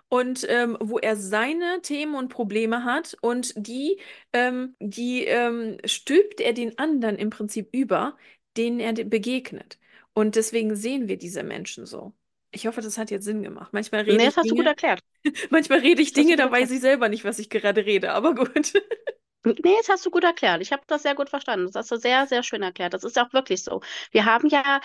und 0.09 0.45
ähm, 0.49 0.77
wo 0.81 0.99
er 0.99 1.15
seine 1.15 1.81
Themen 1.81 2.15
und 2.15 2.29
Probleme 2.29 2.83
hat 2.83 3.17
und 3.21 3.53
die, 3.57 3.99
ähm, 4.33 4.75
die 4.79 5.25
ähm, 5.25 5.77
stülpt 5.85 6.41
er 6.41 6.53
den 6.53 6.77
anderen 6.77 7.17
im 7.17 7.29
Prinzip 7.29 7.69
über, 7.73 8.17
denen 8.57 8.79
er 8.79 8.93
begegnet. 8.93 9.79
Und 10.13 10.35
deswegen 10.35 10.75
sehen 10.75 11.07
wir 11.07 11.17
diese 11.17 11.43
Menschen 11.43 11.85
so. 11.85 12.13
Ich 12.51 12.67
hoffe, 12.67 12.81
das 12.81 12.97
hat 12.97 13.11
jetzt 13.11 13.25
Sinn 13.25 13.43
gemacht. 13.43 13.71
Manchmal 13.73 14.01
rede 14.01 14.17
nee, 14.17 14.25
das 14.25 14.37
hast 14.37 14.43
Dinge, 14.45 14.55
du 14.55 14.55
gut 14.57 14.65
erklärt. 14.65 15.01
Manchmal 15.51 15.79
rede 15.79 16.01
ich 16.01 16.13
Dinge, 16.13 16.35
da 16.35 16.51
weiß 16.51 16.71
ich 16.71 16.81
selber 16.81 17.09
nicht, 17.09 17.23
was 17.23 17.39
ich 17.39 17.49
gerade 17.49 17.85
rede, 17.85 18.11
aber 18.11 18.35
gut. 18.35 18.73
Nee, 19.43 19.75
das 19.79 19.89
hast 19.89 20.05
du 20.05 20.11
gut 20.11 20.23
erklärt. 20.23 20.61
Ich 20.61 20.71
habe 20.71 20.83
das 20.85 21.01
sehr 21.01 21.15
gut 21.15 21.29
verstanden. 21.29 21.65
Das 21.65 21.75
hast 21.75 21.91
du 21.91 21.95
sehr, 21.95 22.27
sehr 22.27 22.43
schön 22.43 22.61
erklärt. 22.61 22.93
Das 22.93 23.03
ist 23.03 23.17
auch 23.17 23.33
wirklich 23.33 23.63
so. 23.63 23.81
Wir 24.11 24.25
haben 24.25 24.47
ja, 24.49 24.79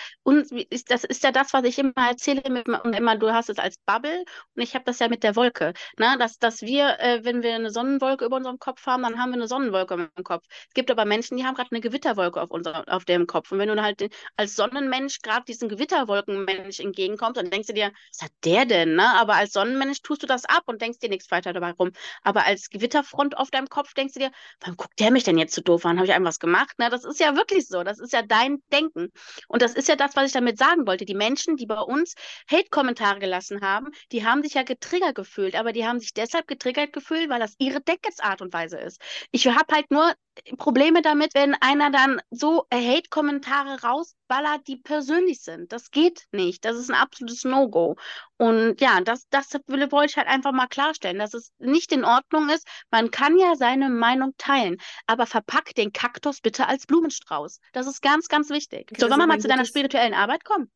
das 0.87 1.03
ist 1.03 1.23
ja 1.23 1.31
das, 1.31 1.53
was 1.53 1.63
ich 1.63 1.77
immer 1.77 1.93
erzähle, 2.09 2.41
und 2.83 2.95
immer, 2.95 3.15
du 3.17 3.31
hast 3.31 3.49
es 3.51 3.59
als 3.59 3.77
Bubble 3.85 4.23
und 4.55 4.61
ich 4.61 4.73
habe 4.73 4.83
das 4.85 4.97
ja 4.97 5.09
mit 5.09 5.21
der 5.21 5.35
Wolke. 5.35 5.73
Ne? 5.99 6.15
Dass, 6.17 6.39
dass 6.39 6.63
wir, 6.63 6.99
äh, 6.99 7.23
wenn 7.23 7.43
wir 7.43 7.53
eine 7.53 7.69
Sonnenwolke 7.69 8.25
über 8.25 8.37
unserem 8.37 8.57
Kopf 8.57 8.83
haben, 8.87 9.03
dann 9.03 9.19
haben 9.19 9.29
wir 9.29 9.35
eine 9.35 9.47
Sonnenwolke 9.47 10.09
im 10.15 10.23
Kopf. 10.23 10.43
Es 10.67 10.73
gibt 10.73 10.89
aber 10.89 11.05
Menschen, 11.05 11.37
die 11.37 11.45
haben 11.45 11.53
gerade 11.53 11.69
eine 11.71 11.81
Gewitterwolke 11.81 12.41
auf, 12.41 12.49
unser, 12.49 12.83
auf 12.87 13.05
dem 13.05 13.27
Kopf. 13.27 13.51
Und 13.51 13.59
wenn 13.59 13.69
du 13.69 13.79
halt 13.79 14.09
als 14.37 14.55
Sonnenmensch 14.55 15.21
gerade 15.21 15.45
diesen 15.45 15.69
Gewitterwolkenmensch 15.69 16.79
entgegenkommst, 16.79 17.37
dann 17.37 17.51
denkst 17.51 17.67
du 17.67 17.73
dir, 17.73 17.91
was 18.11 18.23
hat 18.23 18.31
der 18.43 18.65
denn? 18.65 18.95
Ne? 18.95 19.07
Aber 19.19 19.35
als 19.35 19.53
Sonnenmensch 19.53 20.01
tust 20.01 20.23
du 20.23 20.27
das 20.27 20.45
ab 20.45 20.63
und 20.65 20.81
denkst 20.81 20.97
dir 20.97 21.09
nichts 21.09 21.29
weiter 21.29 21.53
dabei 21.53 21.71
rum. 21.73 21.91
Aber 22.23 22.45
als 22.45 22.69
Gewitterfront 22.71 23.37
auf 23.37 23.51
deinem 23.51 23.67
Kopf 23.69 23.93
denkst 23.93 24.13
du 24.15 24.19
dir, 24.21 24.31
warum 24.59 24.77
guckt 24.77 24.99
der 24.99 25.11
mich 25.11 25.23
denn 25.23 25.37
jetzt 25.37 25.55
so 25.55 25.61
doof 25.61 25.85
an? 25.85 25.97
Habe 25.97 26.05
ich 26.05 26.11
irgendwas 26.13 26.39
gemacht? 26.39 26.73
Na, 26.77 26.89
das 26.89 27.03
ist 27.03 27.19
ja 27.19 27.35
wirklich 27.35 27.67
so. 27.67 27.83
Das 27.83 27.99
ist 27.99 28.13
ja 28.13 28.21
dein 28.21 28.61
Denken. 28.71 29.11
Und 29.47 29.61
das 29.61 29.73
ist 29.73 29.87
ja 29.87 29.95
das, 29.95 30.15
was 30.15 30.27
ich 30.27 30.33
damit 30.33 30.57
sagen 30.57 30.87
wollte. 30.87 31.05
Die 31.05 31.15
Menschen, 31.15 31.55
die 31.57 31.65
bei 31.65 31.79
uns 31.79 32.15
Hate-Kommentare 32.49 33.19
gelassen 33.19 33.61
haben, 33.61 33.87
die 34.11 34.25
haben 34.25 34.43
sich 34.43 34.53
ja 34.53 34.63
getriggert 34.63 35.15
gefühlt. 35.15 35.55
Aber 35.55 35.73
die 35.73 35.85
haben 35.85 35.99
sich 35.99 36.13
deshalb 36.13 36.47
getriggert 36.47 36.93
gefühlt, 36.93 37.29
weil 37.29 37.39
das 37.39 37.55
ihre 37.57 37.81
Denkensart 37.81 38.41
und 38.41 38.53
Weise 38.53 38.77
ist. 38.77 39.01
Ich 39.31 39.47
habe 39.47 39.73
halt 39.73 39.91
nur 39.91 40.13
Probleme 40.57 41.01
damit, 41.01 41.33
wenn 41.33 41.55
einer 41.55 41.91
dann 41.91 42.21
so 42.29 42.65
Hate-Kommentare 42.73 43.81
rausballert, 43.81 44.67
die 44.67 44.77
persönlich 44.77 45.41
sind. 45.41 45.71
Das 45.71 45.91
geht 45.91 46.25
nicht. 46.31 46.65
Das 46.65 46.75
ist 46.75 46.89
ein 46.89 46.95
absolutes 46.95 47.43
No-Go. 47.43 47.95
Und 48.37 48.79
ja, 48.81 49.01
das, 49.01 49.27
das 49.29 49.53
wollte 49.53 50.11
ich 50.11 50.17
halt 50.17 50.27
einfach 50.27 50.51
mal 50.51 50.67
klarstellen, 50.67 51.19
dass 51.19 51.33
es 51.33 51.51
nicht 51.57 51.91
in 51.91 52.05
Ordnung 52.05 52.49
ist. 52.49 52.67
Man 52.91 53.09
kann 53.11 53.37
ja 53.37 53.55
seine 53.55 53.89
Meinung 53.89 54.35
teilen, 54.37 54.77
aber 55.05 55.25
verpack 55.25 55.75
den 55.75 55.93
Kaktus 55.93 56.41
bitte 56.41 56.67
als 56.67 56.85
Blumenstrauß. 56.85 57.59
Das 57.73 57.87
ist 57.87 58.01
ganz, 58.01 58.27
ganz 58.27 58.49
wichtig. 58.49 58.91
So, 58.97 59.09
wollen 59.09 59.19
wir 59.19 59.27
mal 59.27 59.39
zu 59.39 59.47
deiner 59.47 59.65
spirituellen 59.65 60.13
Arbeit 60.13 60.43
kommen? 60.43 60.71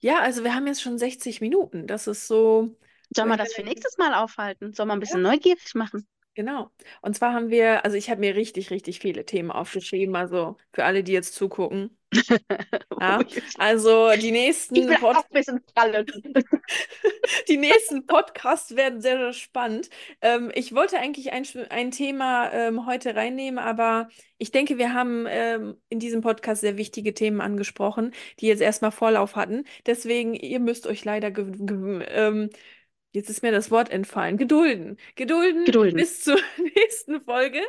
Ja, 0.00 0.20
also 0.20 0.44
wir 0.44 0.54
haben 0.54 0.66
jetzt 0.66 0.82
schon 0.82 0.98
60 0.98 1.40
Minuten. 1.40 1.86
Das 1.86 2.06
ist 2.06 2.26
so. 2.26 2.76
Sollen 3.14 3.28
wir 3.28 3.36
das 3.36 3.52
für 3.52 3.62
nächstes 3.62 3.96
Mal 3.96 4.14
aufhalten? 4.14 4.72
Sollen 4.72 4.88
wir 4.88 4.94
ein 4.94 5.00
bisschen 5.00 5.24
ja. 5.24 5.30
neugierig 5.30 5.74
machen? 5.74 6.06
Genau. 6.34 6.70
Und 7.00 7.16
zwar 7.16 7.32
haben 7.32 7.50
wir, 7.50 7.84
also 7.84 7.96
ich 7.96 8.10
habe 8.10 8.20
mir 8.20 8.34
richtig, 8.34 8.70
richtig 8.70 8.98
viele 8.98 9.24
Themen 9.24 9.52
aufgeschrieben, 9.52 10.16
also 10.16 10.56
für 10.72 10.84
alle, 10.84 11.04
die 11.04 11.12
jetzt 11.12 11.34
zugucken. 11.34 11.96
Ja, 13.00 13.20
also 13.58 14.12
die 14.16 14.30
nächsten 14.30 14.94
Pod 14.94 15.16
die 17.48 17.56
nächsten 17.56 18.06
Podcasts 18.06 18.76
werden 18.76 19.00
sehr, 19.00 19.18
sehr 19.18 19.32
spannend. 19.32 19.90
Ähm, 20.20 20.50
ich 20.54 20.74
wollte 20.74 20.98
eigentlich 20.98 21.32
ein, 21.32 21.44
ein 21.70 21.90
Thema 21.90 22.52
ähm, 22.52 22.86
heute 22.86 23.16
reinnehmen, 23.16 23.58
aber 23.58 24.08
ich 24.38 24.52
denke, 24.52 24.78
wir 24.78 24.94
haben 24.94 25.26
ähm, 25.28 25.76
in 25.88 25.98
diesem 25.98 26.20
Podcast 26.20 26.60
sehr 26.60 26.76
wichtige 26.76 27.14
Themen 27.14 27.40
angesprochen, 27.40 28.12
die 28.40 28.46
jetzt 28.46 28.62
erstmal 28.62 28.92
Vorlauf 28.92 29.34
hatten. 29.36 29.64
Deswegen, 29.86 30.34
ihr 30.34 30.60
müsst 30.60 30.86
euch 30.86 31.04
leider 31.04 31.32
ähm, 31.36 32.50
Jetzt 33.14 33.30
ist 33.30 33.42
mir 33.44 33.52
das 33.52 33.70
Wort 33.70 33.90
entfallen. 33.90 34.36
Gedulden. 34.36 34.98
Gedulden, 35.14 35.64
Gedulden. 35.64 35.96
bis 35.96 36.22
zur 36.22 36.36
nächsten 36.76 37.20
Folge, 37.20 37.60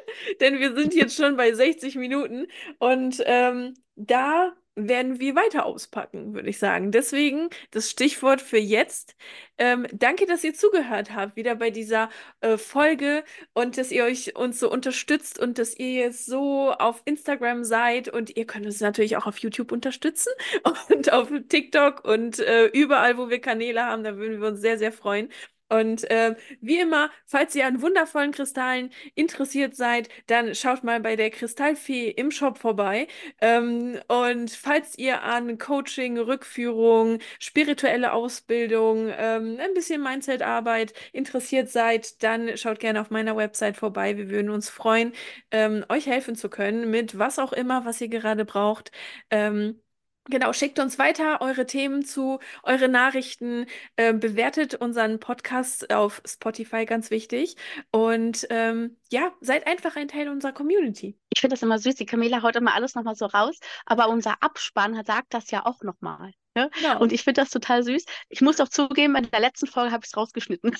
denn 0.42 0.60
wir 0.60 0.74
sind 0.74 0.96
jetzt 0.96 1.16
schon 1.16 1.38
bei 1.38 1.54
60 1.54 1.96
Minuten 1.98 2.48
und 2.80 3.22
ähm, 3.28 3.76
da 3.96 4.54
werden 4.76 5.20
wir 5.20 5.36
weiter 5.36 5.66
auspacken, 5.66 6.34
würde 6.34 6.50
ich 6.50 6.60
sagen. 6.60 6.92
Deswegen 6.92 7.50
das 7.72 7.90
Stichwort 7.90 8.42
für 8.42 8.58
jetzt. 8.58 9.16
Ähm, 9.58 9.88
danke, 9.94 10.26
dass 10.26 10.44
ihr 10.44 10.54
zugehört 10.54 11.14
habt, 11.16 11.36
wieder 11.36 11.56
bei 11.56 11.70
dieser 11.72 12.10
äh, 12.42 12.58
Folge 12.58 13.24
und 13.54 13.78
dass 13.78 13.92
ihr 13.92 14.04
euch 14.04 14.36
uns 14.36 14.60
so 14.60 14.70
unterstützt 14.70 15.40
und 15.40 15.58
dass 15.58 15.78
ihr 15.78 15.94
jetzt 15.94 16.26
so 16.26 16.72
auf 16.74 17.02
Instagram 17.06 17.64
seid 17.64 18.10
und 18.10 18.36
ihr 18.36 18.46
könnt 18.46 18.66
uns 18.66 18.82
natürlich 18.82 19.16
auch 19.18 19.28
auf 19.28 19.38
YouTube 19.40 19.72
unterstützen 19.72 20.32
und 20.90 21.12
auf 21.14 21.30
TikTok 21.50 22.04
und 22.04 22.40
äh, 22.40 22.66
überall, 22.68 23.18
wo 23.18 23.30
wir 23.30 23.40
Kanäle 23.40 23.84
haben, 23.86 24.04
da 24.04 24.18
würden 24.18 24.42
wir 24.42 24.48
uns 24.50 24.62
sehr, 24.62 24.78
sehr 24.78 24.92
freuen. 24.92 25.30
Und 25.70 26.10
äh, 26.12 26.36
wie 26.62 26.80
immer, 26.80 27.10
falls 27.26 27.56
ihr 27.56 27.66
an 27.66 27.82
wundervollen 27.82 28.32
Kristallen 28.32 28.92
interessiert 29.16 29.76
seid, 29.76 30.10
dann 30.28 30.54
schaut 30.56 30.84
mal 30.84 31.00
bei 31.00 31.16
der 31.16 31.32
Kristallfee 31.32 32.10
im 32.10 32.32
Shop 32.32 32.58
vorbei. 32.58 33.08
Ähm, 33.42 34.00
und 34.08 34.52
falls 34.52 34.98
ihr 34.98 35.24
an 35.24 35.58
Coaching, 35.58 36.18
Rückführung, 36.20 37.20
spirituelle 37.40 38.14
Ausbildung, 38.14 39.10
ähm, 39.18 39.58
ein 39.60 39.74
bisschen 39.74 40.02
Mindset-Arbeit 40.04 40.94
interessiert 41.14 41.70
seid, 41.70 42.22
dann 42.24 42.58
schaut 42.58 42.80
gerne 42.80 43.02
auf 43.02 43.10
meiner 43.10 43.36
Website 43.36 43.78
vorbei. 43.78 44.18
Wir 44.18 44.30
würden 44.30 44.50
uns 44.52 44.70
freuen, 44.70 45.14
ähm, 45.52 45.86
euch 45.90 46.06
helfen 46.08 46.36
zu 46.36 46.50
können 46.50 46.90
mit 46.90 47.18
was 47.18 47.40
auch 47.40 47.54
immer, 47.54 47.86
was 47.86 48.02
ihr 48.02 48.10
gerade 48.10 48.46
braucht. 48.46 48.92
Ähm, 49.30 49.82
Genau, 50.28 50.54
schickt 50.54 50.80
uns 50.80 50.98
weiter 50.98 51.40
eure 51.42 51.68
Themen 51.68 52.04
zu, 52.04 52.40
eure 52.64 52.88
Nachrichten, 52.88 53.68
äh, 53.96 54.12
bewertet 54.12 54.74
unseren 54.74 55.20
Podcast 55.20 55.94
auf 55.94 56.22
Spotify, 56.26 56.86
ganz 56.86 57.12
wichtig. 57.12 57.56
Und 57.92 58.48
ähm, 58.50 58.98
ja, 59.12 59.32
seid 59.42 59.68
einfach 59.68 59.96
ein 59.96 60.08
Teil 60.08 60.30
unserer 60.30 60.52
Community. 60.52 61.16
Ich 61.30 61.42
finde 61.42 61.54
das 61.54 61.62
immer 61.62 61.78
süß. 61.78 61.96
Die 61.96 62.08
Camilla 62.08 62.42
haut 62.42 62.56
immer 62.56 62.74
alles 62.74 62.96
nochmal 62.96 63.16
so 63.16 63.26
raus, 63.26 63.60
aber 63.86 64.10
unser 64.10 64.42
Abspann 64.42 65.00
sagt 65.06 65.34
das 65.36 65.52
ja 65.52 65.66
auch 65.66 65.84
nochmal. 65.84 66.32
Ne? 66.56 66.72
Genau. 66.74 67.00
Und 67.00 67.12
ich 67.12 67.24
finde 67.24 67.42
das 67.42 67.52
total 67.52 67.84
süß. 67.84 68.06
Ich 68.30 68.42
muss 68.42 68.60
auch 68.60 68.70
zugeben, 68.70 69.16
in 69.16 69.30
der 69.30 69.42
letzten 69.42 69.68
Folge 69.68 69.92
habe 69.92 70.04
ich 70.04 70.10
es 70.12 70.18
rausgeschnitten. 70.18 70.76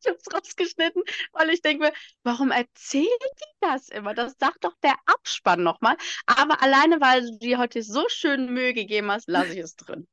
Ich 0.00 0.08
habe 0.08 0.18
es 0.18 0.32
rausgeschnitten, 0.34 1.02
weil 1.32 1.50
ich 1.50 1.62
denke 1.62 1.86
mir, 1.86 1.92
warum 2.22 2.50
erzählen 2.50 3.06
die 3.06 3.56
das 3.60 3.88
immer? 3.88 4.14
Das 4.14 4.36
sagt 4.38 4.64
doch 4.64 4.74
der 4.82 4.94
Abspann 5.06 5.62
nochmal. 5.62 5.96
Aber 6.26 6.62
alleine, 6.62 7.00
weil 7.00 7.22
du 7.22 7.38
dir 7.38 7.58
heute 7.58 7.82
so 7.82 8.08
schön 8.08 8.52
Mühe 8.52 8.74
gegeben 8.74 9.10
hast, 9.10 9.28
lasse 9.28 9.54
ich 9.54 9.60
es 9.60 9.76
drin. 9.76 10.06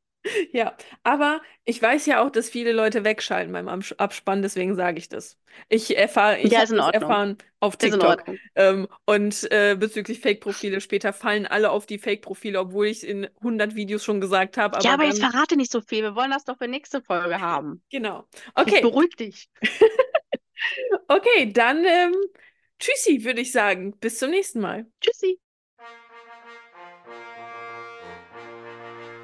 Ja, 0.51 0.75
aber 1.03 1.41
ich 1.65 1.81
weiß 1.81 2.05
ja 2.05 2.23
auch, 2.23 2.29
dass 2.29 2.49
viele 2.49 2.71
Leute 2.71 3.03
wegschalten 3.03 3.53
beim 3.53 3.67
Abspann, 3.67 4.41
deswegen 4.41 4.75
sage 4.75 4.97
ich 4.97 5.09
das. 5.09 5.37
Ich 5.69 5.95
erfahre, 5.97 6.39
ich 6.39 6.51
ja, 6.51 6.61
habe 6.61 6.75
das 6.75 6.93
erfahren 6.93 7.37
auf 7.59 7.77
TikTok. 7.77 8.23
Ähm, 8.55 8.87
und 9.05 9.51
äh, 9.51 9.75
bezüglich 9.79 10.19
Fake-Profile, 10.19 10.81
später 10.81 11.13
fallen 11.13 11.45
alle 11.45 11.71
auf 11.71 11.85
die 11.85 11.97
Fake-Profile, 11.97 12.59
obwohl 12.59 12.87
ich 12.87 12.97
es 12.97 13.03
in 13.03 13.27
100 13.37 13.75
Videos 13.75 14.03
schon 14.03 14.21
gesagt 14.21 14.57
habe. 14.57 14.79
ja, 14.81 14.93
aber 14.93 15.03
dann... 15.03 15.11
jetzt 15.11 15.23
verrate 15.23 15.57
nicht 15.57 15.71
so 15.71 15.81
viel. 15.81 16.03
Wir 16.03 16.15
wollen 16.15 16.31
das 16.31 16.43
doch 16.43 16.57
für 16.57 16.67
nächste 16.67 17.01
Folge 17.01 17.39
haben. 17.39 17.81
Genau. 17.91 18.25
Okay. 18.55 18.75
Ich 18.75 18.81
beruhig 18.81 19.15
dich. 19.15 19.49
okay, 21.07 21.51
dann 21.51 21.85
ähm, 21.85 22.15
tschüssi, 22.79 23.23
würde 23.23 23.41
ich 23.41 23.51
sagen. 23.51 23.97
Bis 23.97 24.19
zum 24.19 24.31
nächsten 24.31 24.59
Mal. 24.59 24.85
Tschüssi. 25.01 25.39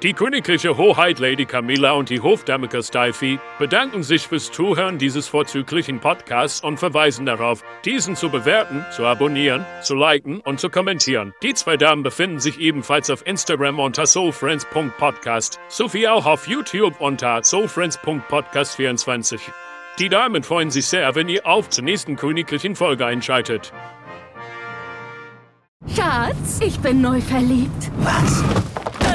Die 0.02 0.14
königliche 0.14 0.76
Hoheit 0.76 1.20
Lady 1.20 1.44
Camilla 1.44 1.92
und 1.92 2.10
die 2.10 2.18
Hofdame 2.18 2.68
Steifi 2.82 3.38
bedanken 3.60 4.02
sich 4.02 4.26
fürs 4.26 4.50
Zuhören 4.50 4.98
dieses 4.98 5.28
vorzüglichen 5.28 6.00
Podcasts 6.00 6.60
und 6.60 6.78
verweisen 6.78 7.24
darauf, 7.24 7.62
diesen 7.84 8.16
zu 8.16 8.28
bewerten, 8.28 8.84
zu 8.90 9.06
abonnieren, 9.06 9.64
zu 9.80 9.94
liken 9.94 10.40
und 10.40 10.58
zu 10.58 10.70
kommentieren. 10.70 11.34
Die 11.44 11.54
zwei 11.54 11.76
Damen 11.76 12.02
befinden 12.02 12.40
sich 12.40 12.58
ebenfalls 12.58 13.10
auf 13.10 13.24
Instagram 13.24 13.78
unter 13.78 14.04
soulfriends.podcast 14.04 15.60
sowie 15.68 16.08
auch 16.08 16.26
auf 16.26 16.48
YouTube 16.48 17.00
unter 17.00 17.44
soulfriends.podcast24. 17.44 19.38
Die 20.00 20.08
Damen 20.08 20.42
freuen 20.42 20.72
sich 20.72 20.86
sehr, 20.86 21.14
wenn 21.14 21.28
ihr 21.28 21.46
auch 21.46 21.68
zur 21.68 21.84
nächsten 21.84 22.16
königlichen 22.16 22.74
Folge 22.74 23.06
einschaltet. 23.06 23.72
Schatz, 25.94 26.58
ich 26.60 26.80
bin 26.80 27.00
neu 27.00 27.20
verliebt. 27.20 27.92
Was? 27.98 28.42